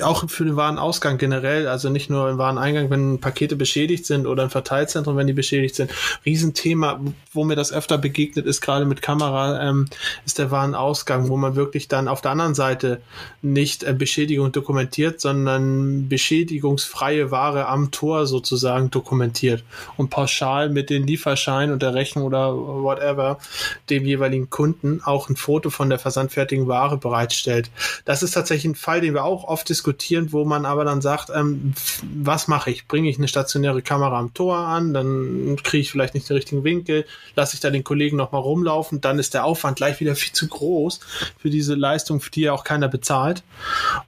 auch 0.00 0.28
für 0.30 0.46
den 0.46 0.56
Warenausgang 0.56 1.18
generell, 1.18 1.68
also 1.68 1.90
nicht 1.90 2.08
nur 2.08 2.30
im 2.30 2.38
Wareneingang, 2.38 2.88
wenn 2.88 3.20
Pakete 3.20 3.56
beschädigt 3.56 4.06
sind 4.06 4.26
oder 4.26 4.44
im 4.44 4.50
Verteilzentrum, 4.50 5.16
wenn 5.18 5.26
die 5.26 5.34
beschädigt 5.34 5.74
sind. 5.74 5.90
Riesenthema, 6.24 7.00
wo 7.32 7.44
mir 7.44 7.56
das 7.56 7.72
öfter 7.72 7.98
begegnet 7.98 8.46
ist, 8.46 8.62
gerade 8.62 8.86
mit 8.86 9.02
Kamera, 9.02 9.68
ähm, 9.68 9.88
ist 10.24 10.38
der 10.38 10.50
Warenausgang, 10.50 11.28
wo 11.28 11.36
man 11.36 11.56
wirklich 11.56 11.88
dann 11.88 12.08
auf 12.08 12.22
der 12.22 12.30
anderen 12.30 12.54
Seite 12.54 13.02
nicht 13.42 13.84
äh, 13.84 13.92
Beschädigung 13.92 14.50
dokumentiert, 14.52 15.20
sondern 15.20 16.08
beschädigungsfreie 16.08 17.30
Ware 17.30 17.66
am 17.66 17.90
Tor 17.90 18.26
sozusagen 18.26 18.90
dokumentiert 18.90 19.62
und 19.98 20.08
pauschal 20.08 20.70
mit 20.70 20.88
den 20.88 21.06
Lieferschein 21.06 21.70
und 21.70 21.82
der 21.82 21.92
Rechnung 21.92 22.24
oder 22.24 22.56
whatever 22.56 23.38
dem 23.90 24.06
jeweiligen 24.06 24.48
Kunden 24.48 25.02
auch 25.04 25.28
ein 25.28 25.36
Foto 25.36 25.68
von 25.68 25.90
der 25.90 25.98
versandfertigen 25.98 26.66
Ware 26.66 26.93
Ware 27.02 27.24
bereitstellt. 27.24 27.70
Das 28.04 28.22
ist 28.22 28.32
tatsächlich 28.32 28.72
ein 28.72 28.74
Fall, 28.74 29.00
den 29.00 29.14
wir 29.14 29.24
auch 29.24 29.44
oft 29.44 29.68
diskutieren, 29.68 30.32
wo 30.32 30.44
man 30.44 30.64
aber 30.64 30.84
dann 30.84 31.00
sagt, 31.00 31.30
ähm, 31.34 31.74
was 32.14 32.48
mache 32.48 32.70
ich? 32.70 32.86
Bringe 32.86 33.08
ich 33.08 33.18
eine 33.18 33.28
stationäre 33.28 33.82
Kamera 33.82 34.18
am 34.18 34.34
Tor 34.34 34.56
an, 34.56 34.92
dann 34.92 35.56
kriege 35.62 35.82
ich 35.82 35.90
vielleicht 35.90 36.14
nicht 36.14 36.28
den 36.28 36.36
richtigen 36.36 36.64
Winkel, 36.64 37.04
lasse 37.34 37.54
ich 37.54 37.60
da 37.60 37.70
den 37.70 37.84
Kollegen 37.84 38.16
nochmal 38.16 38.42
rumlaufen, 38.42 39.00
dann 39.00 39.18
ist 39.18 39.34
der 39.34 39.44
Aufwand 39.44 39.76
gleich 39.76 40.00
wieder 40.00 40.16
viel 40.24 40.32
zu 40.32 40.48
groß 40.48 41.00
für 41.38 41.50
diese 41.50 41.74
Leistung, 41.74 42.20
für 42.20 42.30
die 42.30 42.42
ja 42.42 42.52
auch 42.52 42.64
keiner 42.64 42.88
bezahlt. 42.88 43.42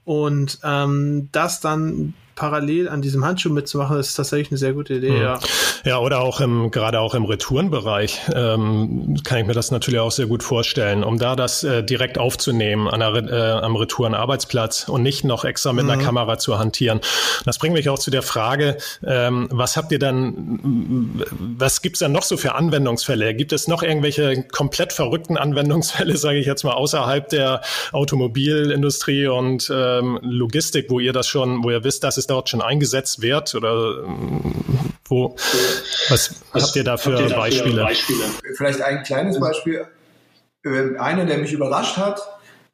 Und 0.05 0.59
ähm, 0.63 1.29
das 1.33 1.61
dann 1.61 2.15
parallel 2.37 2.89
an 2.89 3.03
diesem 3.03 3.25
Handschuh 3.25 3.51
mitzumachen, 3.51 3.99
ist 3.99 4.15
tatsächlich 4.15 4.51
eine 4.53 4.59
sehr 4.59 4.75
gute 4.75 4.95
Idee, 4.95 5.11
mhm. 5.11 5.23
ja. 5.23 5.39
Ja, 5.85 5.99
oder 5.99 6.21
auch 6.21 6.41
im, 6.41 6.71
gerade 6.71 7.01
auch 7.01 7.15
im 7.15 7.25
Retourenbereich 7.25 8.21
ähm, 8.35 9.17
kann 9.25 9.39
ich 9.39 9.47
mir 9.47 9.55
das 9.55 9.71
natürlich 9.71 10.01
auch 10.01 10.11
sehr 10.11 10.27
gut 10.27 10.43
vorstellen, 10.43 11.03
um 11.03 11.19
da 11.19 11.37
das 11.37 11.65
äh, 11.65 11.83
direkt 11.83 12.19
aufzunehmen 12.19 12.89
an 12.89 13.01
der, 13.01 13.15
äh, 13.15 13.65
am 13.65 13.77
Retourenarbeitsplatz 13.77 14.89
und 14.89 15.03
nicht 15.03 15.25
noch 15.25 15.45
extra 15.45 15.73
mit 15.73 15.85
mhm. 15.85 15.91
einer 15.91 16.03
Kamera 16.03 16.39
zu 16.39 16.59
hantieren. 16.59 17.01
Das 17.45 17.59
bringt 17.59 17.75
mich 17.75 17.89
auch 17.89 17.99
zu 17.99 18.11
der 18.11 18.23
Frage, 18.23 18.77
ähm, 19.05 19.49
was 19.51 19.77
habt 19.77 19.93
ihr 19.93 19.99
dann, 19.99 21.23
was 21.41 21.83
gibt's 21.83 22.01
dann 22.01 22.13
noch 22.13 22.25
so 22.25 22.37
für 22.37 22.55
Anwendungsfälle? 22.55 23.35
Gibt 23.35 23.53
es 23.53 23.67
noch 23.69 23.83
irgendwelche 23.83 24.43
komplett 24.43 24.93
verrückten 24.93 25.37
Anwendungsfälle, 25.39 26.17
sage 26.17 26.39
ich 26.39 26.47
jetzt 26.47 26.65
mal, 26.65 26.75
außerhalb 26.75 27.29
der 27.29 27.63
Automobilindustrie 27.93 29.27
und 29.29 29.73
ähm, 29.73 30.19
Logistik, 30.23 30.91
wo 30.91 31.01
ihr 31.01 31.13
das 31.15 31.29
schon, 31.29 31.65
wo 31.65 31.71
ihr 31.71 31.83
wisst, 31.85 32.05
dass 32.05 32.17
es 32.19 32.26
es 32.27 32.29
dort 32.29 32.49
schon 32.49 32.63
eingesetzt 32.63 33.23
wird 33.23 33.55
oder 33.55 34.05
ähm, 34.05 34.55
wo, 35.09 35.37
was, 36.09 36.43
was 36.53 36.65
habt 36.65 36.77
ihr 36.77 36.85
da 36.85 36.97
für, 36.97 37.19
ihr 37.19 37.29
da 37.29 37.37
Beispiele? 37.37 37.83
Beispiele? 37.83 38.25
Vielleicht 38.57 38.81
ein 38.81 39.03
kleines 39.03 39.39
Beispiel. 39.39 39.87
Ähm, 40.65 40.97
einer, 40.99 41.25
der 41.25 41.39
mich 41.39 41.53
überrascht 41.53 41.97
hat, 41.97 42.21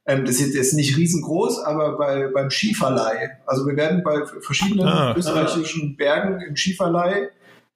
ähm, 0.07 0.25
das 0.25 0.37
ist 0.37 0.55
jetzt 0.55 0.73
nicht 0.75 0.97
riesengroß, 0.97 1.65
aber 1.65 1.99
bei, 1.99 2.29
beim 2.29 2.51
Skiverleih. 2.51 3.38
Also 3.47 3.67
wir 3.67 3.77
werden 3.77 4.03
bei 4.03 4.25
verschiedenen 4.41 4.88
ah, 4.88 5.15
österreichischen 5.17 5.93
ah. 5.93 5.97
Bergen 5.99 6.41
im 6.41 6.57
Skiverleih 6.57 7.29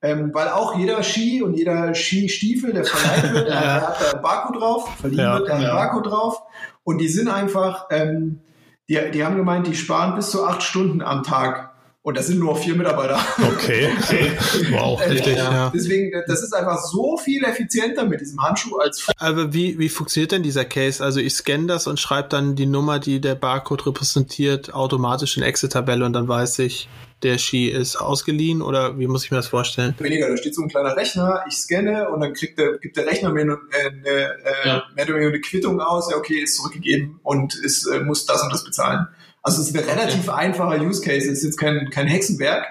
ähm, 0.03 0.31
weil 0.35 0.49
auch 0.49 0.79
jeder 0.79 1.03
Ski 1.03 1.43
und 1.43 1.55
jeder 1.55 1.95
Skistiefel, 1.95 2.73
der 2.73 2.85
verleiht 2.85 3.35
wird, 3.35 3.49
ja. 3.49 3.61
der 3.61 3.89
hat 3.89 4.01
da 4.01 4.17
ein 4.17 4.23
Barcode 4.23 4.61
drauf, 4.61 4.97
verliehen 5.01 5.21
ja, 5.21 5.39
wird, 5.39 5.49
der 5.49 5.59
hat 5.59 5.65
ein 5.65 5.71
Barcode 5.71 6.07
drauf. 6.07 6.43
Und 6.85 6.99
die 6.99 7.09
sind 7.09 7.29
einfach, 7.29 7.87
ähm, 7.91 8.41
die, 8.88 8.99
die 9.12 9.25
haben 9.25 9.37
gemeint, 9.37 9.66
die 9.66 9.75
sparen 9.75 10.14
bis 10.14 10.31
zu 10.31 10.44
acht 10.44 10.62
Stunden 10.62 11.03
am 11.03 11.22
Tag. 11.22 11.72
Und 12.03 12.16
das 12.16 12.29
sind 12.29 12.38
nur 12.38 12.55
vier 12.55 12.77
Mitarbeiter. 12.77 13.18
Okay, 13.37 13.88
okay. 13.99 14.31
wow, 14.70 15.01
richtig. 15.11 15.38
Ja. 15.38 15.72
Deswegen, 15.75 16.12
das 16.29 16.40
ist 16.40 16.55
einfach 16.55 16.79
so 16.79 17.16
viel 17.16 17.42
effizienter 17.42 18.05
mit 18.05 18.20
diesem 18.20 18.40
Handschuh 18.40 18.77
als. 18.77 19.09
Aber 19.18 19.53
wie, 19.53 19.77
wie 19.81 19.88
funktioniert 19.88 20.31
denn 20.31 20.44
dieser 20.44 20.64
Case? 20.64 21.03
Also 21.03 21.18
ich 21.18 21.35
scanne 21.35 21.66
das 21.66 21.88
und 21.88 21.99
schreibe 21.99 22.29
dann 22.29 22.55
die 22.55 22.66
Nummer, 22.66 23.01
die 23.01 23.20
der 23.20 23.35
Barcode 23.35 23.87
repräsentiert, 23.87 24.72
automatisch 24.72 25.37
in 25.37 25.42
Excel-Tabelle 25.42 26.05
und 26.05 26.12
dann 26.12 26.29
weiß 26.29 26.61
ich, 26.61 26.88
der 27.22 27.38
Ski 27.38 27.68
ist 27.68 27.96
ausgeliehen 27.96 28.61
oder 28.61 28.98
wie 28.98 29.07
muss 29.07 29.24
ich 29.24 29.31
mir 29.31 29.38
das 29.38 29.48
vorstellen? 29.48 29.94
Weniger, 29.98 30.29
da 30.29 30.37
steht 30.37 30.55
so 30.55 30.62
ein 30.62 30.68
kleiner 30.68 30.96
Rechner, 30.96 31.44
ich 31.48 31.55
scanne 31.55 32.11
und 32.11 32.20
dann 32.20 32.35
kriegt 32.35 32.59
der, 32.59 32.79
gibt 32.79 32.96
der 32.96 33.07
Rechner 33.07 33.31
mir 33.31 33.42
eine, 33.42 33.59
eine, 33.72 34.09
äh, 34.09 34.68
ja. 34.68 34.83
eine 34.96 35.40
Quittung 35.40 35.81
aus, 35.81 36.11
ja 36.11 36.16
okay, 36.16 36.38
ist 36.40 36.57
zurückgegeben 36.57 37.20
und 37.22 37.55
ist, 37.55 37.87
äh, 37.87 38.00
muss 38.00 38.26
das 38.26 38.42
und 38.42 38.52
das 38.52 38.64
bezahlen. 38.64 39.07
Also 39.42 39.62
es 39.62 39.68
ist 39.68 39.76
ein 39.76 39.88
relativ 39.88 40.29
okay. 40.29 40.38
einfacher 40.38 40.81
Use 40.83 41.00
Case, 41.00 41.31
es 41.31 41.38
ist 41.38 41.44
jetzt 41.44 41.59
kein, 41.59 41.88
kein 41.90 42.07
Hexenwerk. 42.07 42.66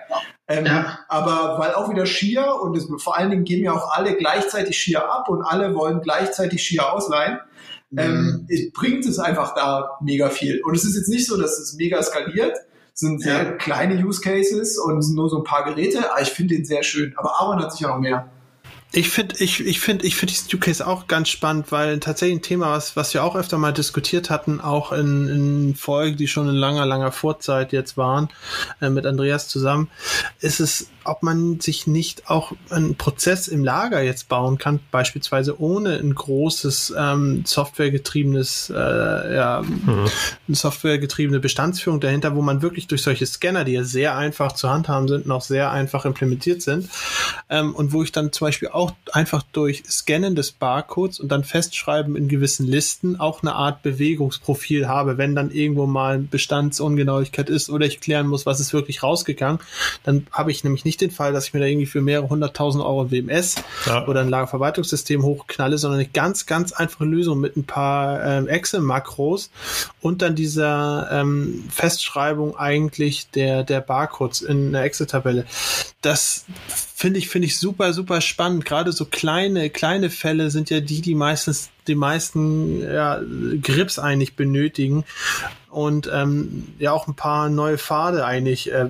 Ähm, 0.48 0.66
ja. 0.66 1.00
Aber 1.08 1.58
weil 1.58 1.74
auch 1.74 1.90
wieder 1.90 2.06
Skier 2.06 2.60
und 2.62 2.78
es, 2.78 2.88
vor 3.02 3.18
allen 3.18 3.32
Dingen 3.32 3.46
geben 3.46 3.64
ja 3.64 3.74
auch 3.74 3.92
alle 3.92 4.16
gleichzeitig 4.16 4.78
Skier 4.78 5.10
ab 5.10 5.28
und 5.28 5.42
alle 5.42 5.74
wollen 5.74 6.02
gleichzeitig 6.02 6.64
Skier 6.64 6.94
ausleihen, 6.94 7.40
mhm. 7.90 8.46
ähm, 8.48 8.72
bringt 8.74 9.06
es 9.06 9.18
einfach 9.18 9.56
da 9.56 9.98
mega 10.02 10.30
viel. 10.30 10.62
Und 10.64 10.76
es 10.76 10.86
ist 10.86 10.96
jetzt 10.96 11.10
nicht 11.10 11.26
so, 11.26 11.38
dass 11.38 11.60
es 11.60 11.74
mega 11.74 12.02
skaliert, 12.04 12.56
sind 12.96 13.22
sehr 13.22 13.44
ja. 13.44 13.52
kleine 13.52 14.04
Use 14.04 14.22
Cases 14.22 14.78
und 14.78 15.02
sind 15.02 15.16
nur 15.16 15.30
so 15.30 15.38
ein 15.38 15.44
paar 15.44 15.66
Geräte, 15.66 16.12
aber 16.12 16.22
ich 16.22 16.30
finde 16.30 16.56
den 16.56 16.66
sehr 16.66 16.82
schön. 16.82 17.14
Aber 17.18 17.36
Aaron 17.42 17.62
hat 17.62 17.74
sicher 17.74 17.90
noch 17.90 18.00
mehr. 18.00 18.30
Ich 18.92 19.10
finde, 19.10 19.36
ich, 19.40 19.60
ich 19.60 19.82
finde, 19.82 20.06
ich 20.06 20.16
finde 20.16 20.34
diesen 20.34 20.48
Use 20.48 20.60
Case 20.60 20.88
auch 20.88 21.08
ganz 21.08 21.28
spannend, 21.30 21.72
weil 21.72 22.00
tatsächlich 22.00 22.40
ein 22.40 22.42
Thema, 22.42 22.72
was, 22.72 22.96
was 22.96 23.14
wir 23.14 23.24
auch 23.24 23.36
öfter 23.36 23.58
mal 23.58 23.74
diskutiert 23.74 24.30
hatten, 24.30 24.62
auch 24.62 24.94
in, 24.94 25.28
in 25.28 25.76
Folgen, 25.76 26.16
die 26.16 26.28
schon 26.28 26.48
in 26.48 26.56
langer, 26.56 26.86
langer 26.86 27.12
Vorzeit 27.12 27.74
jetzt 27.74 27.98
waren, 27.98 28.30
äh, 28.82 28.90
mit 28.90 29.06
Andreas 29.06 29.50
zusammen, 29.50 29.90
ist 30.40 30.60
es 30.62 30.90
ob 31.06 31.24
man 31.24 31.60
sich 31.60 31.88
nicht 31.88 32.30
auch 32.30 32.52
einen 32.70 32.96
Prozess 32.96 33.48
im 33.48 33.64
Lager 33.64 34.02
jetzt 34.02 34.28
bauen 34.28 34.58
kann, 34.58 34.80
beispielsweise 34.92 35.60
ohne 35.62 35.98
ein 35.98 36.14
großes 36.14 36.94
ähm, 36.98 37.44
softwaregetriebenes, 37.46 38.72
äh, 38.76 39.36
ja, 39.36 39.62
mhm. 39.62 40.08
softwaregetriebene 40.48 41.40
Bestandsführung 41.40 42.00
dahinter, 42.00 42.36
wo 42.36 42.42
man 42.42 42.62
wirklich 42.62 42.88
durch 42.88 43.04
solche 43.04 43.26
Scanner, 43.26 43.64
die 43.64 43.74
ja 43.74 43.84
sehr 43.84 44.18
einfach 44.18 44.54
zu 44.54 44.70
handhaben 44.70 45.08
sind, 45.08 45.28
noch 45.28 45.42
sehr 45.42 45.72
einfach 45.72 46.06
implementiert 46.06 46.62
sind, 46.62 46.90
ähm, 47.50 47.76
und 47.76 47.94
wo 47.94 48.04
ich 48.04 48.12
dann 48.12 48.32
zum 48.32 48.48
Beispiel 48.48 48.70
auch 48.76 48.94
einfach 49.12 49.44
durch 49.54 49.84
Scannen 49.90 50.36
des 50.36 50.52
Barcodes 50.52 51.20
und 51.20 51.30
dann 51.30 51.44
Festschreiben 51.44 52.16
in 52.16 52.28
gewissen 52.28 52.68
Listen 52.68 53.20
auch 53.20 53.42
eine 53.42 53.54
Art 53.54 53.82
Bewegungsprofil 53.82 54.88
habe, 54.88 55.18
wenn 55.18 55.36
dann 55.36 55.52
irgendwo 55.52 55.86
mal 55.86 56.20
Bestandsungenauigkeit 56.20 57.50
ist 57.50 57.70
oder 57.70 57.86
ich 57.86 58.02
klären 58.02 58.28
muss, 58.28 58.46
was 58.46 58.60
ist 58.60 58.74
wirklich 58.74 59.04
rausgegangen, 59.04 59.60
dann 60.04 60.28
habe 60.32 60.52
ich 60.52 60.64
nämlich 60.64 60.86
nicht 60.86 61.02
den 61.02 61.12
Fall, 61.12 61.34
dass 61.34 61.48
ich 61.48 61.54
mir 61.54 61.62
da 61.62 61.66
irgendwie 61.66 61.86
für 61.86 62.02
mehrere 62.02 62.30
hunderttausend 62.30 62.84
Euro 62.84 63.12
WMS 63.12 63.56
ja. 63.86 64.08
oder 64.08 64.22
ein 64.22 64.30
Lagerverwaltungssystem 64.30 65.24
hochknalle, 65.24 65.78
sondern 65.78 66.00
eine 66.00 66.10
ganz, 66.10 66.46
ganz 66.46 66.74
einfache 66.74 67.06
Lösung 67.06 67.40
mit 67.40 67.56
ein 67.58 67.66
paar 67.66 68.24
ähm, 68.24 68.48
Excel-Makros 68.48 69.50
und 70.02 70.22
dann 70.22 70.36
dieser 70.36 71.08
ähm, 71.12 71.66
Festschreibung 71.70 72.58
eigentlich 72.58 73.30
der, 73.32 73.64
der 73.64 73.82
Barcodes 73.82 74.42
in 74.42 74.68
einer 74.68 74.84
Excel-Tabelle. 74.84 75.46
Das 76.02 76.46
finde 76.96 77.20
ich, 77.20 77.30
finde 77.30 77.48
ich 77.48 77.60
super, 77.60 77.94
super 77.94 78.22
spannend. 78.22 78.65
Gerade 78.66 78.92
so 78.92 79.06
kleine, 79.06 79.70
kleine 79.70 80.10
Fälle 80.10 80.52
sind 80.52 80.70
ja 80.70 80.82
die, 80.82 81.02
die 81.02 81.16
meistens 81.16 81.70
die 81.88 81.96
meisten 81.96 82.82
ja, 82.82 83.20
Grips 83.62 84.00
eigentlich 84.00 84.36
benötigen 84.36 85.04
und 85.76 86.10
ähm, 86.12 86.70
ja 86.80 86.94
auch 86.94 87.08
ein 87.08 87.16
paar 87.16 87.50
neue 87.50 87.78
Pfade 87.78 88.26
eigentlich 88.26 88.72
äh, 88.72 88.86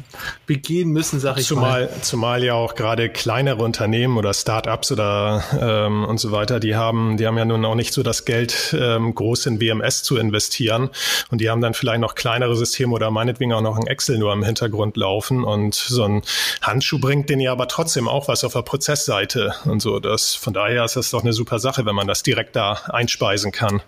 begehen 0.45 0.91
müssen, 0.91 1.19
sag 1.19 1.39
ich 1.39 1.47
zumal, 1.47 1.85
mal. 1.85 2.01
Zumal 2.01 2.43
ja 2.43 2.53
auch 2.53 2.75
gerade 2.75 3.09
kleinere 3.09 3.63
Unternehmen 3.63 4.17
oder 4.17 4.35
Start-ups 4.35 4.91
oder 4.91 5.43
ähm, 5.59 6.05
und 6.05 6.19
so 6.19 6.31
weiter, 6.31 6.59
die 6.59 6.75
haben, 6.75 7.17
die 7.17 7.25
haben 7.25 7.39
ja 7.39 7.45
nun 7.45 7.65
auch 7.65 7.73
nicht 7.73 7.91
so 7.91 8.03
das 8.03 8.23
Geld, 8.23 8.75
ähm, 8.79 9.15
groß 9.15 9.47
in 9.47 9.59
WMS 9.59 10.03
zu 10.03 10.17
investieren 10.17 10.91
und 11.31 11.41
die 11.41 11.49
haben 11.49 11.59
dann 11.59 11.73
vielleicht 11.73 12.01
noch 12.01 12.13
kleinere 12.13 12.55
Systeme 12.55 12.93
oder 12.93 13.09
meinetwegen 13.09 13.51
auch 13.53 13.61
noch 13.61 13.77
ein 13.77 13.87
Excel 13.87 14.19
nur 14.19 14.31
im 14.31 14.43
Hintergrund 14.43 14.95
laufen 14.95 15.43
und 15.43 15.73
so 15.73 16.03
ein 16.03 16.21
Handschuh 16.61 16.99
bringt 16.99 17.31
den 17.31 17.39
ja 17.39 17.51
aber 17.51 17.67
trotzdem 17.67 18.07
auch 18.07 18.27
was 18.27 18.43
auf 18.43 18.53
der 18.53 18.61
Prozessseite 18.61 19.55
und 19.65 19.81
so. 19.81 19.99
Das, 19.99 20.35
von 20.35 20.53
daher 20.53 20.85
ist 20.85 20.95
das 20.97 21.09
doch 21.09 21.23
eine 21.23 21.33
super 21.33 21.57
Sache, 21.57 21.87
wenn 21.87 21.95
man 21.95 22.05
das 22.05 22.21
direkt 22.21 22.55
da 22.55 22.77
einspeisen 22.89 23.51
kann. 23.51 23.81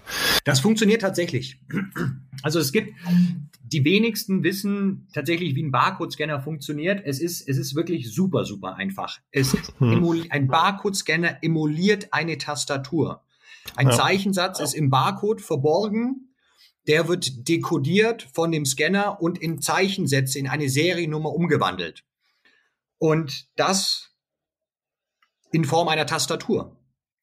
Das 0.43 0.59
funktioniert 0.59 1.01
tatsächlich. 1.01 1.59
Also 2.43 2.59
es 2.59 2.71
gibt, 2.71 2.93
die 3.63 3.83
wenigsten 3.83 4.43
wissen 4.43 5.07
tatsächlich, 5.13 5.55
wie 5.55 5.63
ein 5.63 5.71
Barcode-Scanner 5.71 6.41
funktioniert. 6.41 7.01
Es 7.05 7.19
ist, 7.19 7.47
es 7.47 7.57
ist 7.57 7.75
wirklich 7.75 8.13
super, 8.13 8.45
super 8.45 8.75
einfach. 8.75 9.19
Es, 9.31 9.55
hm. 9.79 10.27
ein 10.29 10.47
Barcode-Scanner 10.47 11.43
emuliert 11.43 12.09
eine 12.11 12.37
Tastatur. 12.37 13.23
Ein 13.75 13.89
ja. 13.89 13.93
Zeichensatz 13.93 14.59
ist 14.59 14.73
im 14.73 14.89
Barcode 14.89 15.41
verborgen. 15.41 16.33
Der 16.87 17.09
wird 17.09 17.49
dekodiert 17.49 18.27
von 18.33 18.51
dem 18.51 18.65
Scanner 18.65 19.21
und 19.21 19.37
in 19.37 19.59
Zeichensätze 19.61 20.39
in 20.39 20.47
eine 20.47 20.69
Seriennummer 20.69 21.33
umgewandelt. 21.33 22.05
Und 22.97 23.47
das 23.57 24.15
in 25.51 25.65
Form 25.65 25.87
einer 25.87 26.05
Tastatur. 26.05 26.76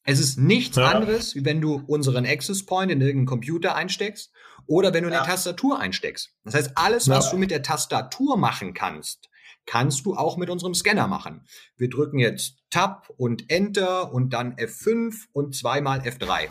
Es 0.04 0.20
ist 0.20 0.38
nichts 0.38 0.76
ja. 0.76 0.90
anderes, 0.90 1.34
wie 1.34 1.44
wenn 1.44 1.62
du 1.62 1.82
unseren 1.86 2.26
Access 2.26 2.66
Point 2.66 2.92
in 2.92 3.00
irgendeinen 3.00 3.26
Computer 3.26 3.74
einsteckst 3.74 4.30
oder 4.66 4.92
wenn 4.92 5.04
du 5.04 5.10
ja. 5.10 5.20
eine 5.20 5.26
Tastatur 5.26 5.80
einsteckst. 5.80 6.30
Das 6.44 6.54
heißt, 6.54 6.72
alles, 6.74 7.08
was 7.08 7.26
ja. 7.26 7.30
du 7.32 7.38
mit 7.38 7.50
der 7.50 7.62
Tastatur 7.62 8.36
machen 8.36 8.74
kannst, 8.74 9.30
kannst 9.66 10.04
du 10.04 10.14
auch 10.14 10.36
mit 10.36 10.50
unserem 10.50 10.74
Scanner 10.74 11.08
machen. 11.08 11.46
Wir 11.78 11.88
drücken 11.88 12.18
jetzt 12.18 12.56
Tab 12.70 13.08
und 13.16 13.50
Enter 13.50 14.12
und 14.12 14.34
dann 14.34 14.56
F5 14.56 15.14
und 15.32 15.56
zweimal 15.56 16.00
F3. 16.00 16.48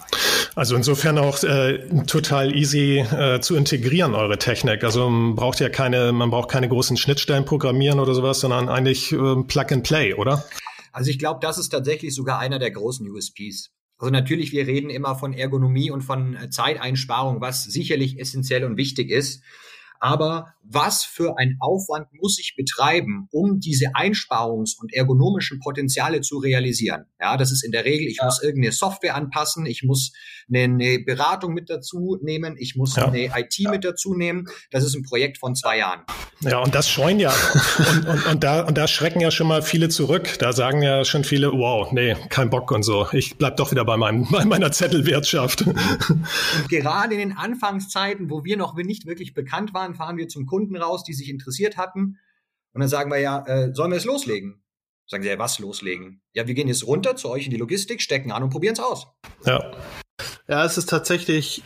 Also 0.55 0.75
insofern 0.75 1.19
auch 1.19 1.43
äh, 1.43 2.05
total 2.05 2.55
easy 2.55 2.99
äh, 2.99 3.39
zu 3.39 3.55
integrieren, 3.55 4.15
eure 4.15 4.39
Technik. 4.39 4.83
Also 4.83 5.09
man 5.09 5.35
braucht 5.35 5.59
ja 5.59 5.69
keine, 5.69 6.11
man 6.11 6.31
braucht 6.31 6.49
keine 6.49 6.69
großen 6.69 6.97
Schnittstellen 6.97 7.45
programmieren 7.45 7.99
oder 7.99 8.15
sowas, 8.15 8.39
sondern 8.39 8.67
eigentlich 8.67 9.11
äh, 9.11 9.43
Plug 9.43 9.65
and 9.71 9.83
Play, 9.83 10.15
oder? 10.15 10.43
Also 10.93 11.09
ich 11.09 11.19
glaube, 11.19 11.39
das 11.41 11.57
ist 11.57 11.69
tatsächlich 11.69 12.15
sogar 12.15 12.39
einer 12.39 12.59
der 12.59 12.71
großen 12.71 13.09
USPs. 13.09 13.71
Also 13.97 14.11
natürlich, 14.11 14.51
wir 14.51 14.67
reden 14.67 14.89
immer 14.89 15.15
von 15.15 15.33
Ergonomie 15.33 15.91
und 15.91 16.01
von 16.01 16.35
äh, 16.35 16.49
Zeiteinsparung, 16.49 17.41
was 17.41 17.63
sicherlich 17.63 18.19
essentiell 18.19 18.63
und 18.63 18.77
wichtig 18.77 19.09
ist. 19.09 19.43
Aber 20.03 20.53
was 20.63 21.05
für 21.05 21.37
ein 21.37 21.57
Aufwand 21.61 22.07
muss 22.13 22.37
ich 22.37 22.55
betreiben, 22.57 23.27
um 23.31 23.59
diese 23.61 23.95
Einsparungs- 23.95 24.77
und 24.77 24.93
ergonomischen 24.93 25.59
Potenziale 25.61 26.19
zu 26.19 26.39
realisieren? 26.39 27.05
Ja, 27.21 27.37
das 27.37 27.53
ist 27.53 27.63
in 27.63 27.71
der 27.71 27.85
Regel, 27.85 28.07
ich 28.07 28.17
ja. 28.17 28.25
muss 28.25 28.43
irgendeine 28.43 28.73
Software 28.73 29.15
anpassen, 29.15 29.65
ich 29.65 29.83
muss 29.83 30.11
eine, 30.53 30.99
Beratung 31.05 31.53
mit 31.53 31.69
dazu 31.69 32.17
nehmen, 32.21 32.55
ich 32.57 32.75
muss 32.75 32.97
ja. 32.97 33.07
eine 33.07 33.27
IT 33.27 33.57
ja. 33.57 33.71
mit 33.71 33.85
dazu 33.85 34.13
nehmen. 34.13 34.47
Das 34.71 34.83
ist 34.83 34.93
ein 34.95 35.03
Projekt 35.03 35.37
von 35.37 35.55
zwei 35.55 35.77
Jahren. 35.77 36.01
Ja, 36.41 36.59
und 36.59 36.75
das 36.75 36.89
scheuen 36.89 37.19
ja. 37.19 37.33
und, 37.77 38.05
und, 38.05 38.25
und, 38.25 38.43
da, 38.43 38.63
und 38.63 38.77
da 38.77 38.87
schrecken 38.87 39.21
ja 39.21 39.31
schon 39.31 39.47
mal 39.47 39.61
viele 39.61 39.87
zurück. 39.87 40.37
Da 40.39 40.51
sagen 40.51 40.81
ja 40.81 41.05
schon 41.05 41.23
viele, 41.23 41.51
wow, 41.51 41.91
nee, 41.93 42.15
kein 42.29 42.49
Bock 42.49 42.71
und 42.71 42.83
so. 42.83 43.07
Ich 43.13 43.37
bleib 43.37 43.55
doch 43.55 43.71
wieder 43.71 43.85
bei, 43.85 43.95
meinem, 43.95 44.27
bei 44.31 44.43
meiner 44.43 44.71
Zettelwirtschaft. 44.71 45.61
und 45.61 46.69
gerade 46.69 47.13
in 47.13 47.19
den 47.19 47.37
Anfangszeiten, 47.37 48.29
wo 48.29 48.43
wir 48.43 48.57
noch 48.57 48.75
nicht 48.75 49.05
wirklich 49.05 49.33
bekannt 49.33 49.73
waren, 49.73 49.92
fahren 49.95 50.17
wir 50.17 50.27
zum 50.27 50.45
Kunden 50.45 50.75
raus, 50.75 51.03
die 51.03 51.13
sich 51.13 51.29
interessiert 51.29 51.77
hatten. 51.77 52.17
Und 52.73 52.81
dann 52.81 52.89
sagen 52.89 53.11
wir 53.11 53.19
ja, 53.19 53.45
äh, 53.45 53.73
sollen 53.73 53.91
wir 53.91 53.97
es 53.97 54.05
loslegen? 54.05 54.63
Sagen 55.05 55.23
sie, 55.23 55.29
ja, 55.29 55.37
was 55.37 55.59
loslegen? 55.59 56.21
Ja, 56.33 56.47
wir 56.47 56.53
gehen 56.53 56.67
jetzt 56.67 56.87
runter 56.87 57.15
zu 57.15 57.29
euch 57.29 57.45
in 57.45 57.51
die 57.51 57.57
Logistik, 57.57 58.01
stecken 58.01 58.31
an 58.31 58.43
und 58.43 58.49
probieren 58.49 58.73
es 58.73 58.79
aus. 58.79 59.07
Ja. 59.45 59.71
Ja, 60.47 60.65
es 60.65 60.77
ist 60.77 60.89
tatsächlich 60.89 61.63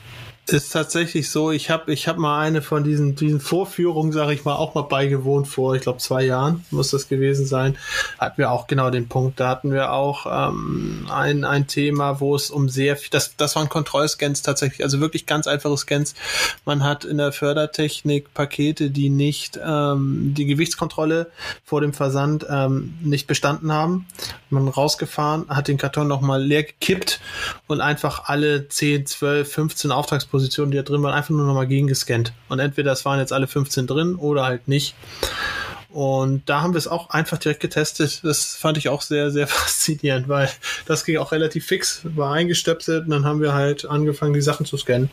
ist 0.54 0.72
tatsächlich 0.72 1.30
so, 1.30 1.52
ich 1.52 1.70
habe 1.70 1.91
ich 1.91 2.08
hab 2.08 2.18
mal 2.18 2.39
eine 2.39 2.62
von 2.62 2.84
diesen, 2.84 3.16
diesen 3.16 3.41
Vorführungen, 3.41 4.14
sage 4.14 4.34
ich 4.34 4.45
mal, 4.45 4.56
auch 4.56 4.76
mal 4.76 4.84
beigewohnt 4.84 5.48
vor, 5.48 5.76
ich 5.76 5.82
glaube, 5.82 6.00
zwei 6.00 6.24
Jahren 6.24 6.64
muss 6.72 6.91
das 6.91 7.10
gewesen 7.10 7.45
sein. 7.45 7.78
Hatten 8.18 8.38
wir 8.38 8.52
auch 8.52 8.68
genau 8.68 8.89
den 8.89 9.10
Punkt. 9.10 9.39
Da 9.39 9.50
hatten 9.50 9.72
wir 9.74 9.91
auch 9.91 10.26
ähm, 10.26 11.06
ein, 11.12 11.43
ein 11.43 11.68
Thema, 11.68 12.22
wo 12.22 12.34
es 12.34 12.50
um 12.50 12.70
sehr 12.70 12.95
viel, 12.95 13.10
das, 13.10 13.36
das 13.36 13.58
waren 13.58 13.68
Kontrollscans 13.68 14.41
tatsächlich, 14.41 14.84
also 14.84 15.02
wirklich 15.02 15.26
ganz 15.26 15.48
einfache 15.48 15.76
Scans. 15.76 16.16
Man 16.64 16.84
hat 16.84 17.04
in 17.04 17.18
der 17.18 17.34
Fördertechnik 17.34 18.34
Pakete, 18.34 18.89
die 18.89 19.10
nicht 19.10 19.60
ähm, 19.62 20.34
die 20.34 20.45
Gewichtskontrolle 20.45 21.30
vor 21.66 21.82
dem 21.82 21.93
Versand 21.93 22.45
ähm, 22.50 22.98
nicht 23.02 23.28
bestanden 23.28 23.74
haben. 23.74 24.08
Man 24.50 24.70
rausgefahren, 24.70 25.50
hat 25.50 25.68
den 25.68 25.78
Karton 25.78 26.08
nochmal 26.08 26.41
leer 26.41 26.64
gekippt 26.64 27.20
und 27.68 27.82
einfach 27.82 28.30
alle 28.30 28.70
10, 28.70 29.06
12, 29.06 29.52
15 29.52 29.91
Auftragspositionen 29.91 30.37
Positionen, 30.38 30.70
die 30.70 30.78
da 30.78 30.84
drin 30.84 31.02
waren, 31.02 31.16
einfach 31.16 31.32
nur 31.32 31.48
nochmal 31.48 31.66
gegengescannt. 31.66 32.32
Und 32.48 32.60
entweder 32.60 32.92
es 32.92 33.06
waren 33.06 33.18
jetzt 33.20 33.34
alle 33.34 33.48
15 33.48 33.88
drin 33.88 34.14
oder 34.14 34.46
halt 34.46 34.68
nicht. 34.68 34.94
Und 35.90 36.48
da 36.48 36.62
haben 36.62 36.74
wir 36.74 36.78
es 36.78 36.88
auch 36.88 37.10
einfach 37.10 37.40
direkt 37.40 37.60
getestet. 37.60 38.24
Das 38.24 38.56
fand 38.56 38.78
ich 38.78 38.88
auch 38.88 39.02
sehr, 39.02 39.32
sehr 39.32 39.48
faszinierend, 39.48 40.30
weil 40.30 40.48
das 40.86 41.06
ging 41.06 41.18
auch 41.18 41.32
relativ 41.32 41.66
fix, 41.66 42.02
war 42.04 42.34
eingestöpselt 42.34 43.06
und 43.06 43.10
dann 43.10 43.26
haben 43.26 43.42
wir 43.42 43.56
halt 43.56 43.86
angefangen, 43.86 44.34
die 44.34 44.42
Sachen 44.42 44.68
zu 44.68 44.78
scannen. 44.78 45.10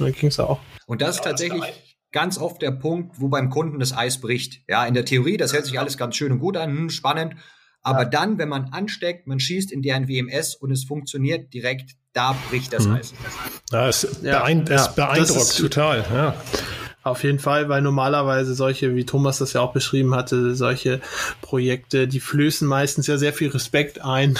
Und 0.00 0.06
dann 0.06 0.12
ging 0.12 0.30
es 0.30 0.40
auch. 0.40 0.58
Und 0.86 1.00
das 1.00 1.16
ist 1.16 1.22
tatsächlich 1.24 1.62
ganz 2.10 2.38
oft 2.38 2.60
der 2.60 2.72
Punkt, 2.72 3.20
wo 3.20 3.28
beim 3.28 3.50
Kunden 3.50 3.78
das 3.78 3.96
Eis 3.96 4.20
bricht. 4.20 4.62
Ja, 4.68 4.84
in 4.84 4.94
der 4.94 5.04
Theorie, 5.04 5.36
das 5.36 5.52
hört 5.52 5.66
sich 5.66 5.78
alles 5.78 5.96
ganz 5.96 6.16
schön 6.16 6.32
und 6.32 6.40
gut 6.40 6.56
an, 6.56 6.70
hm, 6.70 6.90
spannend. 6.90 7.36
Aber 7.82 8.02
ja. 8.02 8.08
dann, 8.08 8.38
wenn 8.38 8.48
man 8.48 8.70
ansteckt, 8.72 9.28
man 9.28 9.38
schießt 9.38 9.70
in 9.70 9.80
deren 9.80 10.08
WMS 10.08 10.56
und 10.56 10.72
es 10.72 10.82
funktioniert 10.82 11.54
direkt, 11.54 11.92
da 12.16 12.34
bricht 12.48 12.72
das 12.72 12.86
mhm. 12.86 12.94
Eis. 12.94 13.14
Ja, 13.70 13.88
es, 13.88 14.08
ja, 14.22 14.38
beein 14.40 14.64
ja, 14.66 14.86
beeindruckt 14.88 15.40
ist, 15.40 15.58
total. 15.58 16.04
Ja. 16.12 16.34
Auf 17.06 17.22
jeden 17.22 17.38
Fall, 17.38 17.68
weil 17.68 17.82
normalerweise 17.82 18.54
solche, 18.54 18.96
wie 18.96 19.06
Thomas 19.06 19.38
das 19.38 19.52
ja 19.52 19.60
auch 19.60 19.72
beschrieben 19.72 20.16
hatte, 20.16 20.56
solche 20.56 21.00
Projekte, 21.40 22.08
die 22.08 22.18
flößen 22.18 22.66
meistens 22.66 23.06
ja 23.06 23.16
sehr 23.16 23.32
viel 23.32 23.50
Respekt 23.50 24.02
ein, 24.02 24.36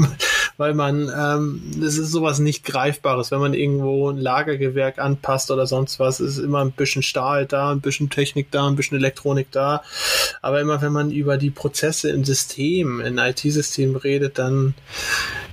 weil 0.58 0.74
man, 0.74 1.10
ähm, 1.16 1.62
das 1.80 1.96
ist 1.96 2.10
sowas 2.10 2.38
nicht 2.38 2.64
Greifbares. 2.64 3.30
Wenn 3.30 3.40
man 3.40 3.54
irgendwo 3.54 4.10
ein 4.10 4.18
Lagergewerk 4.18 4.98
anpasst 4.98 5.50
oder 5.50 5.66
sonst 5.66 5.98
was, 5.98 6.20
ist 6.20 6.36
immer 6.36 6.62
ein 6.62 6.72
bisschen 6.72 7.02
Stahl 7.02 7.46
da, 7.46 7.70
ein 7.70 7.80
bisschen 7.80 8.10
Technik 8.10 8.50
da, 8.50 8.66
ein 8.66 8.76
bisschen 8.76 8.98
Elektronik 8.98 9.50
da. 9.50 9.82
Aber 10.42 10.60
immer 10.60 10.82
wenn 10.82 10.92
man 10.92 11.10
über 11.12 11.38
die 11.38 11.50
Prozesse 11.50 12.10
im 12.10 12.24
System, 12.24 13.00
in 13.00 13.16
IT-Systemen 13.16 13.96
redet, 13.96 14.38
dann 14.38 14.74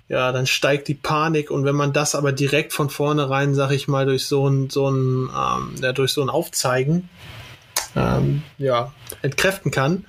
ja, 0.09 0.31
dann 0.31 0.47
steigt 0.47 0.87
die 0.87 0.93
Panik 0.93 1.51
und 1.51 1.65
wenn 1.65 1.75
man 1.75 1.93
das 1.93 2.15
aber 2.15 2.31
direkt 2.31 2.73
von 2.73 2.89
vornherein, 2.89 3.55
sag 3.55 3.71
ich 3.71 3.87
mal, 3.87 4.05
durch 4.05 4.25
so 4.25 4.47
ein, 4.47 4.69
so 4.69 4.89
ein, 4.89 5.29
ähm, 5.29 5.75
ja, 5.81 5.91
durch 5.91 6.13
so 6.13 6.21
ein 6.21 6.29
Aufzeigen, 6.29 7.09
ähm, 7.95 8.43
ja, 8.57 8.93
entkräften 9.21 9.71
kann, 9.71 10.05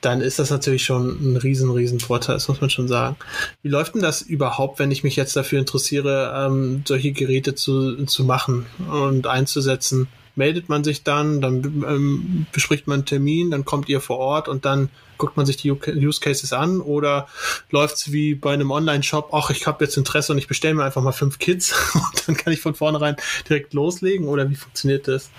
dann 0.00 0.20
ist 0.20 0.38
das 0.38 0.50
natürlich 0.50 0.84
schon 0.84 1.32
ein 1.34 1.36
riesen, 1.36 1.70
riesen 1.70 2.00
Vorteil, 2.00 2.36
das 2.36 2.48
muss 2.48 2.60
man 2.60 2.70
schon 2.70 2.88
sagen. 2.88 3.16
Wie 3.62 3.68
läuft 3.68 3.94
denn 3.94 4.02
das 4.02 4.22
überhaupt, 4.22 4.78
wenn 4.78 4.90
ich 4.90 5.04
mich 5.04 5.16
jetzt 5.16 5.36
dafür 5.36 5.58
interessiere, 5.58 6.32
ähm, 6.34 6.82
solche 6.86 7.12
Geräte 7.12 7.54
zu, 7.54 8.06
zu 8.06 8.24
machen 8.24 8.66
und 8.90 9.26
einzusetzen? 9.26 10.08
Meldet 10.38 10.68
man 10.68 10.84
sich 10.84 11.02
dann, 11.02 11.42
dann 11.42 11.84
ähm, 11.86 12.46
bespricht 12.52 12.86
man 12.86 13.00
einen 13.00 13.06
Termin, 13.06 13.50
dann 13.50 13.66
kommt 13.66 13.88
ihr 13.88 14.00
vor 14.00 14.18
Ort 14.18 14.48
und 14.48 14.64
dann 14.64 14.88
guckt 15.18 15.36
man 15.36 15.44
sich 15.44 15.56
die 15.56 15.72
Use 15.72 16.20
Cases 16.20 16.52
an 16.52 16.80
oder 16.80 17.26
läuft 17.70 17.96
es 17.96 18.12
wie 18.12 18.36
bei 18.36 18.54
einem 18.54 18.70
Online-Shop, 18.70 19.30
ach, 19.32 19.50
ich 19.50 19.66
habe 19.66 19.84
jetzt 19.84 19.96
Interesse 19.96 20.32
und 20.32 20.38
ich 20.38 20.46
bestelle 20.46 20.74
mir 20.74 20.84
einfach 20.84 21.02
mal 21.02 21.12
fünf 21.12 21.38
Kits 21.38 21.74
und 21.94 22.28
dann 22.28 22.36
kann 22.36 22.52
ich 22.52 22.60
von 22.60 22.74
vornherein 22.74 23.16
direkt 23.48 23.74
loslegen 23.74 24.28
oder 24.28 24.48
wie 24.48 24.54
funktioniert 24.54 25.08
das? 25.08 25.30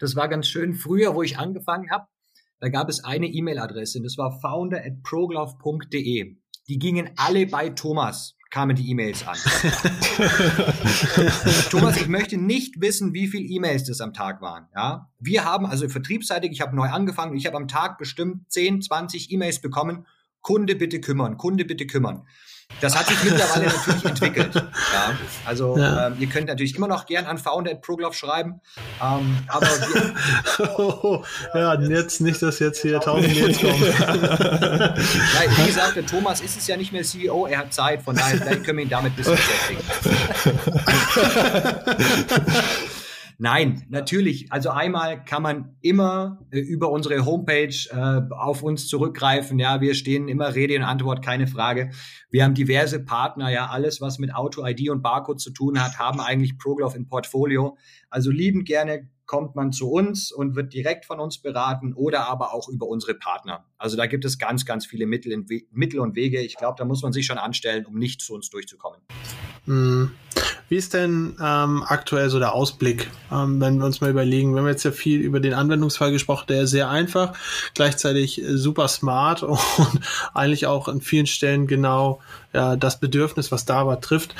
Das 0.00 0.16
war 0.16 0.28
ganz 0.28 0.48
schön. 0.48 0.74
Früher, 0.74 1.14
wo 1.14 1.22
ich 1.22 1.38
angefangen 1.38 1.90
habe, 1.90 2.06
da 2.60 2.68
gab 2.68 2.88
es 2.88 3.04
eine 3.04 3.26
E-Mail-Adresse 3.26 3.98
und 3.98 4.04
das 4.04 4.18
war 4.18 4.40
founder 4.40 4.78
at 4.78 5.02
proglove.de. 5.02 6.36
Die 6.68 6.78
gingen 6.78 7.10
alle 7.16 7.46
bei 7.46 7.68
Thomas 7.70 8.35
kamen 8.50 8.76
die 8.76 8.90
E-Mails 8.90 9.26
an. 9.26 9.36
Thomas, 11.70 11.96
ich 11.96 12.08
möchte 12.08 12.36
nicht 12.36 12.80
wissen, 12.80 13.12
wie 13.12 13.28
viele 13.28 13.44
E-Mails 13.44 13.84
das 13.84 14.00
am 14.00 14.14
Tag 14.14 14.40
waren. 14.40 14.68
Ja, 14.74 15.10
wir 15.18 15.44
haben 15.44 15.66
also 15.66 15.88
vertriebsseitig, 15.88 16.52
ich 16.52 16.60
habe 16.60 16.76
neu 16.76 16.88
angefangen 16.88 17.32
und 17.32 17.38
ich 17.38 17.46
habe 17.46 17.56
am 17.56 17.68
Tag 17.68 17.98
bestimmt 17.98 18.50
10, 18.52 18.82
20 18.82 19.32
E-Mails 19.32 19.60
bekommen. 19.60 20.06
Kunde 20.40 20.76
bitte 20.76 21.00
kümmern, 21.00 21.38
Kunde 21.38 21.64
bitte 21.64 21.86
kümmern. 21.86 22.26
Das 22.80 22.94
hat 22.94 23.06
sich 23.06 23.22
mittlerweile 23.24 23.66
natürlich 23.86 24.04
entwickelt. 24.04 24.54
Ja, 24.54 25.16
also 25.44 25.78
ja. 25.78 26.08
Ähm, 26.08 26.16
ihr 26.18 26.28
könnt 26.28 26.48
natürlich 26.48 26.76
immer 26.76 26.88
noch 26.88 27.06
gern 27.06 27.24
an 27.24 27.38
founder 27.38 27.70
at 27.70 27.80
Proglove 27.80 28.14
schreiben. 28.14 28.60
Ähm, 29.02 29.38
aber 29.48 29.66
wir, 31.52 31.60
ja, 31.60 31.80
jetzt 31.80 32.20
nicht, 32.20 32.42
dass 32.42 32.58
jetzt 32.58 32.82
hier 32.82 33.00
tausend 33.00 33.34
Mails 33.34 33.58
kommen. 33.60 33.82
ja, 33.82 34.94
wie 35.56 35.66
gesagt, 35.66 35.96
der 35.96 36.04
Thomas 36.04 36.40
ist 36.40 36.58
es 36.58 36.66
ja 36.66 36.76
nicht 36.76 36.92
mehr 36.92 37.02
CEO, 37.02 37.46
er 37.46 37.58
hat 37.58 37.72
Zeit, 37.72 38.02
von 38.02 38.14
daher 38.14 38.38
können 38.38 38.78
wir 38.78 38.84
ihn 38.84 38.90
damit 38.90 39.12
ein 39.12 39.16
bisschen 39.16 39.36
beschäftigen. 39.36 39.82
Nein, 43.38 43.84
natürlich. 43.90 44.50
Also 44.50 44.70
einmal 44.70 45.22
kann 45.24 45.42
man 45.42 45.76
immer 45.82 46.46
äh, 46.50 46.58
über 46.58 46.90
unsere 46.90 47.26
Homepage 47.26 47.74
äh, 47.90 48.34
auf 48.34 48.62
uns 48.62 48.88
zurückgreifen. 48.88 49.58
Ja, 49.58 49.80
wir 49.80 49.94
stehen 49.94 50.28
immer 50.28 50.54
Rede 50.54 50.76
und 50.76 50.84
Antwort, 50.84 51.22
keine 51.22 51.46
Frage. 51.46 51.90
Wir 52.30 52.44
haben 52.44 52.54
diverse 52.54 53.04
Partner. 53.04 53.50
Ja, 53.50 53.66
alles, 53.66 54.00
was 54.00 54.18
mit 54.18 54.34
Auto-ID 54.34 54.88
und 54.88 55.02
Barcode 55.02 55.40
zu 55.40 55.50
tun 55.50 55.82
hat, 55.82 55.98
haben 55.98 56.20
eigentlich 56.20 56.56
ProGlove 56.58 56.96
im 56.96 57.08
Portfolio. 57.08 57.76
Also 58.08 58.30
liebend 58.30 58.66
gerne 58.66 59.10
kommt 59.26 59.56
man 59.56 59.72
zu 59.72 59.90
uns 59.90 60.32
und 60.32 60.54
wird 60.54 60.72
direkt 60.72 61.04
von 61.04 61.20
uns 61.20 61.42
beraten 61.42 61.92
oder 61.92 62.28
aber 62.28 62.54
auch 62.54 62.68
über 62.68 62.86
unsere 62.86 63.14
Partner. 63.14 63.66
Also 63.76 63.96
da 63.96 64.06
gibt 64.06 64.24
es 64.24 64.38
ganz, 64.38 64.64
ganz 64.64 64.86
viele 64.86 65.06
Mittel, 65.06 65.44
Mittel 65.72 66.00
und 66.00 66.14
Wege. 66.14 66.40
Ich 66.40 66.56
glaube, 66.56 66.76
da 66.78 66.84
muss 66.84 67.02
man 67.02 67.12
sich 67.12 67.26
schon 67.26 67.38
anstellen, 67.38 67.84
um 67.86 67.98
nicht 67.98 68.20
zu 68.20 68.34
uns 68.34 68.48
durchzukommen. 68.50 69.00
Hm. 69.64 70.12
Wie 70.68 70.76
ist 70.76 70.94
denn 70.94 71.36
ähm, 71.40 71.84
aktuell 71.86 72.28
so 72.28 72.38
der 72.38 72.52
Ausblick, 72.52 73.08
ähm, 73.32 73.60
wenn 73.60 73.78
wir 73.78 73.86
uns 73.86 74.00
mal 74.00 74.10
überlegen, 74.10 74.54
wir 74.54 74.60
haben 74.60 74.68
jetzt 74.68 74.84
ja 74.84 74.90
viel 74.90 75.20
über 75.20 75.38
den 75.38 75.54
Anwendungsfall 75.54 76.10
gesprochen, 76.10 76.46
der 76.48 76.62
ist 76.62 76.70
sehr 76.70 76.90
einfach, 76.90 77.34
gleichzeitig 77.74 78.42
super 78.48 78.88
smart 78.88 79.42
und 79.42 80.00
eigentlich 80.34 80.66
auch 80.66 80.88
an 80.88 81.00
vielen 81.00 81.26
Stellen 81.26 81.66
genau 81.66 82.20
ja, 82.56 82.74
das 82.74 82.98
Bedürfnis, 82.98 83.52
was 83.52 83.66
da 83.66 83.86
war, 83.86 84.00
trifft. 84.00 84.34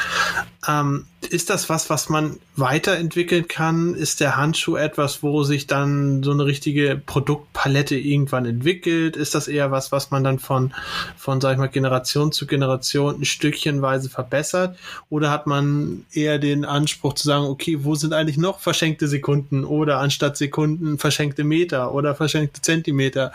Ähm, 0.67 1.07
ist 1.29 1.51
das 1.51 1.69
was, 1.69 1.91
was 1.91 2.09
man 2.09 2.39
weiterentwickeln 2.55 3.47
kann? 3.47 3.95
Ist 3.95 4.21
der 4.21 4.37
Handschuh 4.37 4.77
etwas, 4.77 5.23
wo 5.23 5.43
sich 5.43 5.67
dann 5.67 6.23
so 6.23 6.31
eine 6.31 6.47
richtige 6.47 7.01
Produktpalette 7.05 7.97
irgendwann 7.97 8.47
entwickelt? 8.47 9.17
Ist 9.17 9.35
das 9.35 9.49
eher 9.49 9.71
was, 9.71 9.93
was 9.93 10.11
man 10.11 10.25
dann 10.25 10.39
von, 10.39 10.73
von, 11.19 11.41
sag 11.41 11.53
ich 11.53 11.59
mal, 11.59 11.67
Generation 11.67 12.33
zu 12.33 12.47
Generation 12.47 13.21
ein 13.21 13.25
Stückchenweise 13.25 14.09
verbessert? 14.09 14.79
Oder 15.11 15.31
hat 15.31 15.47
man 15.47 16.07
eher 16.17 16.39
den 16.39 16.65
Anspruch 16.65 17.15
zu 17.15 17.27
sagen, 17.27 17.45
okay, 17.45 17.79
wo 17.83 17.95
sind 17.95 18.13
eigentlich 18.13 18.39
noch 18.39 18.61
verschenkte 18.61 19.09
Sekunden 19.09 19.65
oder 19.65 19.99
anstatt 19.99 20.37
Sekunden 20.37 20.99
verschenkte 20.99 21.45
Meter 21.45 21.93
oder 21.93 22.15
verschenkte 22.15 22.63
Zentimeter? 22.63 23.33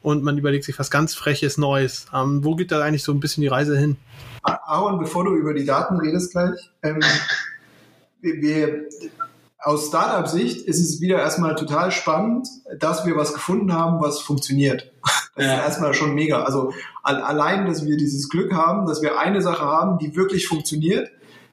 Und 0.00 0.22
man 0.22 0.38
überlegt 0.38 0.64
sich 0.64 0.78
was 0.78 0.90
ganz 0.90 1.14
Freches 1.14 1.58
Neues. 1.58 2.06
Ähm, 2.14 2.44
wo 2.44 2.56
geht 2.56 2.72
da 2.72 2.80
eigentlich 2.82 3.04
so 3.04 3.12
ein 3.12 3.20
bisschen 3.20 3.42
die 3.42 3.48
Reise 3.48 3.76
hin? 3.76 3.96
Aaron, 4.42 4.98
bevor 4.98 5.24
du 5.24 5.36
über 5.36 5.54
die 5.54 5.64
Daten 5.64 5.98
redest 5.98 6.32
gleich, 6.32 6.70
ähm, 6.82 7.00
wir, 8.20 8.86
aus 9.58 9.88
Startup-Sicht 9.88 10.66
ist 10.66 10.80
es 10.80 11.00
wieder 11.00 11.18
erstmal 11.18 11.54
total 11.54 11.92
spannend, 11.92 12.48
dass 12.78 13.06
wir 13.06 13.16
was 13.16 13.32
gefunden 13.32 13.72
haben, 13.72 14.00
was 14.00 14.20
funktioniert. 14.20 14.92
Das 15.34 15.46
ja. 15.46 15.54
ist 15.54 15.64
erstmal 15.64 15.94
schon 15.94 16.14
mega. 16.14 16.42
Also 16.42 16.72
allein, 17.02 17.66
dass 17.66 17.86
wir 17.86 17.96
dieses 17.96 18.28
Glück 18.28 18.52
haben, 18.52 18.86
dass 18.86 19.02
wir 19.02 19.18
eine 19.18 19.40
Sache 19.40 19.64
haben, 19.64 19.98
die 19.98 20.14
wirklich 20.16 20.46
funktioniert, 20.46 21.10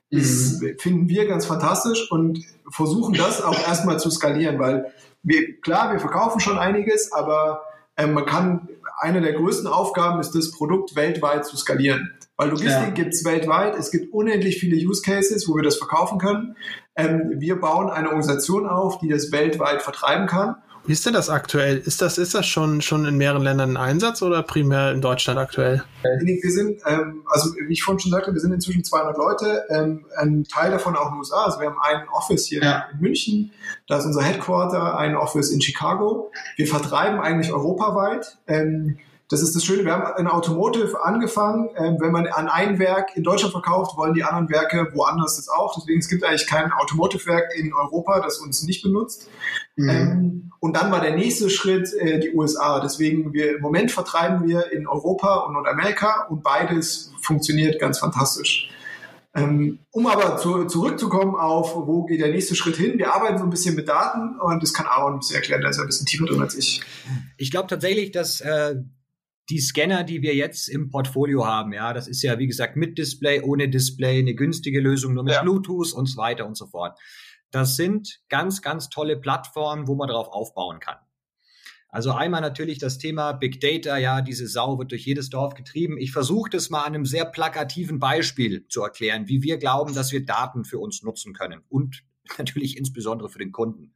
ist, 0.09 0.61
mhm. 0.61 0.77
finden 0.79 1.09
wir 1.09 1.27
ganz 1.27 1.45
fantastisch 1.45 2.11
und 2.11 2.43
versuchen 2.69 3.13
das 3.13 3.41
auch 3.41 3.59
erstmal 3.67 3.99
zu 3.99 4.09
skalieren, 4.09 4.59
weil 4.59 4.91
wir, 5.23 5.59
klar, 5.61 5.91
wir 5.91 5.99
verkaufen 5.99 6.39
schon 6.39 6.57
einiges, 6.57 7.11
aber 7.11 7.61
äh, 7.95 8.07
man 8.07 8.25
kann, 8.25 8.69
eine 8.97 9.21
der 9.21 9.33
größten 9.33 9.67
Aufgaben 9.67 10.19
ist, 10.19 10.31
das 10.35 10.51
Produkt 10.51 10.95
weltweit 10.95 11.45
zu 11.45 11.55
skalieren. 11.57 12.13
Weil 12.37 12.49
Logistik 12.49 12.87
ja. 12.87 12.89
gibt 12.89 13.13
es 13.13 13.25
weltweit, 13.25 13.75
es 13.75 13.91
gibt 13.91 14.13
unendlich 14.13 14.59
viele 14.59 14.77
Use 14.77 15.01
Cases, 15.01 15.47
wo 15.47 15.55
wir 15.55 15.63
das 15.63 15.77
verkaufen 15.77 16.19
können. 16.19 16.55
Ähm, 16.95 17.33
wir 17.37 17.59
bauen 17.59 17.89
eine 17.89 18.07
Organisation 18.07 18.65
auf, 18.65 18.99
die 18.99 19.09
das 19.09 19.31
weltweit 19.31 19.81
vertreiben 19.81 20.27
kann. 20.27 20.55
Wie 20.85 20.93
ist 20.93 21.05
denn 21.05 21.13
das 21.13 21.29
aktuell? 21.29 21.77
Ist 21.77 22.01
das, 22.01 22.17
ist 22.17 22.33
das 22.33 22.45
schon, 22.45 22.81
schon 22.81 23.05
in 23.05 23.17
mehreren 23.17 23.43
Ländern 23.43 23.71
ein 23.71 23.77
Einsatz 23.77 24.21
oder 24.21 24.41
primär 24.43 24.91
in 24.91 25.01
Deutschland 25.01 25.39
aktuell? 25.39 25.83
Wir 26.03 26.51
sind, 26.51 26.81
ähm, 26.85 27.23
also 27.29 27.53
wie 27.67 27.73
ich 27.73 27.83
vorhin 27.83 27.99
schon 27.99 28.11
sagte, 28.11 28.33
wir 28.33 28.39
sind 28.39 28.53
inzwischen 28.53 28.83
200 28.83 29.17
Leute, 29.17 29.65
ähm, 29.69 30.05
ein 30.17 30.45
Teil 30.45 30.71
davon 30.71 30.95
auch 30.95 31.07
in 31.07 31.13
den 31.13 31.19
USA. 31.19 31.45
Also 31.45 31.59
wir 31.59 31.67
haben 31.67 31.79
ein 31.81 32.07
Office 32.09 32.47
hier 32.47 32.63
ja. 32.63 32.85
in 32.91 32.99
München, 32.99 33.51
da 33.87 33.97
ist 33.97 34.05
unser 34.05 34.23
Headquarter, 34.23 34.97
ein 34.97 35.15
Office 35.15 35.51
in 35.51 35.61
Chicago. 35.61 36.31
Wir 36.55 36.67
vertreiben 36.67 37.19
eigentlich 37.19 37.51
europaweit. 37.51 38.37
Ähm, 38.47 38.97
das 39.29 39.43
ist 39.43 39.55
das 39.55 39.63
Schöne, 39.63 39.85
wir 39.85 39.93
haben 39.93 40.19
in 40.19 40.27
Automotive 40.27 41.03
angefangen. 41.03 41.69
Ähm, 41.77 41.97
wenn 41.99 42.11
man 42.11 42.25
an 42.27 42.47
ein 42.47 42.79
Werk 42.79 43.15
in 43.15 43.23
Deutschland 43.23 43.51
verkauft, 43.51 43.95
wollen 43.95 44.15
die 44.15 44.23
anderen 44.23 44.49
Werke 44.49 44.89
woanders 44.93 45.35
das 45.35 45.49
auch. 45.49 45.75
Deswegen 45.75 45.99
es 45.99 46.09
gibt 46.09 46.23
eigentlich 46.23 46.47
kein 46.47 46.71
Automotive-Werk 46.71 47.53
in 47.55 47.71
Europa, 47.71 48.21
das 48.21 48.39
uns 48.39 48.63
nicht 48.63 48.81
benutzt. 48.81 49.29
Mhm. 49.75 49.89
Ähm, 49.89 50.51
und 50.59 50.75
dann 50.75 50.91
war 50.91 50.99
der 50.99 51.15
nächste 51.15 51.51
Schritt 51.51 51.93
äh, 51.93 52.19
die 52.19 52.33
USA. 52.33 52.79
Deswegen 52.79 53.31
wir 53.31 53.57
im 53.57 53.61
Moment 53.61 53.91
vertreiben 53.91 54.47
wir 54.47 54.71
in 54.71 54.87
Europa 54.87 55.45
und 55.45 55.53
Nordamerika 55.53 56.25
und 56.29 56.41
beides 56.41 57.11
funktioniert 57.21 57.79
ganz 57.79 57.99
fantastisch. 57.99 58.71
Ähm, 59.35 59.77
um 59.91 60.07
aber 60.07 60.37
zu, 60.37 60.65
zurückzukommen 60.65 61.35
auf, 61.35 61.75
wo 61.75 62.03
geht 62.05 62.19
der 62.19 62.31
nächste 62.31 62.55
Schritt 62.55 62.77
hin? 62.77 62.97
Wir 62.97 63.13
arbeiten 63.13 63.37
so 63.37 63.43
ein 63.43 63.51
bisschen 63.51 63.75
mit 63.75 63.87
Daten 63.87 64.39
und 64.39 64.63
das 64.63 64.73
kann 64.73 64.87
Aaron 64.87 65.13
ein 65.13 65.19
bisschen 65.19 65.35
erklären, 65.35 65.61
da 65.61 65.69
ist 65.69 65.77
er 65.77 65.83
ein 65.83 65.87
bisschen 65.87 66.07
tiefer 66.07 66.25
drin 66.25 66.41
als 66.41 66.55
ich. 66.55 66.81
Ich 67.37 67.51
glaube 67.51 67.67
tatsächlich, 67.67 68.11
dass 68.11 68.41
äh, 68.41 68.77
die 69.49 69.59
Scanner, 69.59 70.03
die 70.03 70.21
wir 70.21 70.35
jetzt 70.35 70.69
im 70.69 70.89
Portfolio 70.89 71.45
haben, 71.45 71.73
ja, 71.73 71.93
das 71.93 72.07
ist 72.07 72.21
ja, 72.21 72.37
wie 72.37 72.47
gesagt, 72.47 72.75
mit 72.75 72.97
Display, 72.97 73.41
ohne 73.41 73.69
Display, 73.69 74.19
eine 74.19 74.35
günstige 74.35 74.79
Lösung 74.79 75.13
nur 75.13 75.23
mit 75.23 75.33
ja. 75.33 75.41
Bluetooth 75.41 75.91
und 75.93 76.05
so 76.05 76.17
weiter 76.17 76.45
und 76.45 76.55
so 76.55 76.67
fort. 76.67 76.99
Das 77.51 77.75
sind 77.75 78.19
ganz, 78.29 78.61
ganz 78.61 78.89
tolle 78.89 79.17
Plattformen, 79.17 79.87
wo 79.87 79.95
man 79.95 80.07
darauf 80.07 80.27
aufbauen 80.27 80.79
kann. 80.79 80.97
Also 81.91 82.11
einmal 82.11 82.41
natürlich 82.41 82.77
das 82.77 82.99
Thema 82.99 83.31
Big 83.31 83.59
Data, 83.59 83.97
ja, 83.97 84.21
diese 84.21 84.47
Sau 84.47 84.77
wird 84.77 84.91
durch 84.91 85.05
jedes 85.05 85.31
Dorf 85.31 85.55
getrieben. 85.55 85.97
Ich 85.97 86.11
versuche 86.11 86.51
das 86.51 86.69
mal 86.69 86.83
an 86.83 86.93
einem 86.93 87.05
sehr 87.05 87.25
plakativen 87.25 87.97
Beispiel 87.97 88.67
zu 88.67 88.83
erklären, 88.83 89.27
wie 89.27 89.41
wir 89.41 89.57
glauben, 89.57 89.95
dass 89.95 90.11
wir 90.11 90.23
Daten 90.23 90.65
für 90.65 90.77
uns 90.77 91.01
nutzen 91.01 91.33
können 91.33 91.63
und 91.67 92.03
natürlich 92.37 92.77
insbesondere 92.77 93.29
für 93.29 93.39
den 93.39 93.51
Kunden. 93.51 93.95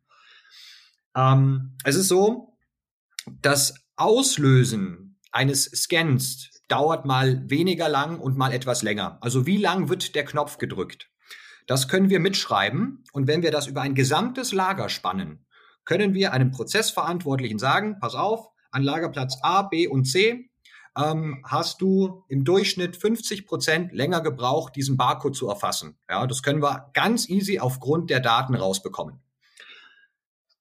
Ähm, 1.15 1.77
es 1.83 1.95
ist 1.95 2.07
so, 2.07 2.57
das 3.41 3.75
Auslösen 3.95 5.12
eines 5.34 5.65
Scans 5.65 6.61
dauert 6.67 7.05
mal 7.05 7.49
weniger 7.49 7.89
lang 7.89 8.19
und 8.19 8.38
mal 8.38 8.53
etwas 8.53 8.84
länger. 8.84 9.17
Also 9.21 9.45
wie 9.45 9.57
lang 9.57 9.89
wird 9.89 10.15
der 10.15 10.25
Knopf 10.25 10.57
gedrückt? 10.57 11.09
Das 11.67 11.88
können 11.88 12.09
wir 12.09 12.19
mitschreiben 12.19 13.03
und 13.13 13.27
wenn 13.27 13.41
wir 13.41 13.51
das 13.51 13.67
über 13.67 13.81
ein 13.81 13.95
gesamtes 13.95 14.53
Lager 14.53 14.89
spannen, 14.89 15.45
können 15.86 16.13
wir 16.13 16.34
einem 16.34 16.51
Prozessverantwortlichen 16.51 17.59
sagen, 17.59 17.97
pass 17.99 18.15
auf, 18.15 18.49
an 18.71 18.84
Lagerplatz 18.84 19.38
A, 19.41 19.63
B 19.63 19.88
und 19.88 20.05
C 20.05 20.49
ähm, 20.97 21.43
hast 21.45 21.81
du 21.81 22.23
im 22.27 22.43
Durchschnitt 22.43 22.95
50 22.95 23.45
Prozent 23.47 23.91
länger 23.91 24.21
gebraucht, 24.21 24.75
diesen 24.75 24.97
Barcode 24.97 25.36
zu 25.36 25.47
erfassen. 25.47 25.97
Ja, 26.09 26.27
das 26.27 26.43
können 26.43 26.61
wir 26.61 26.89
ganz 26.93 27.29
easy 27.29 27.59
aufgrund 27.59 28.09
der 28.09 28.19
Daten 28.19 28.55
rausbekommen. 28.55 29.22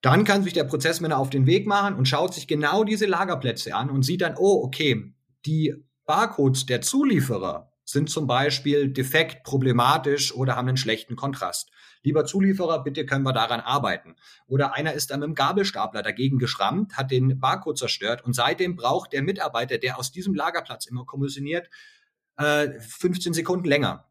Dann 0.03 0.25
kann 0.25 0.43
sich 0.43 0.53
der 0.53 0.65
Prozessmänner 0.65 1.17
auf 1.17 1.31
den 1.31 1.47
Weg 1.47 1.67
machen 1.67 1.95
und 1.95 2.07
schaut 2.07 2.35
sich 2.35 2.49
genau 2.49 2.85
diese 2.85 3.07
Lagerplätze 3.07 3.75
an 3.75 3.89
und 3.89 4.03
sieht 4.03 4.21
dann, 4.21 4.37
oh, 4.37 4.63
okay, 4.65 5.15
die 5.47 5.75
Barcodes 6.05 6.67
der 6.67 6.83
Zulieferer 6.83 7.73
sind 7.85 8.11
zum 8.11 8.27
Beispiel 8.27 8.89
defekt, 8.89 9.45
problematisch 9.45 10.35
oder 10.35 10.57
haben 10.57 10.69
einen 10.69 10.77
schlechten 10.77 11.17
Kontrast. 11.17 11.71
Lieber 12.03 12.25
Zulieferer, 12.25 12.83
bitte 12.83 13.07
können 13.07 13.25
wir 13.25 13.33
daran 13.33 13.61
arbeiten. 13.61 14.17
Oder 14.47 14.75
einer 14.75 14.93
ist 14.93 15.11
dann 15.11 15.21
mit 15.21 15.29
dem 15.29 15.35
Gabelstapler 15.35 16.03
dagegen 16.03 16.39
geschrammt, 16.39 16.97
hat 16.97 17.11
den 17.11 17.39
Barcode 17.39 17.79
zerstört 17.79 18.25
und 18.25 18.35
seitdem 18.35 18.77
braucht 18.77 19.13
der 19.13 19.23
Mitarbeiter, 19.23 19.79
der 19.79 19.99
aus 19.99 20.11
diesem 20.11 20.35
Lagerplatz 20.35 20.87
immer 20.87 21.05
kommissioniert, 21.05 21.69
äh, 22.39 22.71
15 22.81 23.35
Sekunden 23.35 23.67
länger. 23.67 24.09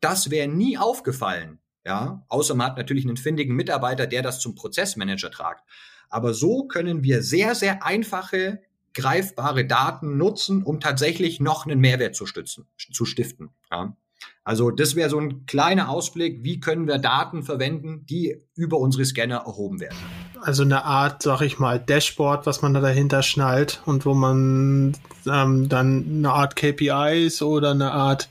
Das 0.00 0.30
wäre 0.30 0.48
nie 0.48 0.78
aufgefallen, 0.78 1.59
ja, 1.84 2.24
außer 2.28 2.54
man 2.54 2.68
hat 2.68 2.76
natürlich 2.76 3.04
einen 3.04 3.16
findigen 3.16 3.56
Mitarbeiter, 3.56 4.06
der 4.06 4.22
das 4.22 4.40
zum 4.40 4.54
Prozessmanager 4.54 5.30
tragt. 5.30 5.64
Aber 6.08 6.34
so 6.34 6.64
können 6.64 7.02
wir 7.02 7.22
sehr, 7.22 7.54
sehr 7.54 7.84
einfache, 7.84 8.60
greifbare 8.94 9.64
Daten 9.64 10.16
nutzen, 10.16 10.62
um 10.62 10.80
tatsächlich 10.80 11.40
noch 11.40 11.64
einen 11.64 11.80
Mehrwert 11.80 12.16
zu, 12.16 12.26
stützen, 12.26 12.66
zu 12.76 13.04
stiften. 13.04 13.50
Ja. 13.70 13.96
Also 14.44 14.70
das 14.70 14.96
wäre 14.96 15.08
so 15.08 15.18
ein 15.18 15.46
kleiner 15.46 15.88
Ausblick, 15.88 16.42
wie 16.42 16.60
können 16.60 16.86
wir 16.86 16.98
Daten 16.98 17.42
verwenden, 17.42 18.04
die 18.06 18.42
über 18.54 18.78
unsere 18.78 19.04
Scanner 19.04 19.44
erhoben 19.46 19.80
werden. 19.80 19.96
Also 20.42 20.62
eine 20.62 20.84
Art, 20.84 21.22
sag 21.22 21.42
ich 21.42 21.58
mal, 21.58 21.78
Dashboard, 21.78 22.46
was 22.46 22.62
man 22.62 22.72
da 22.72 22.80
dahinter 22.80 23.22
schnallt 23.22 23.82
und 23.84 24.06
wo 24.06 24.14
man 24.14 24.96
ähm, 25.26 25.68
dann 25.68 26.04
eine 26.08 26.32
Art 26.32 26.56
KPIs 26.56 27.42
oder 27.42 27.72
eine 27.72 27.92
Art 27.92 28.28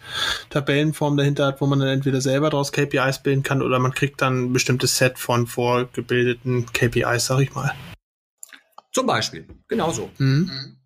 Tabellenform 0.50 1.18
dahinter 1.18 1.48
hat, 1.48 1.62
wo 1.62 1.68
man 1.68 1.80
dann 1.80 1.90
entweder 1.90 2.22
selber 2.22 2.50
daraus 2.50 2.72
KPIs 2.72 3.22
bilden 3.22 3.44
kann 3.44 3.62
oder 3.62 3.78
man 3.80 3.94
kriegt 3.94 4.22
dann 4.22 4.46
ein 4.46 4.54
bestimmtes 4.54 4.98
Set 4.98 5.20
von 5.20 5.46
vorgebildeten 5.46 6.66
KPIs, 6.74 7.28
sag 7.28 7.42
ich 7.42 7.54
mal. 7.54 7.74
Zum 8.92 9.06
Beispiel, 9.06 9.46
genauso. 9.68 10.10
Mhm. 10.18 10.79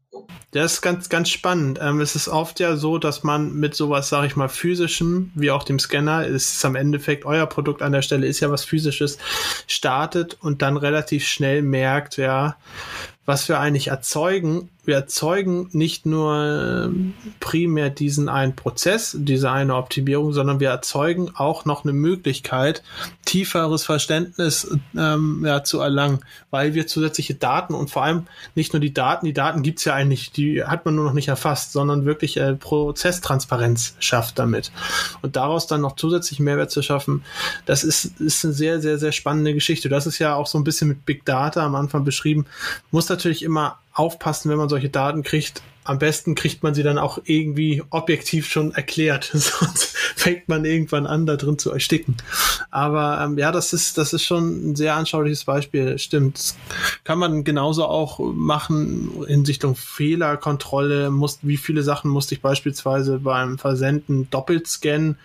Das 0.51 0.73
ist 0.73 0.81
ganz, 0.81 1.09
ganz 1.09 1.29
spannend. 1.29 1.79
Ähm, 1.81 1.99
es 1.99 2.15
ist 2.15 2.27
oft 2.27 2.59
ja 2.59 2.75
so, 2.75 2.99
dass 2.99 3.23
man 3.23 3.53
mit 3.55 3.73
sowas, 3.73 4.09
sage 4.09 4.27
ich 4.27 4.35
mal, 4.35 4.49
physischem, 4.49 5.31
wie 5.33 5.49
auch 5.49 5.63
dem 5.63 5.79
Scanner, 5.79 6.25
ist 6.25 6.63
am 6.63 6.75
Endeffekt 6.75 7.25
euer 7.25 7.47
Produkt 7.47 7.81
an 7.81 7.91
der 7.91 8.03
Stelle, 8.03 8.27
ist 8.27 8.39
ja 8.39 8.51
was 8.51 8.63
physisches, 8.63 9.17
startet 9.67 10.37
und 10.41 10.61
dann 10.61 10.77
relativ 10.77 11.25
schnell 11.25 11.63
merkt, 11.63 12.17
ja, 12.17 12.57
was 13.25 13.49
wir 13.49 13.59
eigentlich 13.59 13.87
erzeugen, 13.87 14.69
wir 14.85 14.95
erzeugen 14.95 15.69
nicht 15.71 16.05
nur 16.05 16.85
ähm, 16.85 17.13
primär 17.39 17.89
diesen 17.89 18.27
einen 18.27 18.55
Prozess, 18.55 19.15
diese 19.17 19.49
eine 19.49 19.75
Optimierung, 19.75 20.33
sondern 20.33 20.59
wir 20.59 20.69
erzeugen 20.69 21.31
auch 21.35 21.63
noch 21.63 21.85
eine 21.85 21.93
Möglichkeit, 21.93 22.83
tieferes 23.25 23.85
Verständnis 23.85 24.75
ähm, 24.97 25.43
ja, 25.45 25.63
zu 25.63 25.79
erlangen, 25.79 26.19
weil 26.51 26.73
wir 26.73 26.85
zusätzliche 26.85 27.35
Daten 27.35 27.73
und 27.73 27.91
vor 27.91 28.03
allem 28.03 28.27
nicht 28.55 28.73
nur 28.73 28.81
die 28.81 28.93
Daten, 28.93 29.25
die 29.25 29.33
Daten 29.33 29.63
gibt's 29.63 29.85
ja 29.85 29.93
eigentlich, 29.93 30.31
die 30.31 30.63
hat 30.63 30.85
man 30.85 30.95
nur 30.95 31.05
noch 31.05 31.13
nicht 31.13 31.29
erfasst, 31.29 31.71
sondern 31.71 32.05
wirklich 32.05 32.35
äh, 32.37 32.53
Prozesstransparenz 32.53 33.95
schafft 33.99 34.37
damit. 34.37 34.71
Und 35.21 35.37
daraus 35.37 35.65
dann 35.65 35.81
noch 35.81 35.95
zusätzlich 35.95 36.39
Mehrwert 36.41 36.71
zu 36.71 36.81
schaffen, 36.81 37.23
das 37.65 37.85
ist, 37.85 38.19
ist 38.19 38.43
eine 38.43 38.53
sehr, 38.53 38.81
sehr, 38.81 38.99
sehr 38.99 39.13
spannende 39.13 39.53
Geschichte. 39.53 39.87
Das 39.87 40.07
ist 40.07 40.19
ja 40.19 40.35
auch 40.35 40.47
so 40.47 40.57
ein 40.57 40.65
bisschen 40.65 40.89
mit 40.89 41.05
Big 41.05 41.23
Data 41.25 41.65
am 41.65 41.75
Anfang 41.75 42.03
beschrieben, 42.03 42.45
muss 42.91 43.07
natürlich 43.07 43.43
immer 43.43 43.79
aufpassen, 43.93 44.49
wenn 44.49 44.57
man 44.57 44.69
solche 44.69 44.89
Daten 44.89 45.23
kriegt, 45.23 45.61
am 45.83 45.99
besten 45.99 46.35
kriegt 46.35 46.63
man 46.63 46.73
sie 46.73 46.83
dann 46.83 46.97
auch 46.97 47.19
irgendwie 47.25 47.83
objektiv 47.89 48.47
schon 48.49 48.73
erklärt, 48.73 49.25
sonst 49.33 49.95
fängt 50.15 50.47
man 50.47 50.65
irgendwann 50.65 51.05
an, 51.05 51.25
da 51.25 51.35
drin 51.35 51.57
zu 51.57 51.71
ersticken. 51.71 52.17
Aber 52.71 53.21
ähm, 53.23 53.37
ja, 53.37 53.51
das 53.51 53.73
ist, 53.73 53.97
das 53.97 54.13
ist 54.13 54.23
schon 54.23 54.71
ein 54.71 54.75
sehr 54.75 54.95
anschauliches 54.95 55.43
Beispiel, 55.43 55.97
stimmt. 55.99 56.37
Das 56.37 56.55
kann 57.03 57.19
man 57.19 57.43
genauso 57.43 57.85
auch 57.85 58.19
machen 58.19 59.23
in 59.27 59.45
Richtung 59.45 59.75
Fehlerkontrolle. 59.75 61.09
Muss, 61.11 61.39
wie 61.41 61.57
viele 61.57 61.83
Sachen 61.83 62.09
musste 62.09 62.35
ich 62.35 62.41
beispielsweise 62.41 63.19
beim 63.19 63.57
Versenden 63.57 64.29
doppelt 64.29 64.67
scannen, 64.67 65.17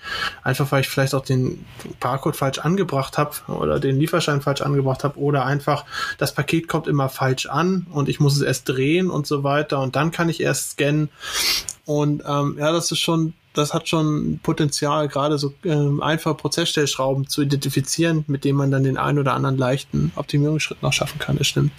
einfach 0.42 0.70
weil 0.72 0.80
ich 0.80 0.88
vielleicht 0.88 1.14
auch 1.14 1.24
den 1.24 1.64
Barcode 2.00 2.36
falsch 2.36 2.58
angebracht 2.58 3.18
habe 3.18 3.36
oder 3.48 3.78
den 3.80 3.98
Lieferschein 3.98 4.40
falsch 4.40 4.62
angebracht 4.62 5.04
habe 5.04 5.18
oder 5.18 5.46
einfach 5.46 5.84
das 6.18 6.34
Paket 6.34 6.68
kommt 6.68 6.86
immer 6.86 7.08
falsch 7.08 7.46
an 7.46 7.86
und 7.90 8.08
ich 8.08 8.20
muss 8.20 8.36
es 8.36 8.42
erst 8.42 8.68
drehen 8.68 9.10
und 9.10 9.26
so 9.26 9.44
weiter 9.44 9.80
und 9.80 9.96
dann 9.96 10.10
kann 10.10 10.28
ich 10.28 10.40
scannen. 10.54 11.10
Und 11.84 12.22
ähm, 12.26 12.56
ja, 12.58 12.72
das 12.72 12.90
ist 12.92 12.98
schon, 12.98 13.34
das 13.54 13.72
hat 13.72 13.88
schon 13.88 14.40
Potenzial, 14.42 15.08
gerade 15.08 15.38
so 15.38 15.54
ähm, 15.64 16.02
einfache 16.02 16.34
Prozessstellschrauben 16.34 17.28
zu 17.28 17.42
identifizieren, 17.42 18.24
mit 18.28 18.44
denen 18.44 18.58
man 18.58 18.70
dann 18.70 18.84
den 18.84 18.98
einen 18.98 19.18
oder 19.18 19.34
anderen 19.34 19.56
leichten 19.56 20.12
Optimierungsschritt 20.16 20.82
noch 20.82 20.92
schaffen 20.92 21.18
kann. 21.18 21.38
Das 21.38 21.46
stimmt. 21.46 21.72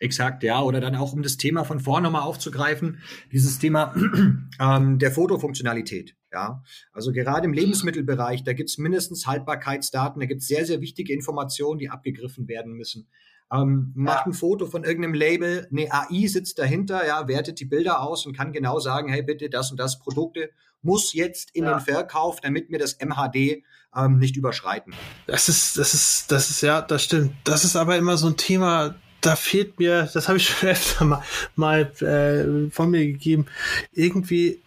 Exakt, 0.00 0.42
ja. 0.42 0.62
Oder 0.62 0.80
dann 0.80 0.96
auch, 0.96 1.12
um 1.12 1.22
das 1.22 1.36
Thema 1.36 1.64
von 1.64 1.78
vorne 1.78 2.04
nochmal 2.04 2.22
aufzugreifen, 2.22 3.00
dieses 3.32 3.58
Thema 3.58 3.94
ähm, 4.58 4.98
der 4.98 5.12
Fotofunktionalität. 5.12 6.16
Ja, 6.32 6.62
also 6.92 7.12
gerade 7.12 7.44
im 7.44 7.52
Lebensmittelbereich, 7.52 8.44
da 8.44 8.52
gibt's 8.52 8.78
mindestens 8.78 9.26
Haltbarkeitsdaten, 9.26 10.20
da 10.20 10.26
gibt's 10.26 10.46
sehr, 10.46 10.64
sehr 10.64 10.80
wichtige 10.80 11.12
Informationen, 11.12 11.78
die 11.78 11.90
abgegriffen 11.90 12.48
werden 12.48 12.72
müssen. 12.72 13.08
Ähm, 13.52 13.92
macht 13.94 14.26
ein 14.26 14.32
Foto 14.32 14.66
von 14.66 14.84
irgendeinem 14.84 15.14
Label, 15.14 15.66
eine 15.70 15.92
AI 15.92 16.26
sitzt 16.28 16.58
dahinter, 16.58 17.04
ja, 17.06 17.26
wertet 17.26 17.58
die 17.58 17.64
Bilder 17.64 18.00
aus 18.00 18.24
und 18.24 18.36
kann 18.36 18.52
genau 18.52 18.78
sagen, 18.78 19.08
hey, 19.08 19.22
bitte 19.22 19.50
das 19.50 19.70
und 19.72 19.80
das 19.80 19.98
Produkte 19.98 20.50
muss 20.82 21.12
jetzt 21.12 21.50
in 21.54 21.64
ja. 21.64 21.74
den 21.74 21.80
Verkauf, 21.80 22.40
damit 22.40 22.70
wir 22.70 22.78
das 22.78 22.98
MHD 23.00 23.62
ähm, 23.94 24.18
nicht 24.18 24.36
überschreiten. 24.36 24.94
Das 25.26 25.48
ist, 25.48 25.76
das 25.76 25.94
ist, 25.94 26.30
das 26.30 26.50
ist 26.50 26.60
ja, 26.60 26.80
das 26.80 27.02
stimmt. 27.02 27.34
Das 27.44 27.64
ist 27.64 27.76
aber 27.76 27.96
immer 27.96 28.16
so 28.16 28.28
ein 28.28 28.36
Thema, 28.36 28.94
da 29.20 29.36
fehlt 29.36 29.78
mir, 29.78 30.08
das 30.12 30.28
habe 30.28 30.38
ich 30.38 30.48
schon 30.48 30.68
öfter 30.68 31.04
mal, 31.04 31.22
mal 31.56 31.92
äh, 32.00 32.70
von 32.70 32.90
mir 32.90 33.06
gegeben, 33.06 33.46
irgendwie 33.92 34.62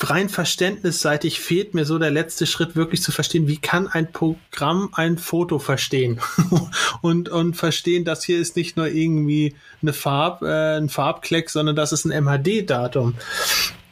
rein 0.00 0.28
verständnisseitig 0.28 1.40
fehlt 1.40 1.74
mir 1.74 1.84
so 1.84 1.98
der 1.98 2.10
letzte 2.10 2.46
Schritt 2.46 2.76
wirklich 2.76 3.02
zu 3.02 3.12
verstehen, 3.12 3.48
wie 3.48 3.56
kann 3.56 3.88
ein 3.88 4.12
Programm 4.12 4.90
ein 4.92 5.18
Foto 5.18 5.58
verstehen 5.58 6.20
und, 7.02 7.28
und 7.28 7.56
verstehen, 7.56 8.04
dass 8.04 8.24
hier 8.24 8.38
ist 8.38 8.56
nicht 8.56 8.76
nur 8.76 8.88
irgendwie 8.88 9.54
eine 9.82 9.92
Farb, 9.92 10.42
äh, 10.42 10.76
ein 10.76 10.88
Farbkleck, 10.88 11.50
sondern 11.50 11.76
das 11.76 11.92
ist 11.92 12.04
ein 12.04 12.24
MHD-Datum. 12.24 13.14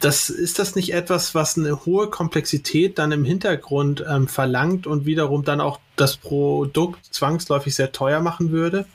Das 0.00 0.28
ist 0.28 0.58
das 0.58 0.74
nicht 0.74 0.92
etwas, 0.92 1.34
was 1.34 1.56
eine 1.56 1.86
hohe 1.86 2.10
Komplexität 2.10 2.98
dann 2.98 3.10
im 3.12 3.24
Hintergrund 3.24 4.04
ähm, 4.06 4.28
verlangt 4.28 4.86
und 4.86 5.06
wiederum 5.06 5.44
dann 5.44 5.60
auch 5.60 5.80
das 5.96 6.16
Produkt 6.16 7.06
zwangsläufig 7.06 7.74
sehr 7.74 7.92
teuer 7.92 8.20
machen 8.20 8.50
würde? 8.50 8.86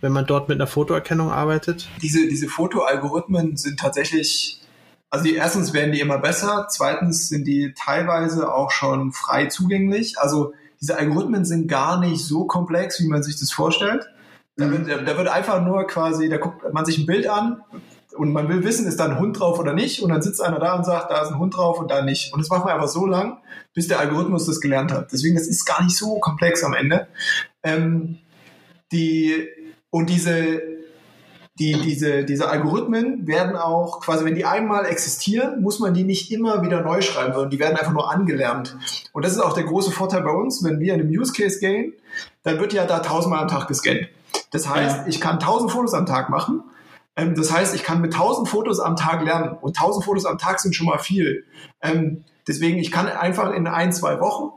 wenn 0.00 0.12
man 0.12 0.26
dort 0.26 0.48
mit 0.48 0.56
einer 0.56 0.66
Fotoerkennung 0.66 1.30
arbeitet? 1.30 1.88
Diese, 2.00 2.26
diese 2.26 2.48
Fotoalgorithmen 2.48 3.56
sind 3.56 3.78
tatsächlich 3.78 4.59
also 5.10 5.24
die, 5.24 5.34
erstens 5.34 5.72
werden 5.72 5.92
die 5.92 6.00
immer 6.00 6.18
besser, 6.18 6.66
zweitens 6.70 7.28
sind 7.28 7.44
die 7.44 7.74
teilweise 7.74 8.52
auch 8.54 8.70
schon 8.70 9.12
frei 9.12 9.46
zugänglich. 9.46 10.18
Also 10.18 10.54
diese 10.80 10.96
Algorithmen 10.96 11.44
sind 11.44 11.66
gar 11.66 11.98
nicht 11.98 12.24
so 12.24 12.46
komplex, 12.46 13.00
wie 13.00 13.08
man 13.08 13.22
sich 13.22 13.38
das 13.38 13.50
vorstellt. 13.50 14.06
Da 14.56 14.66
mhm. 14.66 14.86
wird, 14.86 15.08
da 15.08 15.18
wird 15.18 15.28
einfach 15.28 15.62
nur 15.62 15.84
quasi, 15.86 16.28
da 16.28 16.36
guckt 16.36 16.72
man 16.72 16.84
sich 16.84 16.98
ein 16.98 17.06
Bild 17.06 17.26
an 17.26 17.60
und 18.16 18.32
man 18.32 18.48
will 18.48 18.62
wissen, 18.62 18.86
ist 18.86 19.00
da 19.00 19.06
ein 19.06 19.18
Hund 19.18 19.38
drauf 19.40 19.58
oder 19.58 19.72
nicht. 19.72 20.00
Und 20.00 20.10
dann 20.10 20.22
sitzt 20.22 20.40
einer 20.40 20.60
da 20.60 20.76
und 20.76 20.84
sagt, 20.84 21.10
da 21.10 21.22
ist 21.22 21.32
ein 21.32 21.38
Hund 21.38 21.56
drauf 21.56 21.80
und 21.80 21.90
da 21.90 22.02
nicht. 22.02 22.32
Und 22.32 22.40
das 22.40 22.48
macht 22.48 22.64
man 22.64 22.74
einfach 22.74 22.88
so 22.88 23.04
lang, 23.04 23.38
bis 23.74 23.88
der 23.88 23.98
Algorithmus 23.98 24.46
das 24.46 24.60
gelernt 24.60 24.92
hat. 24.92 25.10
Deswegen, 25.12 25.34
das 25.34 25.48
ist 25.48 25.64
gar 25.64 25.82
nicht 25.82 25.96
so 25.96 26.20
komplex 26.20 26.62
am 26.62 26.74
Ende. 26.74 27.08
Ähm, 27.64 28.18
die, 28.92 29.48
und 29.90 30.08
diese, 30.08 30.62
die, 31.60 31.74
diese, 31.74 32.24
diese 32.24 32.48
Algorithmen 32.48 33.26
werden 33.26 33.54
auch 33.54 34.00
quasi, 34.00 34.24
wenn 34.24 34.34
die 34.34 34.46
einmal 34.46 34.86
existieren, 34.86 35.62
muss 35.62 35.78
man 35.78 35.92
die 35.92 36.04
nicht 36.04 36.32
immer 36.32 36.62
wieder 36.62 36.80
neu 36.80 37.02
schreiben, 37.02 37.34
sondern 37.34 37.50
die 37.50 37.58
werden 37.58 37.76
einfach 37.76 37.92
nur 37.92 38.10
angelernt. 38.10 38.78
Und 39.12 39.26
das 39.26 39.32
ist 39.32 39.40
auch 39.40 39.52
der 39.52 39.64
große 39.64 39.90
Vorteil 39.90 40.22
bei 40.22 40.30
uns, 40.30 40.64
wenn 40.64 40.80
wir 40.80 40.94
in 40.94 41.00
einem 41.00 41.10
Use 41.10 41.34
Case 41.34 41.60
gehen, 41.60 41.92
dann 42.42 42.58
wird 42.58 42.72
ja 42.72 42.86
da 42.86 43.00
tausendmal 43.00 43.42
am 43.42 43.48
Tag 43.48 43.68
gescannt. 43.68 44.08
Das 44.50 44.68
heißt, 44.68 45.06
ich 45.06 45.20
kann 45.20 45.38
tausend 45.38 45.70
Fotos 45.70 45.92
am 45.92 46.06
Tag 46.06 46.30
machen. 46.30 46.62
Ähm, 47.14 47.34
das 47.34 47.52
heißt, 47.52 47.74
ich 47.74 47.82
kann 47.82 48.00
mit 48.00 48.14
tausend 48.14 48.48
Fotos 48.48 48.80
am 48.80 48.96
Tag 48.96 49.22
lernen. 49.22 49.56
Und 49.60 49.76
tausend 49.76 50.04
Fotos 50.04 50.24
am 50.24 50.38
Tag 50.38 50.60
sind 50.60 50.74
schon 50.74 50.86
mal 50.86 50.98
viel. 50.98 51.44
Ähm, 51.82 52.24
deswegen, 52.48 52.78
ich 52.78 52.90
kann 52.90 53.06
einfach 53.06 53.52
in 53.52 53.66
ein, 53.66 53.92
zwei 53.92 54.18
Wochen 54.20 54.50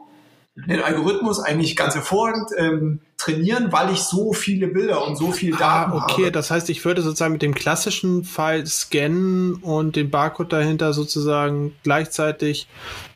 den 0.56 0.82
Algorithmus 0.82 1.39
eigentlich 1.39 1.76
ganz 1.76 1.95
hervorragend 1.95 2.49
ähm, 2.58 2.99
trainieren, 3.18 3.72
weil 3.72 3.91
ich 3.91 3.99
so 3.99 4.34
viele 4.34 4.68
Bilder 4.68 5.06
und 5.06 5.16
so 5.16 5.32
viel 5.32 5.56
Daten 5.56 5.93
ah, 5.93 6.04
okay, 6.04 6.24
habe. 6.24 6.32
das 6.32 6.51
heißt, 6.51 6.70
ich 6.70 6.86
würde 6.86 7.01
sozusagen 7.01 7.34
mit 7.34 7.41
dem 7.41 7.56
klassischen 7.56 8.24
Fall 8.24 8.66
scannen 8.68 9.56
und 9.56 9.95
den 9.95 10.12
Barcode 10.12 10.54
dahinter 10.54 10.93
sozusagen 10.93 11.74
gleichzeitig 11.84 12.68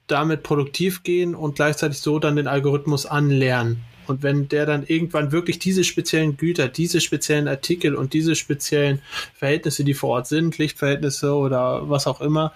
damit 0.08 0.42
produktiv 0.42 1.04
gehen 1.04 1.36
und 1.36 1.56
gleichzeitig 1.56 2.00
so 2.00 2.18
dann 2.18 2.38
den 2.38 2.48
Algorithmus 2.48 3.06
anlernen. 3.06 3.84
Und 4.08 4.24
wenn 4.24 4.48
der 4.48 4.66
dann 4.66 4.86
irgendwann 4.88 5.34
wirklich 5.34 5.60
diese 5.60 5.84
speziellen 5.84 6.38
Güter, 6.38 6.70
diese 6.70 7.02
speziellen 7.02 7.50
Artikel 7.50 7.94
und 7.94 8.14
diese 8.14 8.36
speziellen 8.36 9.02
Verhältnisse, 9.36 9.84
die 9.84 9.94
vor 9.94 10.12
Ort 10.12 10.28
sind, 10.28 10.58
Lichtverhältnisse 10.58 11.34
oder 11.34 11.90
was 11.90 12.08
auch 12.08 12.22
immer, 12.22 12.54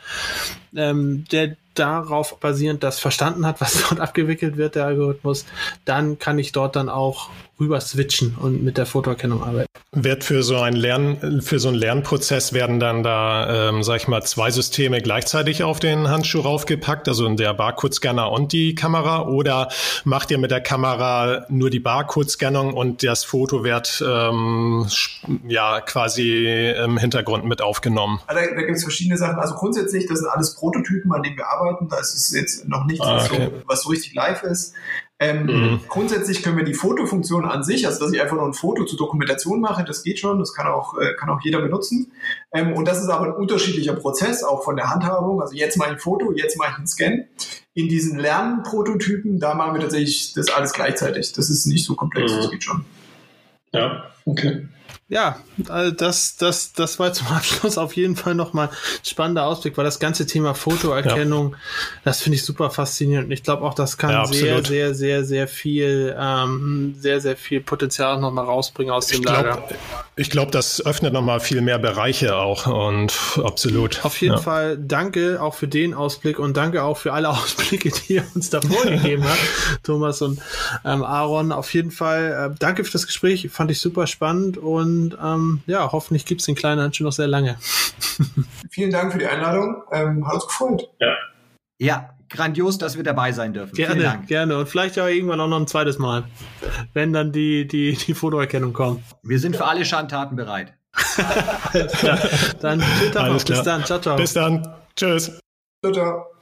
ähm, 0.73 1.25
der 1.31 1.57
darauf 1.73 2.39
basierend 2.39 2.83
das 2.83 2.99
verstanden 2.99 3.45
hat, 3.45 3.61
was 3.61 3.83
dort 3.89 3.99
abgewickelt 3.99 4.57
wird, 4.57 4.75
der 4.75 4.85
Algorithmus, 4.85 5.45
dann 5.85 6.19
kann 6.19 6.39
ich 6.39 6.51
dort 6.51 6.75
dann 6.75 6.89
auch 6.89 7.29
rüber 7.61 7.79
switchen 7.79 8.35
und 8.41 8.63
mit 8.63 8.77
der 8.77 8.85
Fotoerkennung 8.85 9.43
arbeiten. 9.43 9.67
Wird 9.93 10.23
für 10.23 10.41
so 10.41 10.57
ein 10.57 10.73
Lern, 10.73 11.41
für 11.41 11.59
so 11.59 11.67
einen 11.67 11.77
Lernprozess 11.77 12.53
werden 12.53 12.79
dann 12.79 13.03
da, 13.03 13.69
ähm, 13.69 13.83
sag 13.83 13.97
ich 13.97 14.07
mal, 14.07 14.23
zwei 14.23 14.49
Systeme 14.49 15.01
gleichzeitig 15.01 15.63
auf 15.63 15.79
den 15.79 16.07
Handschuh 16.07 16.39
raufgepackt, 16.39 17.07
also 17.07 17.27
der 17.35 17.53
Barcode-Scanner 17.53 18.31
und 18.31 18.51
die 18.51 18.73
Kamera, 18.73 19.27
oder 19.27 19.69
macht 20.05 20.31
ihr 20.31 20.39
mit 20.39 20.49
der 20.49 20.61
Kamera 20.61 21.45
nur 21.49 21.69
die 21.69 21.79
Barcode-Scannung 21.79 22.73
und 22.73 23.03
das 23.03 23.23
Foto 23.25 23.63
wird 23.63 24.03
ähm, 24.05 24.87
ja 25.47 25.81
quasi 25.81 26.73
im 26.83 26.97
Hintergrund 26.97 27.45
mit 27.45 27.61
aufgenommen? 27.61 28.21
Da, 28.27 28.33
da 28.33 28.43
gibt 28.43 28.77
es 28.77 28.83
verschiedene 28.83 29.17
Sachen. 29.17 29.35
Also 29.35 29.55
grundsätzlich, 29.55 30.07
das 30.07 30.19
sind 30.19 30.29
alles 30.29 30.55
Prototypen, 30.55 31.11
an 31.11 31.21
denen 31.21 31.37
wir 31.37 31.47
arbeiten. 31.47 31.60
Da 31.89 31.99
ist 31.99 32.13
es 32.13 32.31
jetzt 32.31 32.67
noch 32.67 32.85
nichts, 32.85 33.05
ah, 33.05 33.25
okay. 33.25 33.49
so, 33.51 33.61
was 33.67 33.83
so 33.83 33.89
richtig 33.89 34.13
live 34.13 34.43
ist. 34.43 34.73
Ähm, 35.19 35.45
mhm. 35.45 35.79
Grundsätzlich 35.87 36.41
können 36.41 36.57
wir 36.57 36.63
die 36.63 36.73
Fotofunktion 36.73 37.45
an 37.45 37.63
sich, 37.63 37.85
also 37.85 37.99
dass 37.99 38.11
ich 38.11 38.19
einfach 38.19 38.35
nur 38.35 38.45
ein 38.47 38.55
Foto 38.55 38.85
zur 38.85 38.97
Dokumentation 38.97 39.61
mache, 39.61 39.83
das 39.83 40.01
geht 40.01 40.17
schon, 40.17 40.39
das 40.39 40.53
kann 40.53 40.65
auch, 40.65 40.97
äh, 40.97 41.13
kann 41.15 41.29
auch 41.29 41.39
jeder 41.43 41.61
benutzen. 41.61 42.11
Ähm, 42.51 42.73
und 42.73 42.87
das 42.87 43.03
ist 43.03 43.09
aber 43.09 43.27
ein 43.27 43.33
unterschiedlicher 43.33 43.93
Prozess, 43.93 44.43
auch 44.43 44.63
von 44.63 44.75
der 44.75 44.89
Handhabung. 44.89 45.39
Also 45.39 45.53
jetzt 45.53 45.77
mache 45.77 45.89
ich 45.89 45.95
ein 45.95 45.99
Foto, 45.99 46.31
jetzt 46.31 46.57
mache 46.57 46.71
ich 46.71 46.77
einen 46.77 46.87
Scan. 46.87 47.27
In 47.75 47.87
diesen 47.87 48.17
Lernprototypen, 48.17 49.39
da 49.39 49.53
machen 49.53 49.75
wir 49.75 49.81
tatsächlich 49.81 50.33
das 50.33 50.49
alles 50.49 50.73
gleichzeitig. 50.73 51.33
Das 51.33 51.51
ist 51.51 51.67
nicht 51.67 51.85
so 51.85 51.95
komplex, 51.95 52.31
mhm. 52.31 52.37
das 52.37 52.49
geht 52.49 52.63
schon. 52.63 52.85
Ja, 53.73 54.05
okay 54.25 54.67
ja, 55.11 55.39
also 55.67 55.91
das, 55.91 56.37
das, 56.37 56.71
das 56.71 56.97
war 56.97 57.11
zum 57.11 57.27
Abschluss 57.27 57.77
auf 57.77 57.97
jeden 57.97 58.15
Fall 58.15 58.33
nochmal 58.33 58.69
ein 58.69 59.05
spannender 59.05 59.45
Ausblick, 59.45 59.77
weil 59.77 59.83
das 59.83 59.99
ganze 59.99 60.25
Thema 60.25 60.53
Fotoerkennung, 60.53 61.51
ja. 61.51 61.57
das 62.05 62.21
finde 62.21 62.37
ich 62.37 62.45
super 62.45 62.69
faszinierend. 62.69 63.25
Und 63.25 63.31
ich 63.33 63.43
glaube 63.43 63.63
auch, 63.63 63.73
das 63.73 63.97
kann 63.97 64.11
ja, 64.11 64.25
sehr, 64.25 64.63
sehr, 64.63 64.95
sehr, 64.95 65.25
sehr 65.25 65.47
viel, 65.49 66.15
ähm, 66.17 66.95
sehr, 66.97 67.19
sehr 67.19 67.35
viel 67.35 67.59
Potenzial 67.59 68.21
nochmal 68.21 68.45
rausbringen 68.45 68.93
aus 68.93 69.07
dem 69.07 69.19
ich 69.19 69.25
glaub, 69.25 69.43
Lager. 69.43 69.63
Ich 70.15 70.29
glaube, 70.29 70.51
das 70.51 70.85
öffnet 70.85 71.11
nochmal 71.11 71.39
viel 71.39 71.61
mehr 71.61 71.79
Bereiche 71.79 72.37
auch 72.37 72.67
und 72.67 73.13
absolut. 73.43 74.05
Auf 74.05 74.21
jeden 74.21 74.35
ja. 74.35 74.41
Fall 74.41 74.77
danke 74.77 75.41
auch 75.41 75.55
für 75.55 75.67
den 75.67 75.93
Ausblick 75.93 76.39
und 76.39 76.55
danke 76.55 76.83
auch 76.83 76.97
für 76.97 77.11
alle 77.11 77.29
Ausblicke, 77.31 77.91
die 77.91 78.13
ihr 78.15 78.23
uns 78.33 78.49
davor 78.49 78.83
gegeben 78.85 79.25
habt, 79.25 79.83
Thomas 79.83 80.21
und 80.21 80.39
ähm, 80.85 81.03
Aaron. 81.03 81.51
Auf 81.51 81.73
jeden 81.73 81.91
Fall 81.91 82.51
äh, 82.51 82.55
danke 82.59 82.85
für 82.85 82.91
das 82.91 83.07
Gespräch, 83.07 83.49
fand 83.51 83.71
ich 83.71 83.79
super 83.79 84.07
spannend 84.07 84.57
und 84.57 84.80
und 84.81 85.17
ähm, 85.21 85.61
ja, 85.67 85.91
hoffentlich 85.91 86.25
gibt 86.25 86.41
es 86.41 86.45
den 86.45 86.55
kleinen 86.55 86.81
Handschuh 86.81 87.03
noch 87.03 87.11
sehr 87.11 87.27
lange. 87.27 87.57
Vielen 88.71 88.91
Dank 88.91 89.11
für 89.11 89.19
die 89.19 89.27
Einladung. 89.27 89.83
Ähm, 89.91 90.27
hat 90.27 90.35
uns 90.35 90.47
gefreut. 90.47 90.89
Ja. 90.99 91.15
Ja, 91.79 92.09
grandios, 92.29 92.77
dass 92.77 92.95
wir 92.95 93.03
dabei 93.03 93.31
sein 93.31 93.53
dürfen. 93.53 93.73
Gerne, 93.75 94.23
gerne. 94.27 94.57
Und 94.57 94.69
vielleicht 94.69 94.95
ja 94.95 95.07
irgendwann 95.07 95.39
auch 95.39 95.47
noch 95.47 95.59
ein 95.59 95.67
zweites 95.67 95.97
Mal, 95.99 96.23
wenn 96.93 97.13
dann 97.13 97.31
die, 97.31 97.67
die, 97.67 97.93
die 97.93 98.13
Fotoerkennung 98.13 98.73
kommt. 98.73 99.03
Wir 99.23 99.39
sind 99.39 99.55
für 99.55 99.65
alle 99.65 99.85
Schandtaten 99.85 100.35
bereit. 100.35 100.73
ja, 102.03 102.19
dann 102.59 102.83
Alles 103.15 103.47
noch. 103.47 103.55
Bis 103.55 103.63
dann. 103.63 103.85
Ciao, 103.85 103.99
ciao. 103.99 104.15
Bis 104.15 104.33
dann. 104.33 104.67
Tschüss. 104.95 105.39
Ciao, 105.83 105.93
ciao. 105.93 106.40